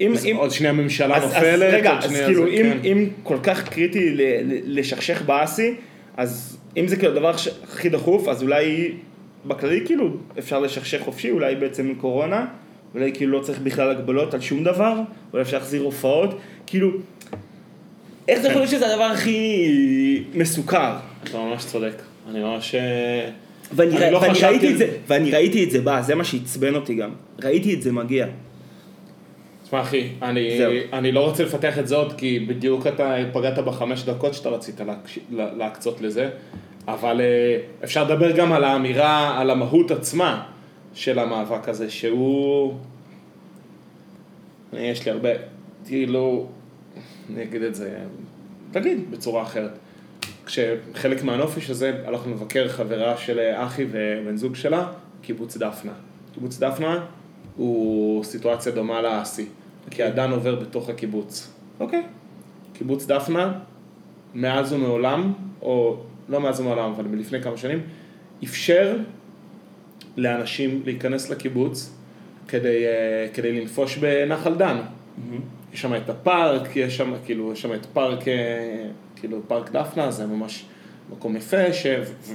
אם, 0.00 0.12
אז 0.12 0.26
אם, 0.26 0.36
עוד 0.36 0.50
שנייה 0.50 0.72
הממשלה 0.72 1.16
אז, 1.16 1.24
אז 1.24 1.34
נופלת, 1.34 1.74
רגע, 1.74 1.90
עוד 1.90 1.98
אז 1.98 2.10
שנייה 2.10 2.26
כאילו, 2.26 2.44
זה, 2.44 2.50
אם, 2.50 2.62
כן. 2.62 2.78
אם 2.84 3.08
כל 3.22 3.36
כך 3.42 3.68
קריטי 3.68 4.10
ל- 4.10 4.20
ל- 4.20 4.78
לשכשך 4.78 5.22
באסי, 5.22 5.74
אז 6.16 6.58
אם 6.76 6.88
זה 6.88 6.96
כאילו 6.96 7.12
הדבר 7.12 7.34
הכי 7.62 7.88
דחוף, 7.88 8.28
אז 8.28 8.42
אולי 8.42 8.92
בכללי 9.46 9.82
כאילו 9.86 10.16
אפשר 10.38 10.60
לשכשך 10.60 11.00
חופשי, 11.00 11.30
אולי 11.30 11.54
בעצם 11.54 11.94
קורונה, 12.00 12.46
אולי 12.94 13.12
כאילו 13.14 13.38
לא 13.38 13.42
צריך 13.42 13.58
בכלל 13.58 13.90
הגבלות 13.90 14.34
על 14.34 14.40
שום 14.40 14.64
דבר, 14.64 15.00
אולי 15.32 15.42
אפשר 15.42 15.56
להחזיר 15.58 15.82
הופעות, 15.82 16.38
כאילו, 16.66 16.90
איך 18.28 18.40
זה 18.40 18.48
יכול 18.48 18.60
להיות 18.60 18.70
שזה 18.70 18.92
הדבר 18.92 19.04
הכי 19.04 20.24
מסוכר? 20.34 20.96
אתה 21.24 21.38
ממש 21.38 21.64
צודק. 21.64 22.02
אני 22.30 22.40
ממש... 22.40 22.74
אה, 22.74 23.30
ואני, 23.74 23.96
אני 23.96 24.06
ר... 24.06 24.10
לא 24.10 24.18
ואני 24.18 24.34
חשבתי 24.34 24.52
ראיתי 24.52 24.72
את 24.72 24.78
זה. 24.78 24.88
ואני 25.06 25.30
ראיתי 25.30 25.64
את 25.64 25.70
זה 25.70 25.80
בא, 25.80 26.02
זה 26.02 26.14
מה 26.14 26.24
שעצבן 26.24 26.74
אותי 26.74 26.94
גם. 26.94 27.10
ראיתי 27.42 27.74
את 27.74 27.82
זה 27.82 27.92
מגיע. 27.92 28.26
תשמע 29.72 29.82
אחי, 29.82 30.08
אני. 30.22 30.58
אני 30.92 31.12
לא 31.12 31.28
רוצה 31.28 31.44
לפתח 31.44 31.78
את 31.78 31.88
זה 31.88 31.96
עוד, 31.96 32.12
כי 32.12 32.38
בדיוק 32.38 32.86
אתה 32.86 33.14
פגעת 33.32 33.58
בחמש 33.58 34.04
דקות 34.04 34.34
שאתה 34.34 34.48
רצית 34.48 34.80
להקש... 34.80 35.18
לה- 35.30 35.54
להקצות 35.54 36.00
לזה, 36.00 36.30
אבל 36.88 37.20
אה, 37.20 37.58
אפשר 37.84 38.04
לדבר 38.04 38.30
גם 38.36 38.52
על 38.52 38.64
האמירה, 38.64 39.40
על 39.40 39.50
המהות 39.50 39.90
עצמה 39.90 40.44
של 40.94 41.18
המאבק 41.18 41.68
הזה, 41.68 41.90
שהוא... 41.90 42.74
אני, 44.72 44.80
יש 44.80 45.04
לי 45.06 45.10
הרבה, 45.10 45.28
כאילו, 45.86 46.46
אני 47.34 47.42
אגיד 47.42 47.62
את 47.62 47.74
זה, 47.74 47.98
תגיד, 48.70 49.10
בצורה 49.10 49.42
אחרת. 49.42 49.78
כשחלק 50.46 51.24
מהנופש 51.24 51.70
הזה 51.70 51.92
הלכנו 52.04 52.32
לבקר 52.32 52.68
חברה 52.68 53.16
של 53.16 53.40
אחי 53.54 53.86
ובן 53.90 54.36
זוג 54.36 54.54
שלה, 54.56 54.86
קיבוץ 55.22 55.56
דפנה. 55.56 55.92
קיבוץ 56.34 56.58
דפנה 56.58 57.04
הוא 57.56 58.24
סיטואציה 58.24 58.72
דומה 58.72 59.02
לאסי, 59.02 59.46
כי 59.90 60.02
הדן 60.02 60.30
עובר 60.30 60.54
בתוך 60.54 60.88
הקיבוץ. 60.88 61.52
אוקיי. 61.80 62.02
קיבוץ 62.72 63.06
דפנה, 63.06 63.52
מאז 64.34 64.72
ומעולם, 64.72 65.32
או 65.62 65.96
לא 66.28 66.40
מאז 66.40 66.60
ומעולם, 66.60 66.90
אבל 66.90 67.04
מלפני 67.04 67.42
כמה 67.42 67.56
שנים, 67.56 67.80
אפשר 68.44 68.96
לאנשים 70.16 70.82
להיכנס 70.84 71.30
לקיבוץ 71.30 71.94
כדי, 72.48 72.86
אה, 72.86 73.26
כדי 73.34 73.60
לנפוש 73.60 73.98
בנחל 73.98 74.54
דן. 74.54 74.76
יש 75.72 75.80
שם 75.80 75.94
את 75.94 76.10
הפארק, 76.10 76.76
יש 76.76 76.96
שם, 76.96 77.14
כאילו, 77.24 77.52
יש 77.52 77.62
שם 77.62 77.74
את 77.74 77.86
פארק, 77.86 78.28
אה, 78.28 78.34
כאילו, 79.16 79.40
פארק 79.48 79.70
דפנה, 79.70 80.10
זה 80.10 80.26
ממש 80.26 80.64
מקום 81.12 81.36
יפה, 81.36 81.72
ש... 81.72 81.86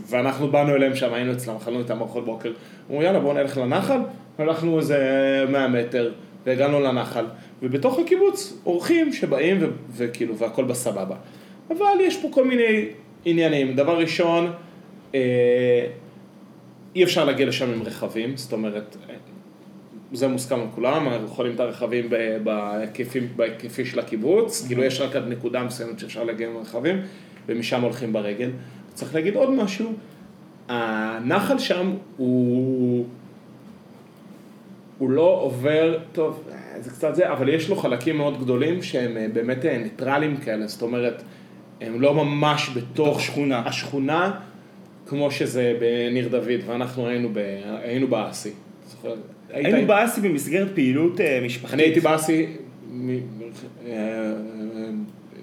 ואנחנו 0.10 0.52
באנו 0.52 0.76
אליהם 0.76 0.95
שם, 0.95 1.14
היינו 1.14 1.34
אצלם, 1.34 1.56
אכלנו 1.56 1.80
איתם 1.80 2.00
ארוחות 2.00 2.26
בוקר. 2.26 2.52
אמרו, 2.89 3.04
יאללה, 3.04 3.20
בואו 3.20 3.34
נלך 3.34 3.58
לנחל, 3.58 4.00
הלכנו 4.38 4.80
איזה 4.80 5.45
100 5.50 5.68
מטר, 5.68 6.12
והגענו 6.48 6.80
לנחל. 6.80 7.26
ובתוך 7.62 8.00
הקיבוץ 8.00 8.62
אורחים 8.66 9.14
שבאים 9.14 9.58
ו- 9.62 9.66
וכאילו 9.91 10.38
והכל 10.38 10.64
בסבבה. 10.64 11.16
אבל 11.70 11.86
יש 12.02 12.18
פה 12.22 12.28
כל 12.32 12.45
מיני 12.45 12.86
עניינים. 13.26 13.76
דבר 13.76 13.98
ראשון, 14.00 14.52
אה, 15.16 15.88
אי 16.95 17.04
אפשר 17.04 17.26
להגיע 17.26 17.45
לשם 17.45 17.70
עם 17.74 17.84
רכבים, 17.84 18.38
זאת 18.38 18.54
אומרת, 18.54 18.98
זה 20.14 20.28
מוסכם 20.28 20.60
על 20.60 20.68
כולם, 20.76 21.08
אנחנו 21.08 21.26
יכולים 21.26 21.56
את 21.56 21.60
הרכבים 21.60 22.10
בהיקפים- 22.43 23.28
בהיקפי 23.36 23.86
של 23.86 24.00
הקיבוץ, 24.00 24.66
כאילו 24.68 24.84
יש 24.84 25.02
רק 25.02 25.16
עד 25.16 25.28
נקודה 25.28 25.64
מסוימת 25.64 26.00
שאפשר 26.00 26.24
להגיע 26.24 26.48
עם 26.48 26.58
רכבים, 26.58 27.02
ומשם 27.48 27.82
הולכים 27.82 28.14
ברגל. 28.14 28.50
צריך 28.93 29.16
להגיד 29.16 29.36
עוד 29.36 29.50
משהו, 29.50 29.93
הנחל 30.70 31.60
שם 31.60 31.93
הוא, 32.18 33.06
הוא 34.98 35.10
לא 35.10 35.39
עובר, 35.41 35.98
טוב, 36.12 36.43
זה 36.80 36.89
קצת 36.89 37.16
זה, 37.16 37.32
אבל 37.32 37.50
יש 37.50 37.70
לו 37.70 37.76
חלקים 37.76 38.18
מאוד 38.18 38.39
גדולים 38.39 38.82
שהם 38.84 39.18
אה, 39.18 39.28
באמת 39.34 39.66
אה, 39.66 39.78
ניטרלים 39.78 40.38
כאלה, 40.38 40.68
זאת 40.68 40.82
אומרת, 40.82 41.24
הם 41.82 42.02
לא 42.02 42.14
ממש 42.14 42.70
בתוך 42.76 43.22
שכונה. 43.22 43.60
השכונה, 43.66 44.32
כמו 45.06 45.32
שזה 45.32 45.74
בניר 45.80 46.28
דוד, 46.28 46.45
ואנחנו 46.66 47.08
היינו, 47.08 47.30
ב, 47.34 47.38
היינו 47.84 48.08
באסי. 48.08 48.50
היינו 49.50 49.88
באסי 49.88 50.22
במסגרת 50.22 50.68
פעילות 50.76 51.22
אה, 51.22 51.39
משפחתית. 51.45 51.74
אני 51.74 51.84
הייתי 51.84 52.00
באסי, 52.00 52.45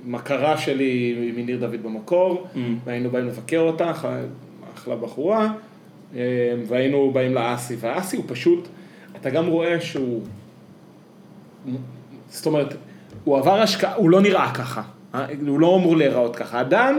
מכרה 0.04 0.56
שלי 0.58 1.14
מניר 1.36 1.58
דוד 1.60 1.82
במקור, 1.82 2.46
Mm. 2.54 2.58
והיינו 2.84 3.10
באים 3.10 3.26
לבקר 3.26 3.58
אותה, 3.60 3.90
אח- 3.90 4.04
אחלה 4.74 4.96
בחורה, 4.96 5.52
והיינו 6.66 7.10
באים 7.10 7.34
לאסי, 7.34 7.76
והאסי 7.80 8.16
הוא 8.16 8.24
פשוט, 8.28 8.68
אתה 9.24 9.32
גם 9.32 9.46
רואה 9.46 9.80
שהוא, 9.80 10.20
זאת 12.28 12.46
אומרת, 12.46 12.74
הוא 13.24 13.38
עבר 13.38 13.60
השקעה, 13.60 13.94
הוא 13.94 14.10
לא 14.10 14.20
נראה 14.20 14.54
ככה? 14.54 14.82
הוא 15.46 15.60
לא 15.60 15.76
אמור 15.76 15.96
להיראות 15.96 16.36
ככה, 16.36 16.60
הדן, 16.60 16.94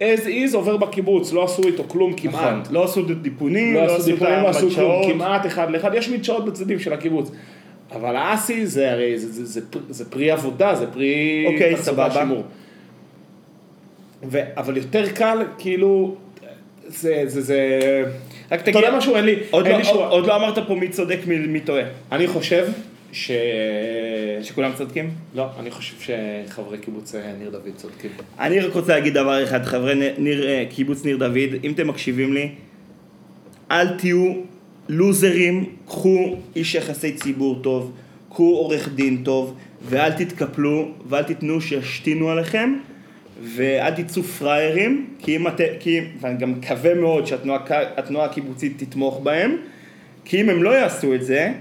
as 0.00 0.26
is 0.26 0.54
עובר 0.56 0.76
בקיבוץ, 0.76 1.32
לא 1.32 1.44
עשו 1.44 1.62
איתו 1.62 1.84
כלום 1.88 2.10
נכון, 2.10 2.30
כמעט. 2.30 2.70
לא 2.70 2.84
עשו 2.84 3.02
דיפונים, 3.02 3.74
לא 3.74 3.96
עשו 3.96 4.04
דיפויים, 4.04 4.42
לא 4.42 4.48
עשו 4.48 4.70
כלום. 4.70 5.12
כמעט 5.12 5.46
אחד 5.46 5.70
לאחד, 5.70 5.94
יש 5.94 6.08
מדשאות 6.08 6.44
בצדדים 6.44 6.78
של 6.78 6.92
הקיבוץ. 6.92 7.30
אבל 7.92 8.16
האסי 8.16 8.66
זה 8.66 8.92
הרי, 8.92 9.18
זה, 9.18 9.32
זה, 9.32 9.44
זה, 9.44 9.60
זה 9.88 10.10
פרי 10.10 10.30
עבודה, 10.30 10.74
זה 10.74 10.86
פרי 10.92 11.46
אוקיי, 11.52 11.76
סבבה. 11.76 12.10
שימור. 12.10 12.42
ו, 14.30 14.40
אבל 14.56 14.76
יותר 14.76 15.10
קל, 15.10 15.38
כאילו, 15.58 16.14
זה, 16.86 17.22
זה, 17.26 17.40
זה, 17.40 17.70
רק 18.50 18.62
תגיד, 18.62 18.80
משהו, 18.98 19.16
אין 19.16 19.24
לי, 19.24 19.36
עוד 19.50 19.64
אין 19.66 19.72
לא- 19.72 19.78
לי 19.78 19.84
שורה. 19.84 20.08
עוד 20.08 20.26
לא 20.26 20.36
אמרת 20.36 20.58
פה 20.68 20.74
מי 20.74 20.88
צודק 20.88 21.18
מי 21.26 21.60
טועה. 21.60 21.82
אני 22.12 22.26
חושב 22.26 22.66
ש... 23.12 23.30
שכולם 24.42 24.72
צודקים? 24.74 25.10
לא, 25.34 25.46
אני 25.58 25.70
חושב 25.70 25.94
שחברי 26.00 26.78
קיבוץ 26.78 27.14
אה, 27.14 27.32
ניר 27.38 27.50
דוד 27.50 27.76
צודקים. 27.76 28.10
אני 28.40 28.60
רק 28.60 28.74
רוצה 28.74 28.94
להגיד 28.94 29.14
דבר 29.14 29.44
אחד, 29.44 29.64
חברי 29.64 30.12
ניר, 30.18 30.48
אה, 30.48 30.64
קיבוץ 30.70 31.04
ניר 31.04 31.16
דוד, 31.16 31.64
אם 31.64 31.72
אתם 31.72 31.88
מקשיבים 31.88 32.32
לי, 32.34 32.48
אל 33.70 33.88
תהיו 33.88 34.34
לוזרים, 34.88 35.64
קחו 35.86 36.36
איש 36.56 36.74
יחסי 36.74 37.12
ציבור 37.12 37.62
טוב, 37.62 37.92
קחו 38.30 38.56
עורך 38.56 38.88
דין 38.88 39.22
טוב, 39.24 39.54
ואל 39.88 40.12
תתקפלו, 40.12 40.88
ואל 41.08 41.22
תיתנו 41.22 41.60
שישתינו 41.60 42.30
עליכם, 42.30 42.74
ואל 43.42 43.90
תצאו 43.90 44.22
פראיירים, 44.22 45.06
כי 45.18 45.36
אם 45.36 45.48
אתם, 45.48 45.64
כי, 45.80 46.00
ואני 46.20 46.36
גם 46.38 46.52
מקווה 46.52 46.94
מאוד 46.94 47.26
שהתנועה 47.26 47.60
התנועה 47.96 48.24
הקיבוצית 48.26 48.82
תתמוך 48.82 49.20
בהם, 49.22 49.56
כי 50.24 50.40
אם 50.40 50.50
הם 50.50 50.62
לא 50.62 50.70
יעשו 50.70 51.14
את 51.14 51.24
זה, 51.24 51.52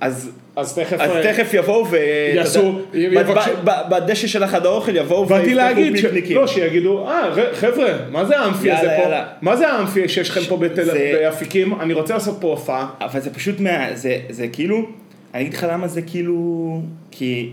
אז 0.00 0.30
אז 0.56 0.74
תכף... 0.78 1.00
אז 1.00 1.10
אה, 1.10 1.22
תכף 1.22 1.54
יבואו 1.54 1.86
ו... 1.90 1.96
יעשו- 2.34 2.78
יבקשו- 2.94 3.50
בדשא 3.64 4.26
של 4.26 4.42
החדר 4.42 4.68
האוכל 4.68 4.96
יבואו 4.96 5.26
באתי 5.26 5.54
להגיד, 5.54 5.96
ש... 5.96 6.00
פיקניקים. 6.00 6.36
לא, 6.36 6.46
שיגידו, 6.46 7.08
אה, 7.08 7.30
חבר'ה, 7.54 7.98
מה 8.10 8.24
זה 8.24 8.38
האמפי 8.38 8.68
יאללה, 8.68 8.80
הזה 8.80 8.88
פה? 8.96 9.02
יאללה. 9.02 9.26
מה 9.42 9.56
זה 9.56 9.68
האמפי 9.68 10.08
שיש 10.08 10.30
לכם 10.30 10.40
פה 10.48 10.56
בתל... 10.56 10.84
זה- 10.84 11.18
באפיקים? 11.22 11.80
אני 11.80 11.92
רוצה 11.92 12.14
לעשות 12.14 12.38
פה 12.40 12.48
הופעה. 12.48 12.90
אבל 13.00 13.20
זה 13.20 13.34
פשוט 13.34 13.60
מה... 13.60 13.86
זה, 13.94 14.16
זה 14.30 14.48
כאילו... 14.48 14.86
אני 15.34 15.42
אגיד 15.42 15.54
לך 15.54 15.66
למה 15.70 15.88
זה 15.88 16.02
כאילו... 16.02 16.80
כי... 17.10 17.50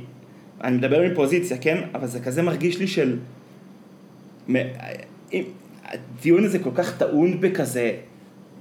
אני 0.63 0.77
מדבר 0.77 1.01
מפוזיציה, 1.11 1.57
כן? 1.57 1.77
אבל 1.95 2.07
זה 2.07 2.19
כזה 2.19 2.41
מרגיש 2.41 2.79
לי 2.79 2.87
של... 2.87 3.15
הדיון 5.85 6.43
הזה 6.43 6.59
כל 6.59 6.71
כך 6.75 6.97
טעון 6.97 7.41
בכזה... 7.41 7.91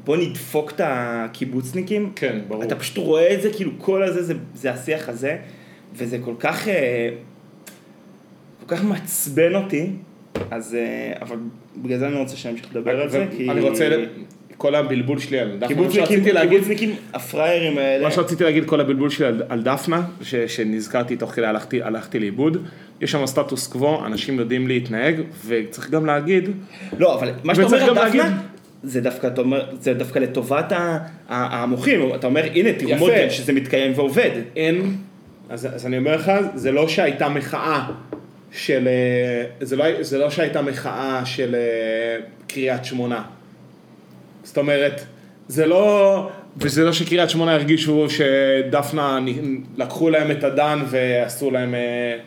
בוא 0.05 0.16
נדפוק 0.16 0.70
את 0.70 0.80
הקיבוצניקים. 0.84 2.12
כן, 2.16 2.39
ברור. 2.49 2.62
אתה 2.62 2.76
פשוט 2.76 2.99
רואה 2.99 3.34
את 3.34 3.43
זה, 3.43 3.53
כאילו 3.53 3.70
כל 3.78 4.03
הזה, 4.03 4.22
זה, 4.22 4.34
זה 4.55 4.70
השיח 4.70 5.09
הזה, 5.09 5.36
וזה 5.95 6.18
כל 6.24 6.34
כך... 6.39 6.68
אה, 6.68 7.09
כל 8.61 8.76
כך 8.76 8.84
מעצבן 8.84 9.55
אותי, 9.55 9.91
אז... 10.51 10.74
אה, 10.74 11.12
אבל 11.20 11.36
בגלל 11.76 11.99
זה 11.99 12.07
אני 12.09 12.16
רוצה 12.16 12.36
שנמשיך 12.36 12.66
לדבר 12.70 13.01
על 13.01 13.09
זה, 13.09 13.26
כי... 13.36 13.51
אני 13.51 13.61
רוצה, 13.61 13.89
כל 14.57 14.74
הבלבול 14.74 15.18
שלי 15.18 15.39
על 15.39 15.57
דפנה, 15.57 15.68
קיבוצניקים, 15.68 16.24
קיבוצניקים, 16.49 16.95
הפראיירים 17.14 17.78
האלה. 17.78 18.05
מה 18.05 18.11
שרציתי 18.11 18.45
להגיד, 18.45 18.64
כל 18.64 18.80
הבלבול 18.80 19.11
שלי 19.11 19.26
על, 19.26 19.43
על 19.49 19.62
דפנה, 19.62 20.03
ש, 20.22 20.34
שנזכרתי 20.34 21.16
תוך 21.16 21.30
כדי 21.30 21.47
הלכתי, 21.47 21.82
הלכתי 21.82 22.18
לאיבוד, 22.18 22.66
יש 23.01 23.13
שם 23.13 23.27
סטטוס 23.27 23.67
קוו, 23.67 24.07
אנשים 24.07 24.39
יודעים 24.39 24.69
להתנהג, 24.69 25.15
וצריך 25.47 25.91
גם 25.91 26.07
להגיד, 26.07 26.51
לא, 26.99 27.15
אבל 27.15 27.31
מה 27.45 27.55
שאתה 27.55 27.67
אומר 27.67 27.83
על 27.83 27.91
דפנה, 27.91 28.03
להגיד- 28.05 28.23
זה 28.83 29.01
דווקא, 29.01 29.27
אתה 29.27 29.41
אומר, 29.41 29.65
זה 29.81 29.95
דווקא 29.95 30.19
לטובת 30.19 30.73
המוחים, 31.29 32.15
אתה 32.15 32.27
אומר, 32.27 32.45
הנה, 32.55 32.73
תראו. 32.73 32.97
מודל 32.97 33.31
שזה 33.31 33.53
מתקיים 33.53 33.93
ועובד. 33.97 34.31
אין, 34.57 34.97
אז, 35.49 35.67
אז 35.75 35.87
אני 35.87 35.99
אומר 35.99 36.17
לך, 36.17 36.33
זה 36.55 36.73
לא 36.73 36.89
שהייתה 36.89 37.29
מחאה 37.29 37.87
של, 38.53 38.89
אה, 38.89 39.45
זה 39.67 39.77
לא, 39.77 39.85
זה 40.03 40.19
לא 40.19 40.31
שהייתה 40.31 40.63
מחאה 40.63 41.23
של 41.25 41.55
אה, 41.55 42.17
קריית 42.49 42.85
שמונה. 42.85 43.23
זאת 44.45 44.59
אומרת, 44.59 45.05
זה 45.49 45.67
לא, 45.67 46.29
וזה 46.57 46.85
לא 46.85 46.93
שקריית 46.93 47.31
שמונה 47.31 47.55
הרגישו 47.55 48.07
שדפנה, 48.11 49.19
לקחו 49.77 50.11
להם 50.11 50.31
את 50.31 50.45
הדן 50.45 50.79
ועשו 50.87 51.51
להם, 51.51 51.75
אה, 51.75 52.19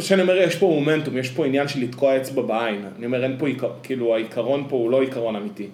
שאני 0.00 0.22
אומר, 0.22 0.36
יש 0.36 0.56
פה 0.56 0.66
מומנטום, 0.66 1.16
יש 1.16 1.30
פה 1.30 1.46
עניין 1.46 1.68
של 1.68 1.80
לתקוע 1.80 2.16
אצבע 2.16 2.42
בעין. 2.42 2.84
אני 2.98 3.06
אומר, 3.06 3.22
אין 3.24 3.36
פה, 3.38 3.46
עיקר- 3.48 3.72
כאילו, 3.82 4.14
העיקרון 4.14 4.64
פה 4.68 4.76
הוא 4.76 4.90
לא 4.90 5.00
עיקרון 5.00 5.36
אמיתי. 5.36 5.66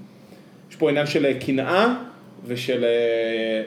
יש 0.71 0.77
פה 0.77 0.91
עניין 0.91 1.07
של 1.07 1.27
אה, 1.27 1.35
קנאה 1.47 1.95
ושל 2.47 2.85
אה, 2.85 3.63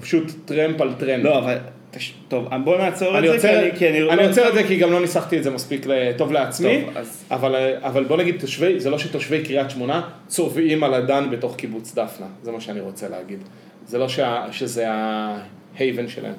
פשוט 0.00 0.24
טרמפ 0.44 0.80
על 0.80 0.92
טרמפ. 0.98 1.24
לא, 1.24 1.38
אבל, 1.38 1.58
תש- 1.90 2.12
טוב, 2.28 2.48
בוא 2.64 2.78
נעצור 2.78 3.08
את 3.18 3.40
זה, 3.40 3.48
כי 3.48 3.58
אני- 3.68 3.78
כי 3.78 3.88
אני... 3.88 4.10
אני 4.10 4.26
עוצר 4.28 4.48
את 4.48 4.54
זה 4.54 4.62
כי 4.62 4.76
גם 4.76 4.92
לא 4.92 5.00
ניסחתי 5.00 5.38
את 5.38 5.44
זה 5.44 5.50
מספיק 5.50 5.86
ל- 5.86 6.12
טוב 6.16 6.32
לעצמי, 6.32 6.82
טוב, 6.86 6.96
אז- 6.96 7.24
אבל, 7.30 7.54
אבל 7.80 8.04
בוא 8.04 8.16
נגיד 8.16 8.40
תושבי, 8.40 8.80
זה 8.80 8.90
לא 8.90 8.98
שתושבי 8.98 9.42
קריית 9.44 9.70
שמונה 9.70 10.02
צובעים 10.26 10.84
על 10.84 10.94
הדן 10.94 11.30
בתוך 11.30 11.56
קיבוץ 11.56 11.94
דפנה, 11.94 12.26
זה 12.42 12.52
מה 12.52 12.60
שאני 12.60 12.80
רוצה 12.80 13.08
להגיד. 13.08 13.38
זה 13.86 13.98
לא 13.98 14.08
שה, 14.08 14.44
שזה 14.52 14.86
ההייבן 14.88 16.04
שלהם. 16.08 16.34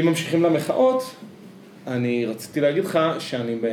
אם 0.00 0.06
ממשיכים 0.06 0.42
למחאות, 0.42 1.14
אני 1.86 2.26
רציתי 2.26 2.60
להגיד 2.60 2.84
לך 2.84 2.98
שאני, 3.18 3.56
ב, 3.62 3.66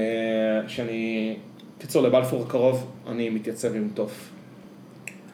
שאני, 0.67 1.33
קיצור 1.79 2.03
לבלפור 2.03 2.43
הקרוב, 2.43 2.87
אני 3.09 3.29
מתייצב 3.29 3.75
עם 3.75 3.87
תוף. 3.93 4.29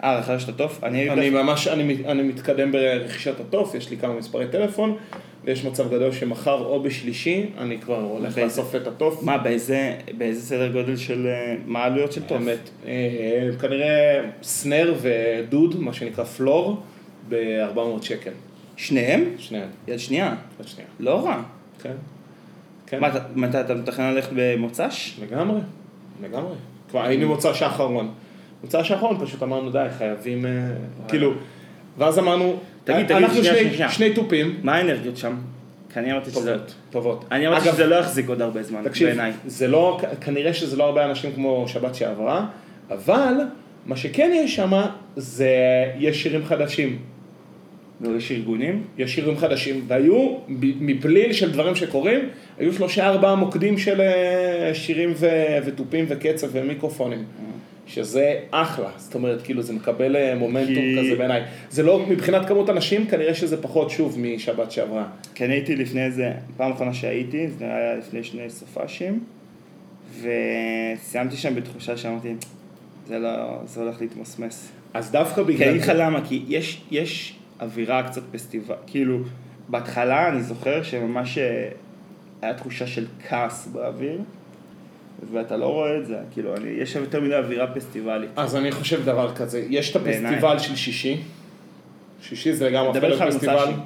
אה, 0.03 0.19
רכשת 0.19 0.39
שאתה 0.39 0.51
טוב? 0.51 0.79
אני... 0.83 1.09
אני 1.09 1.29
ממש, 1.29 1.67
אני, 1.67 1.97
אני 2.05 2.23
מתקדם 2.23 2.71
ברכישת 2.71 3.39
התוף, 3.39 3.75
יש 3.75 3.89
לי 3.89 3.97
כמה 3.97 4.13
מספרי 4.13 4.47
טלפון, 4.51 4.97
ויש 5.45 5.65
מצב 5.65 5.87
גדול 5.93 6.11
שמחר 6.11 6.65
או 6.65 6.83
בשלישי, 6.83 7.45
אני 7.57 7.79
כבר 7.81 8.01
הולך 8.01 8.23
באיזה- 8.23 8.41
לאסוף 8.61 8.75
את 8.75 8.87
התוף. 8.87 9.23
מה, 9.23 9.37
באיזה 9.37 9.93
באיזה 10.17 10.41
סדר 10.41 10.71
גודל 10.71 10.95
של... 10.95 11.27
אה, 11.27 11.55
מה 11.65 11.79
העלויות 11.79 12.11
של 12.11 12.23
טוב? 12.23 12.37
האמת, 12.37 12.69
אה, 12.87 13.49
כנראה 13.61 14.21
סנר 14.43 14.93
ודוד, 15.01 15.79
מה 15.79 15.93
שנקרא 15.93 16.23
פלור, 16.23 16.81
ב-400 17.29 17.79
שקל. 18.01 18.31
שניהם? 18.79 19.23
שניהם, 19.37 19.67
יד 19.87 19.99
שנייה. 19.99 20.35
עוד 20.57 20.67
שנייה. 20.67 20.87
לא 20.99 21.25
רע. 21.25 21.41
כן. 21.83 21.93
כן, 22.87 22.99
מה, 22.99 23.09
מתי 23.35 23.59
אתה 23.61 23.73
מתכנן 23.73 24.13
ללכת 24.13 24.29
במוצ"ש? 24.35 25.19
לגמרי, 25.21 25.59
לגמרי. 26.23 26.53
כבר 26.89 27.03
היינו 27.05 27.27
מוצ"ש 27.27 27.61
האחרון. 27.61 28.11
מוצ"ש 28.63 28.91
האחרון 28.91 29.25
פשוט 29.25 29.43
אמרנו 29.43 29.71
די, 29.71 29.85
חייבים, 29.97 30.45
אה, 30.45 30.51
כאילו, 31.07 31.33
ואז 31.97 32.19
אמרנו, 32.19 32.55
תגיד, 32.83 33.03
תגיד, 33.05 33.11
אנחנו 33.11 33.35
שנייה, 33.43 33.55
שני- 33.55 33.73
שנייה. 33.73 33.89
שני 33.91 34.13
תופים, 34.13 34.59
מה 34.63 34.75
האנרגיות 34.75 35.17
שם? 35.17 35.35
כי 35.93 35.99
אני 35.99 36.11
אמרתי 36.11 36.31
שזה... 36.31 36.57
טובות. 36.89 37.25
אני 37.31 37.47
אמרתי 37.47 37.65
שזה 37.65 37.85
לא 37.87 37.95
יחזיק 37.95 38.29
עוד 38.29 38.41
הרבה 38.41 38.63
זמן, 38.63 38.83
תקשיב, 38.83 39.07
בעיניי. 39.07 39.31
זה 39.47 39.67
לא, 39.67 39.99
כנראה 40.21 40.53
שזה 40.53 40.77
לא 40.77 40.83
הרבה 40.83 41.05
אנשים 41.05 41.31
כמו 41.35 41.65
שבת 41.67 41.95
שעברה, 41.95 42.45
אבל 42.89 43.33
מה 43.85 43.97
שכן 43.97 44.31
יש 44.33 44.55
שם 44.55 44.71
זה, 45.15 45.49
יש 45.97 46.23
שירים 46.23 46.45
חדשים. 46.45 46.99
ויש 48.01 48.31
ארגונים? 48.31 48.83
יש 48.97 49.15
שירים 49.15 49.37
חדשים, 49.37 49.83
והיו, 49.87 50.37
מבליל 50.79 51.33
של 51.33 51.51
דברים 51.51 51.75
שקורים, 51.75 52.19
היו 52.57 52.73
שלושה 52.73 53.07
ארבעה 53.07 53.35
מוקדים 53.35 53.77
של 53.77 54.01
אה, 54.01 54.71
שירים 54.73 55.13
ו- 55.15 55.57
ותופים 55.65 56.05
וקצב 56.07 56.47
ומיקרופונים. 56.51 57.23
שזה 57.87 58.39
אחלה, 58.51 58.89
זאת 58.97 59.15
אומרת, 59.15 59.41
כאילו 59.41 59.61
זה 59.61 59.73
מקבל 59.73 60.15
אה, 60.15 60.35
מומנטום 60.35 60.73
כי- 60.75 60.95
כזה 60.99 61.15
בעיניי. 61.15 61.41
זה 61.69 61.83
לא, 61.83 62.05
מבחינת 62.09 62.45
כמות 62.45 62.69
אנשים, 62.69 63.05
כנראה 63.07 63.33
שזה 63.33 63.61
פחות 63.61 63.89
שוב 63.89 64.19
משבת 64.19 64.71
שעברה. 64.71 65.05
אני 65.41 65.53
הייתי 65.53 65.75
לפני 65.75 66.05
איזה, 66.05 66.31
פעם 66.57 66.71
אחרונה 66.71 66.93
שהייתי, 66.93 67.47
זה 67.47 67.65
היה 67.65 67.95
לפני 67.95 68.23
שני 68.23 68.49
סופאשים, 68.49 69.23
וסיימתי 70.21 71.37
שם 71.37 71.55
בתחושה 71.55 71.97
שאמרתי, 71.97 72.29
זה 73.07 73.19
לא, 73.19 73.29
זה 73.65 73.81
הולך 73.81 74.01
להתמסמס. 74.01 74.71
אז 74.93 75.11
דווקא 75.11 75.35
כי 75.35 75.41
אני 75.41 75.53
בגלל... 75.53 75.69
אגיד 75.69 75.81
לך 75.81 75.91
למה, 75.95 76.25
כי 76.27 76.43
יש, 76.47 76.81
יש 76.91 77.33
אווירה 77.61 78.03
קצת 78.03 78.21
פסטיבל, 78.31 78.75
כאילו, 78.87 79.19
בהתחלה 79.69 80.29
אני 80.29 80.43
זוכר 80.43 80.83
שממש 80.83 81.37
אה, 81.37 81.69
היה 82.41 82.53
תחושה 82.53 82.87
של 82.87 83.05
כעס 83.29 83.67
באוויר, 83.67 84.19
ואתה 85.31 85.57
לא 85.57 85.65
רואה 85.65 85.97
את 85.97 86.05
זה, 86.05 86.17
כאילו, 86.31 86.55
אני, 86.55 86.69
יש 86.69 86.93
שם 86.93 87.01
יותר 87.01 87.21
מדי 87.21 87.35
אווירה 87.35 87.67
פסטיבלית. 87.67 88.29
אז 88.35 88.55
אני 88.55 88.71
חושב 88.71 89.05
דבר 89.05 89.35
כזה, 89.35 89.65
יש 89.69 89.91
את. 89.91 89.95
הפסטיבל 89.95 90.59
של 90.59 90.75
שישי, 90.75 91.21
שישי 92.21 92.53
זה 92.53 92.69
לגמרי 92.69 93.07
איתך 93.07 93.21
על 93.21 93.31
פסטיבל. 93.31 93.65
מוצ"ש. 93.65 93.79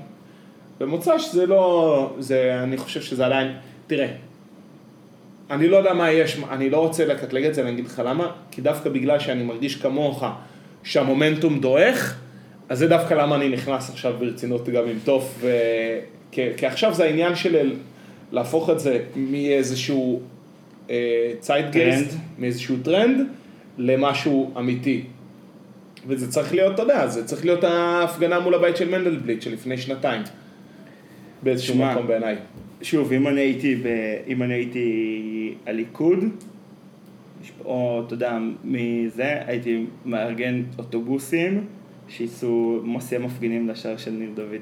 במוצ"ש 0.79 1.33
זה 1.33 1.45
לא, 1.45 2.15
זה, 2.19 2.59
אני 2.63 2.77
חושב 2.77 3.01
שזה 3.01 3.25
עדיין, 3.25 3.53
תראה, 3.87 4.07
אני 5.49 5.67
לא 5.67 5.77
יודע 5.77 5.93
מה 5.93 6.11
יש, 6.11 6.37
אני 6.49 6.69
לא 6.69 6.77
רוצה 6.77 7.05
לקטלג 7.05 7.45
את 7.45 7.53
זה, 7.53 7.61
אני 7.61 7.71
אגיד 7.71 7.85
לך 7.85 8.01
למה, 8.05 8.31
כי 8.51 8.61
דווקא 8.61 8.89
בגלל 8.89 9.19
שאני 9.19 9.43
מרגיש 9.43 9.75
כמוך 9.75 10.23
שהמומנטום 10.83 11.59
דועך, 11.59 12.19
אז 12.73 12.79
זה 12.79 12.87
דווקא 12.87 13.13
למה 13.13 13.35
אני 13.35 13.49
נכנס 13.49 13.89
עכשיו 13.89 14.13
ברצינות 14.19 14.69
גם 14.69 14.83
עם 14.87 14.97
טוף, 15.03 15.37
ו... 15.39 15.51
כי, 16.31 16.41
כי 16.57 16.65
עכשיו 16.65 16.93
זה 16.93 17.03
העניין 17.03 17.35
של 17.35 17.73
להפוך 18.31 18.69
את 18.69 18.79
זה 18.79 18.99
מאיזשהו 19.15 20.21
אה, 20.89 21.33
ציידגייסט. 21.39 22.17
מאיזשהו 22.39 22.77
טרנד, 22.83 23.27
למשהו 23.77 24.51
אמיתי. 24.57 25.03
וזה 26.07 26.31
צריך 26.31 26.53
להיות, 26.53 26.73
אתה 26.73 26.81
יודע, 26.81 27.07
זה 27.07 27.25
צריך 27.25 27.45
להיות 27.45 27.63
ההפגנה 27.63 28.39
מול 28.39 28.53
הבית 28.53 28.77
של 28.77 28.89
מנדלבליט 28.89 29.41
של 29.41 29.53
לפני 29.53 29.77
שנתיים. 29.77 30.21
באיזשהו 31.43 31.75
שמע, 31.75 31.93
מקום 31.93 32.07
בעיניי. 32.07 32.35
שוב, 32.81 33.13
אם 33.13 33.27
אני 33.27 33.41
הייתי, 33.41 33.75
ב, 33.75 33.87
אם 34.27 34.43
אני 34.43 34.53
הייתי 34.53 35.55
הליכוד, 35.65 36.19
או 37.65 38.03
אתה 38.07 38.13
יודע, 38.13 38.37
מזה, 38.63 39.39
הייתי 39.45 39.85
מארגן 40.05 40.63
אוטובוסים 40.77 41.67
שייסעו 42.07 42.79
מוסי 42.83 43.17
מפגינים 43.17 43.69
לשער 43.69 43.97
של 43.97 44.11
ניר 44.11 44.29
דוד. 44.35 44.61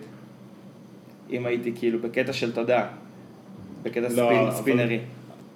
אם 1.31 1.45
הייתי 1.45 1.71
כאילו 1.75 1.99
בקטע 1.99 2.33
של, 2.33 2.49
אתה 2.49 2.61
יודע, 2.61 2.87
בקטע 3.83 4.01
לא, 4.01 4.09
ספין, 4.09 4.39
אבל- 4.39 4.51
ספינרי. 4.51 4.99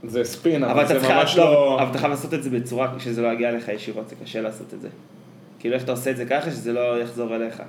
זה 0.03 0.23
ספין, 0.23 0.63
אבל 0.63 0.71
אבל 0.71 0.87
זה 0.87 1.07
ממש 1.09 1.37
לא... 1.37 1.43
לא... 1.43 1.81
אבל 1.81 1.89
אתה 1.91 1.97
חייב 1.97 2.11
לעשות 2.11 2.33
את 2.33 2.43
זה 2.43 2.49
בצורה 2.49 2.99
שזה 2.99 3.21
לא 3.21 3.27
יגיע 3.33 3.49
אליך 3.49 3.67
ישירות, 3.69 4.09
זה 4.09 4.15
קשה 4.23 4.41
לעשות 4.41 4.73
את 4.73 4.81
זה. 4.81 4.89
כאילו 5.59 5.75
איך 5.75 5.83
אתה 5.83 5.91
עושה 5.91 6.11
את 6.11 6.17
זה 6.17 6.25
ככה 6.25 6.51
שזה 6.51 6.73
לא 6.73 7.01
יחזור 7.01 7.35
אליך. 7.35 7.61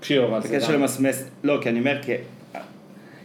תקשיב, 0.00 0.22
אבל 0.22 0.42
זה 0.42 0.48
בקשר 0.48 0.72
גם... 0.72 0.80
למסמס, 0.80 1.24
לא, 1.44 1.58
כי 1.62 1.68
אני 1.68 1.78
אומר, 1.78 2.02
כי, 2.02 2.12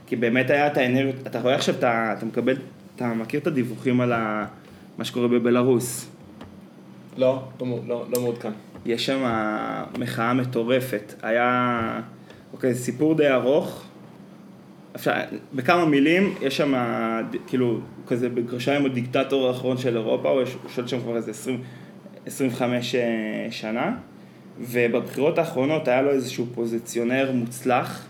כי 0.08 0.16
באמת 0.16 0.50
היה 0.50 0.68
את 0.68 0.78
האנרגיות, 0.78 1.28
אתה 1.28 1.42
רואה 1.42 1.56
עכשיו, 1.56 1.76
אתה, 1.76 2.14
אתה 2.18 2.26
מקבל, 2.26 2.56
אתה 2.96 3.14
מכיר 3.14 3.40
את 3.40 3.48
הדיווחים 3.48 4.02
על 4.02 4.12
ה, 4.12 4.46
מה 4.98 5.06
שקורה 5.06 5.28
בבלארוס. 5.28 6.10
לא, 7.18 7.44
לא, 7.62 7.80
לא, 7.88 8.06
לא 8.10 8.22
מעודכן. 8.22 8.52
יש 8.86 9.06
שם 9.06 9.24
מחאה 10.00 10.34
מטורפת. 10.34 11.14
היה, 11.22 12.02
אוקיי, 12.54 12.74
זה 12.74 12.84
סיפור 12.84 13.16
די 13.16 13.30
ארוך. 13.30 13.84
אפשר, 14.96 15.12
בכמה 15.54 15.86
מילים, 15.86 16.36
יש 16.42 16.58
שם, 16.58 16.74
כאילו, 17.48 17.80
כזה 18.08 18.30
בגרשיים 18.30 18.86
הדיקטטור 18.86 19.48
האחרון 19.48 19.78
של 19.78 19.98
אירופה, 19.98 20.30
הוא 20.30 20.40
הוא 20.40 20.70
שולט 20.70 20.88
שם 20.88 21.02
כבר 21.02 21.16
איזה 21.16 21.32
20, 21.32 21.62
25 22.26 22.96
אה, 22.96 23.48
שנה, 23.52 23.96
ובבחירות 24.60 25.38
האחרונות 25.38 25.88
היה 25.88 26.02
לו 26.02 26.12
איזשהו 26.12 26.46
פוזיציונר 26.54 27.32
מוצלח, 27.34 28.08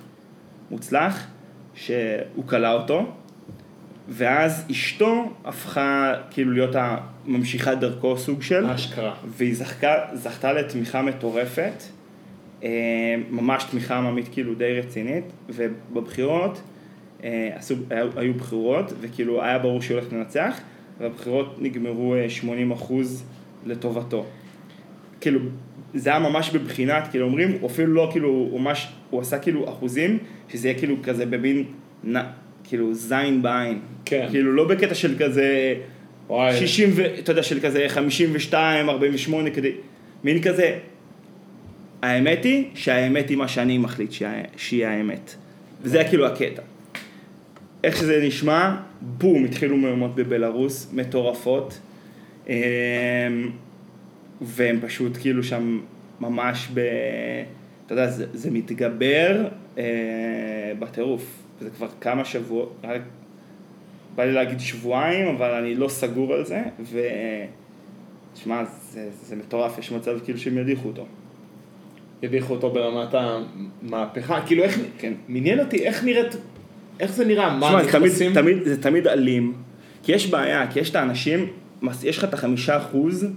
מוצלח, 0.72 1.28
שהוא 1.76 2.46
כלא 2.46 2.74
אותו, 2.74 3.12
ואז 4.10 4.66
אשתו 4.72 5.34
הפכה 5.46 6.14
כאילו 6.30 6.52
להיות 6.52 6.76
הממשיכת 6.76 7.78
דרכו 7.80 8.18
סוג 8.18 8.42
של, 8.42 8.66
אשכרה. 8.66 9.16
והיא 9.28 9.56
זכתה, 9.56 9.96
זכתה 10.14 10.54
לתמיכה 10.54 11.02
מטורפת, 11.02 11.84
אה, 12.64 12.70
ממש 13.30 13.64
תמיכה 13.64 13.98
עממית 13.98 14.28
כאילו 14.32 14.56
די 14.56 14.80
רצינית, 14.80 15.24
ובבחירות 15.50 16.62
אה, 17.24 17.50
עשו, 17.56 17.76
היו, 17.90 18.08
היו 18.16 18.34
בחירות, 18.34 18.94
וכאילו 19.02 19.44
היה 19.44 19.60
ברור 19.60 19.82
שהיא 19.82 19.98
הולכת 19.98 20.14
לנצח, 20.14 20.60
והבחירות 21.00 21.56
נגמרו 21.62 22.16
אה, 22.16 22.30
80 22.30 22.72
אחוז 22.72 23.24
לטובתו. 23.66 24.26
כאילו, 25.22 25.40
זה 25.94 26.10
היה 26.10 26.20
ממש 26.20 26.50
בבחינת, 26.50 27.08
כאילו 27.12 27.26
אומרים, 27.26 27.58
הוא 27.62 27.70
אפילו 27.70 27.94
לא 27.94 28.10
כאילו, 28.12 28.30
הוא 28.30 28.62
ממש, 28.62 28.94
הוא 29.10 29.22
עשה 29.22 29.40
כאילו 29.40 29.70
אחוזים, 29.70 30.18
שזה 30.50 30.68
יהיה 30.68 30.80
כאילו 30.80 30.96
כזה 31.04 31.26
במין, 31.26 31.64
נ, 32.04 32.16
כאילו 32.64 32.94
זין 32.94 33.42
בעין. 33.42 33.80
כן. 34.10 34.28
כאילו 34.32 34.52
לא 34.52 34.68
בקטע 34.68 34.96
של 34.96 35.16
כזה, 35.20 35.76
וואי. 36.28 36.60
60 36.60 36.90
ו... 36.94 37.06
אתה 37.20 37.32
יודע, 37.32 37.44
של 37.44 37.60
כזה 37.60 37.86
52, 37.88 38.90
48, 38.90 39.50
כדי... 39.50 39.72
מין 40.24 40.42
כזה... 40.42 40.80
האמת 42.02 42.44
היא 42.44 42.66
שהאמת 42.76 43.30
היא 43.30 43.38
מה 43.38 43.48
שאני 43.48 43.78
מחליט 43.78 44.12
שהיא, 44.12 44.30
שהיא 44.58 44.86
האמת. 44.86 45.36
וזה 45.82 46.00
היה 46.00 46.10
כאילו 46.10 46.28
הקטע. 46.28 46.62
איך 47.84 47.98
שזה 47.98 48.24
נשמע, 48.24 48.76
בום, 49.02 49.46
התחילו 49.46 49.78
מהומות 49.78 50.16
בבלארוס, 50.16 50.90
מטורפות. 50.94 51.80
אמ, 52.50 52.54
והם 54.42 54.80
פשוט 54.82 55.18
כאילו 55.22 55.44
שם 55.44 55.80
ממש 56.20 56.68
ב... 56.74 56.80
אתה 57.86 57.94
יודע, 57.94 58.08
זה, 58.08 58.26
זה 58.34 58.52
מתגבר 58.52 59.48
אה, 59.78 59.84
בטירוף. 60.80 61.44
זה 61.62 61.70
כבר 61.70 61.88
כמה 62.02 62.26
שבועות, 62.26 62.82
בא 64.18 64.24
לי 64.24 64.34
להגיד 64.34 64.60
שבועיים, 64.60 65.36
אבל 65.36 65.52
אני 65.52 65.76
לא 65.76 65.88
סגור 65.88 66.34
על 66.34 66.46
זה, 66.46 66.64
ו... 66.80 67.00
שמע, 68.36 68.64
זה, 68.66 69.10
זה 69.22 69.36
מטורף, 69.36 69.78
יש 69.78 69.92
מצב 69.92 70.18
כאילו 70.24 70.40
שהם 70.40 70.58
ידיחו 70.58 70.88
אותו. 70.88 71.06
הדיחו 72.24 72.54
אותו 72.54 72.70
ברמת 72.70 73.14
המהפכה, 73.14 74.42
כאילו 74.46 74.64
איך, 74.64 74.80
כן. 74.98 75.14
מעניין 75.28 75.60
אותי 75.60 75.86
איך 75.86 76.04
נראית, 76.04 76.36
איך 77.00 77.12
זה 77.12 77.26
נראה, 77.26 77.58
מה 77.58 77.84
זה 77.84 77.92
תמיד, 77.92 78.04
נכנסים, 78.04 78.34
תמיד, 78.34 78.58
זה 78.64 78.82
תמיד 78.82 79.08
אלים, 79.08 79.54
כי 80.04 80.12
יש 80.12 80.30
בעיה, 80.30 80.72
כי 80.72 80.80
יש 80.80 80.90
את 80.90 80.96
האנשים, 80.96 81.48
יש 82.04 82.18
לך 82.18 82.24
את 82.24 82.34
החמישה 82.34 82.78
אחוז 82.78 83.28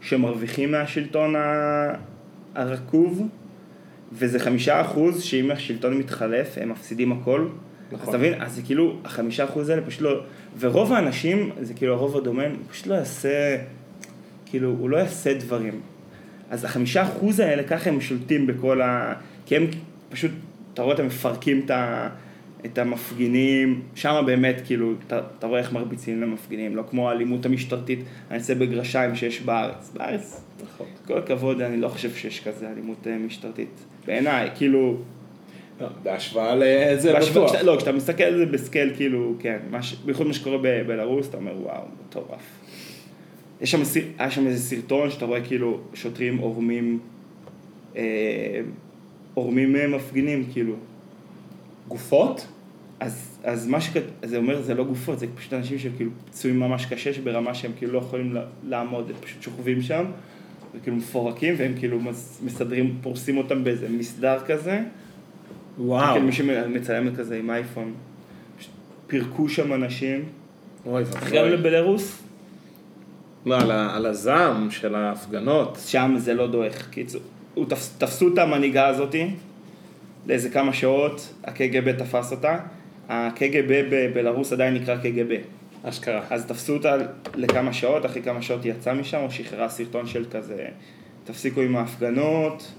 שמרוויחים 0.00 0.72
מהשלטון 0.72 1.34
הרקוב, 2.54 3.28
וזה 4.12 4.38
חמישה 4.38 4.80
אחוז 4.80 5.22
שאם 5.22 5.50
השלטון 5.50 5.98
מתחלף, 5.98 6.58
הם 6.60 6.68
מפסידים 6.68 7.12
הכל. 7.12 7.46
נכון. 7.94 8.02
אז 8.02 8.08
אתה 8.08 8.18
מבין? 8.18 8.42
אז 8.42 8.54
זה 8.54 8.62
כאילו, 8.62 8.96
החמישה 9.04 9.44
אחוז 9.44 9.68
האלה 9.68 9.82
פשוט 9.82 10.00
לא... 10.00 10.20
ורוב 10.58 10.92
האנשים, 10.92 11.50
זה 11.60 11.74
כאילו 11.74 11.94
הרוב 11.94 12.16
הדומם, 12.16 12.40
הוא 12.40 12.70
פשוט 12.70 12.86
לא 12.86 12.94
יעשה, 12.94 13.56
כאילו, 14.46 14.70
הוא 14.78 14.90
לא 14.90 14.96
יעשה 14.96 15.34
דברים. 15.34 15.80
אז 16.50 16.64
החמישה 16.64 17.02
אחוז 17.02 17.40
האלה, 17.40 17.62
ככה 17.62 17.90
הם 17.90 18.00
שולטים 18.00 18.46
בכל 18.46 18.80
ה... 18.80 19.14
כי 19.46 19.56
הם 19.56 19.66
פשוט, 20.08 20.30
אתה 20.74 20.82
רואה, 20.82 20.98
הם 20.98 21.06
מפרקים 21.06 21.62
את, 21.64 21.70
ה... 21.70 22.08
את 22.64 22.78
המפגינים, 22.78 23.82
שם 23.94 24.22
באמת, 24.26 24.60
כאילו, 24.66 24.92
אתה, 25.06 25.20
אתה 25.38 25.46
רואה 25.46 25.60
איך 25.60 25.72
מרביצים 25.72 26.20
למפגינים, 26.20 26.76
לא 26.76 26.84
כמו 26.90 27.10
האלימות 27.10 27.46
המשטרתית, 27.46 27.98
אני 28.30 28.38
אעשה 28.38 28.54
בגרשיים 28.54 29.16
שיש 29.16 29.40
בארץ. 29.40 29.90
בארץ, 29.94 30.44
נכון. 30.64 30.86
כל 31.06 31.18
הכבוד, 31.18 31.60
אני 31.60 31.80
לא 31.80 31.88
חושב 31.88 32.14
שיש 32.14 32.48
כזה 32.48 32.70
אלימות 32.70 33.06
אה, 33.06 33.18
משטרתית. 33.18 33.84
בעיניי, 34.06 34.50
כאילו, 34.54 34.96
לא, 35.80 35.86
בהשוואה 36.02 36.54
לזה 36.54 37.12
בהשוואה- 37.12 37.30
בטוח, 37.44 37.50
כשאתה- 37.50 37.62
לא, 37.66 37.76
כשאתה 37.76 37.92
מסתכל 37.92 38.22
על 38.24 38.36
זה 38.38 38.46
בסקייל, 38.46 38.92
כאילו, 38.96 39.34
כן, 39.38 39.58
בייחוד 40.04 40.26
מה 40.26 40.32
שקורה 40.32 40.58
בבלארוס, 40.62 41.28
אתה 41.28 41.36
אומר, 41.36 41.52
וואו, 41.62 41.82
מטורף. 42.08 42.42
יש 43.60 43.70
שם, 43.70 43.84
סר- 43.84 44.00
היה 44.18 44.30
שם 44.30 44.46
איזה 44.46 44.58
סרטון 44.62 45.10
שאתה 45.10 45.24
רואה 45.24 45.40
כאילו 45.40 45.80
שוטרים 45.94 46.38
עורמים, 46.38 46.98
אה, 47.96 48.60
עורמים 49.34 49.92
מפגינים, 49.92 50.44
כאילו. 50.52 50.74
גופות, 51.88 52.46
אז, 53.00 53.38
אז 53.44 53.66
מה 53.66 53.80
שכת... 53.80 54.02
אז 54.22 54.30
זה 54.30 54.36
אומר, 54.36 54.62
זה 54.62 54.74
לא 54.74 54.84
גופות, 54.84 55.18
זה 55.18 55.26
פשוט 55.34 55.52
אנשים 55.52 55.78
שהם 55.78 55.92
כאילו 55.96 56.10
פצועים 56.30 56.60
ממש 56.60 56.86
קשה, 56.86 57.12
שברמה 57.12 57.54
שהם 57.54 57.72
כאילו 57.78 57.92
לא 57.92 57.98
יכולים 57.98 58.36
לעמוד, 58.68 59.10
הם 59.10 59.16
פשוט 59.20 59.42
שוכבים 59.42 59.82
שם, 59.82 60.04
וכאילו 60.74 60.96
מפורקים, 60.96 61.54
והם 61.58 61.72
כאילו 61.78 62.00
מס- 62.00 62.40
מסדרים, 62.44 62.98
פורסים 63.02 63.36
אותם 63.38 63.64
באיזה 63.64 63.88
מסדר 63.88 64.38
כזה. 64.46 64.80
וואו, 65.78 66.12
כאילו 66.12 66.26
מי 66.26 66.32
שמצלם 66.32 67.16
כזה 67.16 67.38
עם 67.38 67.50
אייפון. 67.50 67.94
פירקו 69.06 69.48
שם 69.48 69.72
אנשים. 69.72 70.24
אוי 70.86 71.02
אחרי 71.02 71.38
ואבוי, 71.38 71.56
לבלרוס, 71.56 72.22
לא, 73.46 73.60
על 73.60 73.70
על 73.70 74.06
הזעם 74.06 74.70
של 74.70 74.94
ההפגנות, 74.94 75.78
שם 75.86 76.14
זה 76.16 76.34
לא 76.34 76.46
דועך. 76.46 76.88
קיצור, 76.90 77.20
הוא 77.54 77.66
תפס, 77.68 77.94
תפסו 77.98 78.28
את 78.32 78.38
המנהיגה 78.38 78.86
הזאתי 78.86 79.30
לאיזה 80.26 80.50
כמה 80.50 80.72
שעות, 80.72 81.34
הקג"ב 81.44 81.92
תפס 81.92 82.32
אותה. 82.32 82.58
הקג"ב 83.08 83.82
בבלרוס 83.90 84.52
עדיין 84.52 84.74
נקרא 84.74 84.96
קג"ב. 84.96 85.36
אשכרה. 85.84 86.20
אז 86.30 86.46
תפסו 86.46 86.72
אותה 86.72 86.96
לכמה 87.34 87.72
שעות, 87.72 88.06
אחרי 88.06 88.22
כמה 88.22 88.42
שעות 88.42 88.64
היא 88.64 88.72
יצאה 88.72 88.94
משם, 88.94 89.18
או 89.18 89.30
שחררה 89.30 89.68
סרטון 89.68 90.06
של 90.06 90.24
כזה, 90.30 90.66
תפסיקו 91.24 91.60
עם 91.60 91.76
ההפגנות, 91.76 92.72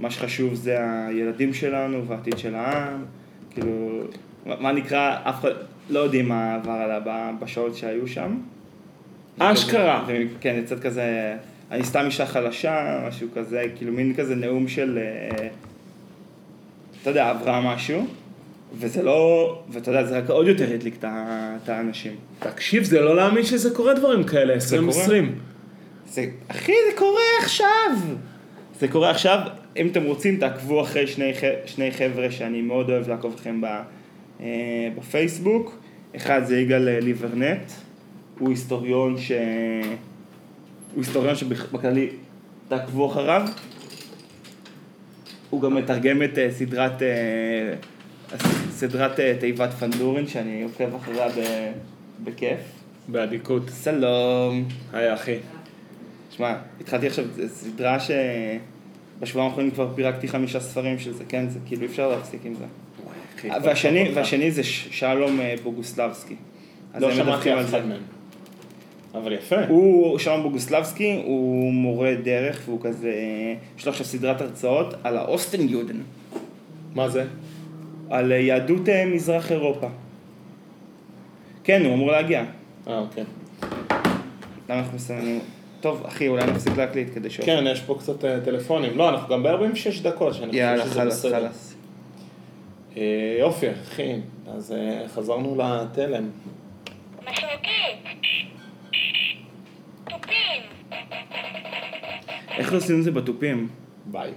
מה 0.00 0.10
שחשוב 0.10 0.54
זה 0.54 0.76
הילדים 1.06 1.54
שלנו 1.54 2.08
והעתיד 2.08 2.38
של 2.38 2.54
העם, 2.54 3.04
כאילו, 3.50 4.00
מה 4.46 4.72
נקרא, 4.72 5.16
אף 5.22 5.40
אחד 5.40 5.50
לא 5.90 5.98
יודעים 5.98 6.28
מה 6.28 6.54
עבר 6.54 6.72
עליה 6.72 7.00
ב- 7.04 7.30
בשעות 7.40 7.76
שהיו 7.76 8.08
שם. 8.08 8.38
אשכרה. 9.38 10.06
כן, 10.40 10.56
יצאת 10.62 10.80
כזה, 10.80 11.36
אני 11.70 11.84
סתם 11.84 12.02
אישה 12.06 12.26
חלשה, 12.26 13.04
משהו 13.08 13.28
כזה, 13.34 13.64
כאילו 13.76 13.92
מין 13.92 14.14
כזה 14.14 14.34
נאום 14.34 14.68
של, 14.68 14.98
אה, 14.98 15.48
אתה 17.02 17.10
יודע, 17.10 17.30
עברה 17.30 17.74
משהו, 17.74 18.06
וזה 18.78 19.02
לא, 19.02 19.62
ואתה 19.68 19.90
יודע, 19.90 20.04
זה 20.04 20.18
רק 20.18 20.30
עוד 20.30 20.46
יותר 20.46 20.72
הדליק 20.74 21.04
את 21.04 21.68
האנשים. 21.68 22.12
תקשיב, 22.38 22.84
זה 22.84 23.00
לא 23.00 23.16
להאמין 23.16 23.44
שזה 23.44 23.74
קורה 23.74 23.94
דברים 23.94 24.24
כאלה, 24.24 24.42
קורה. 24.42 24.54
2020. 24.54 25.34
זה, 26.08 26.24
אחי, 26.48 26.72
זה 26.90 26.98
קורה 26.98 27.20
עכשיו! 27.42 27.90
זה 28.80 28.88
קורה 28.88 29.10
עכשיו, 29.10 29.38
אם 29.76 29.88
אתם 29.88 30.02
רוצים, 30.04 30.36
תעקבו 30.36 30.82
אחרי 30.82 31.06
שני, 31.06 31.32
שני 31.66 31.90
חבר'ה 31.90 32.30
שאני 32.30 32.62
מאוד 32.62 32.90
אוהב 32.90 33.08
לעקוב 33.08 33.34
לכם 33.34 33.60
ב, 33.60 33.64
אה, 34.40 34.88
בפייסבוק. 34.98 35.78
אחד 36.16 36.44
זה 36.44 36.58
יגאל 36.58 36.88
אה, 36.88 37.00
ליברנט, 37.00 37.70
הוא 38.38 38.48
היסטוריון 38.48 39.18
ש... 39.18 39.32
הוא 40.94 41.02
היסטוריון 41.02 41.36
שבכללי 41.36 42.10
תעקבו 42.68 43.12
אחריו. 43.12 43.48
הוא 45.50 45.62
גם 45.62 45.74
מתרגם 45.74 46.22
את 46.22 46.38
אה, 46.38 46.50
סדרת, 46.50 47.02
סדרת 48.70 49.20
תיבת 49.40 49.70
פנדורין, 49.70 50.26
שאני 50.26 50.62
עוקב 50.62 50.94
אחריה 50.94 51.28
ב- 51.28 51.72
בכיף. 52.24 52.58
באדיקות. 53.08 53.62
שלום. 53.84 54.64
היי 54.92 55.14
אחי. 55.14 55.36
שמע, 56.30 56.54
התחלתי 56.80 57.06
עכשיו, 57.06 57.24
זו 57.36 57.48
סדרה 57.48 58.00
שבשבועיים 59.18 59.50
האחרונים 59.50 59.70
כבר 59.70 59.88
פירקתי 59.94 60.28
חמישה 60.28 60.60
ספרים 60.60 60.98
של 60.98 61.12
זה, 61.12 61.24
כן? 61.28 61.48
זה 61.48 61.58
כאילו 61.66 61.82
אי 61.82 61.86
אפשר 61.86 62.08
להפסיק 62.08 62.40
עם 62.44 62.54
זה. 62.54 62.64
והשני. 63.62 64.10
והשני 64.14 64.50
זה 64.50 64.64
שלום 64.64 65.40
אה, 65.40 65.54
בוגוסלבסקי. 65.62 66.34
לא 66.98 67.14
שמעתי 67.14 67.54
אף. 67.54 67.64
אחד 67.64 67.86
מהם. 67.86 68.02
אבל 69.14 69.32
יפה. 69.32 69.66
הוא, 69.68 70.18
שלום 70.18 70.42
בוגוסלבסקי, 70.42 71.22
הוא 71.24 71.72
מורה 71.72 72.14
דרך, 72.22 72.62
והוא 72.64 72.80
כזה, 72.82 73.12
יש 73.78 73.86
לו 73.86 73.92
עכשיו 73.92 74.06
סדרת 74.06 74.40
הרצאות 74.40 74.94
על 75.02 75.16
האוסטן 75.16 75.68
יודן, 75.68 75.96
מה 76.94 77.08
זה? 77.08 77.24
על 78.10 78.32
אה, 78.32 78.36
יהדות 78.36 78.88
אה, 78.88 79.06
מזרח 79.06 79.52
אירופה. 79.52 79.88
כן, 81.64 81.84
הוא 81.84 81.94
אמור 81.94 82.10
להגיע. 82.10 82.44
אה, 82.88 82.98
אוקיי. 82.98 83.24
למה 84.68 84.78
אנחנו 84.78 84.96
מסיימים? 84.96 85.40
טוב, 85.84 86.02
אחי, 86.06 86.28
אולי 86.28 86.46
נפסיק 86.46 86.76
להקליט 86.76 87.08
כדי 87.14 87.30
ש... 87.30 87.40
כן, 87.40 87.64
יש 87.66 87.80
פה 87.80 87.96
קצת 87.98 88.24
אה, 88.24 88.40
טלפונים. 88.44 88.98
לא, 88.98 89.08
אנחנו 89.08 89.28
גם 89.28 89.42
ב-46 89.42 90.02
דקות, 90.02 90.34
שאני 90.34 90.56
יאללה, 90.56 90.82
חושב 90.82 90.90
שזה 90.90 91.00
חלאס, 91.00 91.18
בסדר. 91.18 91.40
חלאס. 91.40 91.74
אה, 92.96 93.36
יופי, 93.40 93.66
אחי. 93.70 94.12
אז 94.46 94.72
אה, 94.72 95.08
חזרנו 95.08 95.56
לתלם. 95.58 96.30
איך 102.58 102.72
עושים 102.72 102.98
את 102.98 103.04
זה 103.04 103.10
בתופים? 103.10 103.68
ביי. 104.06 104.30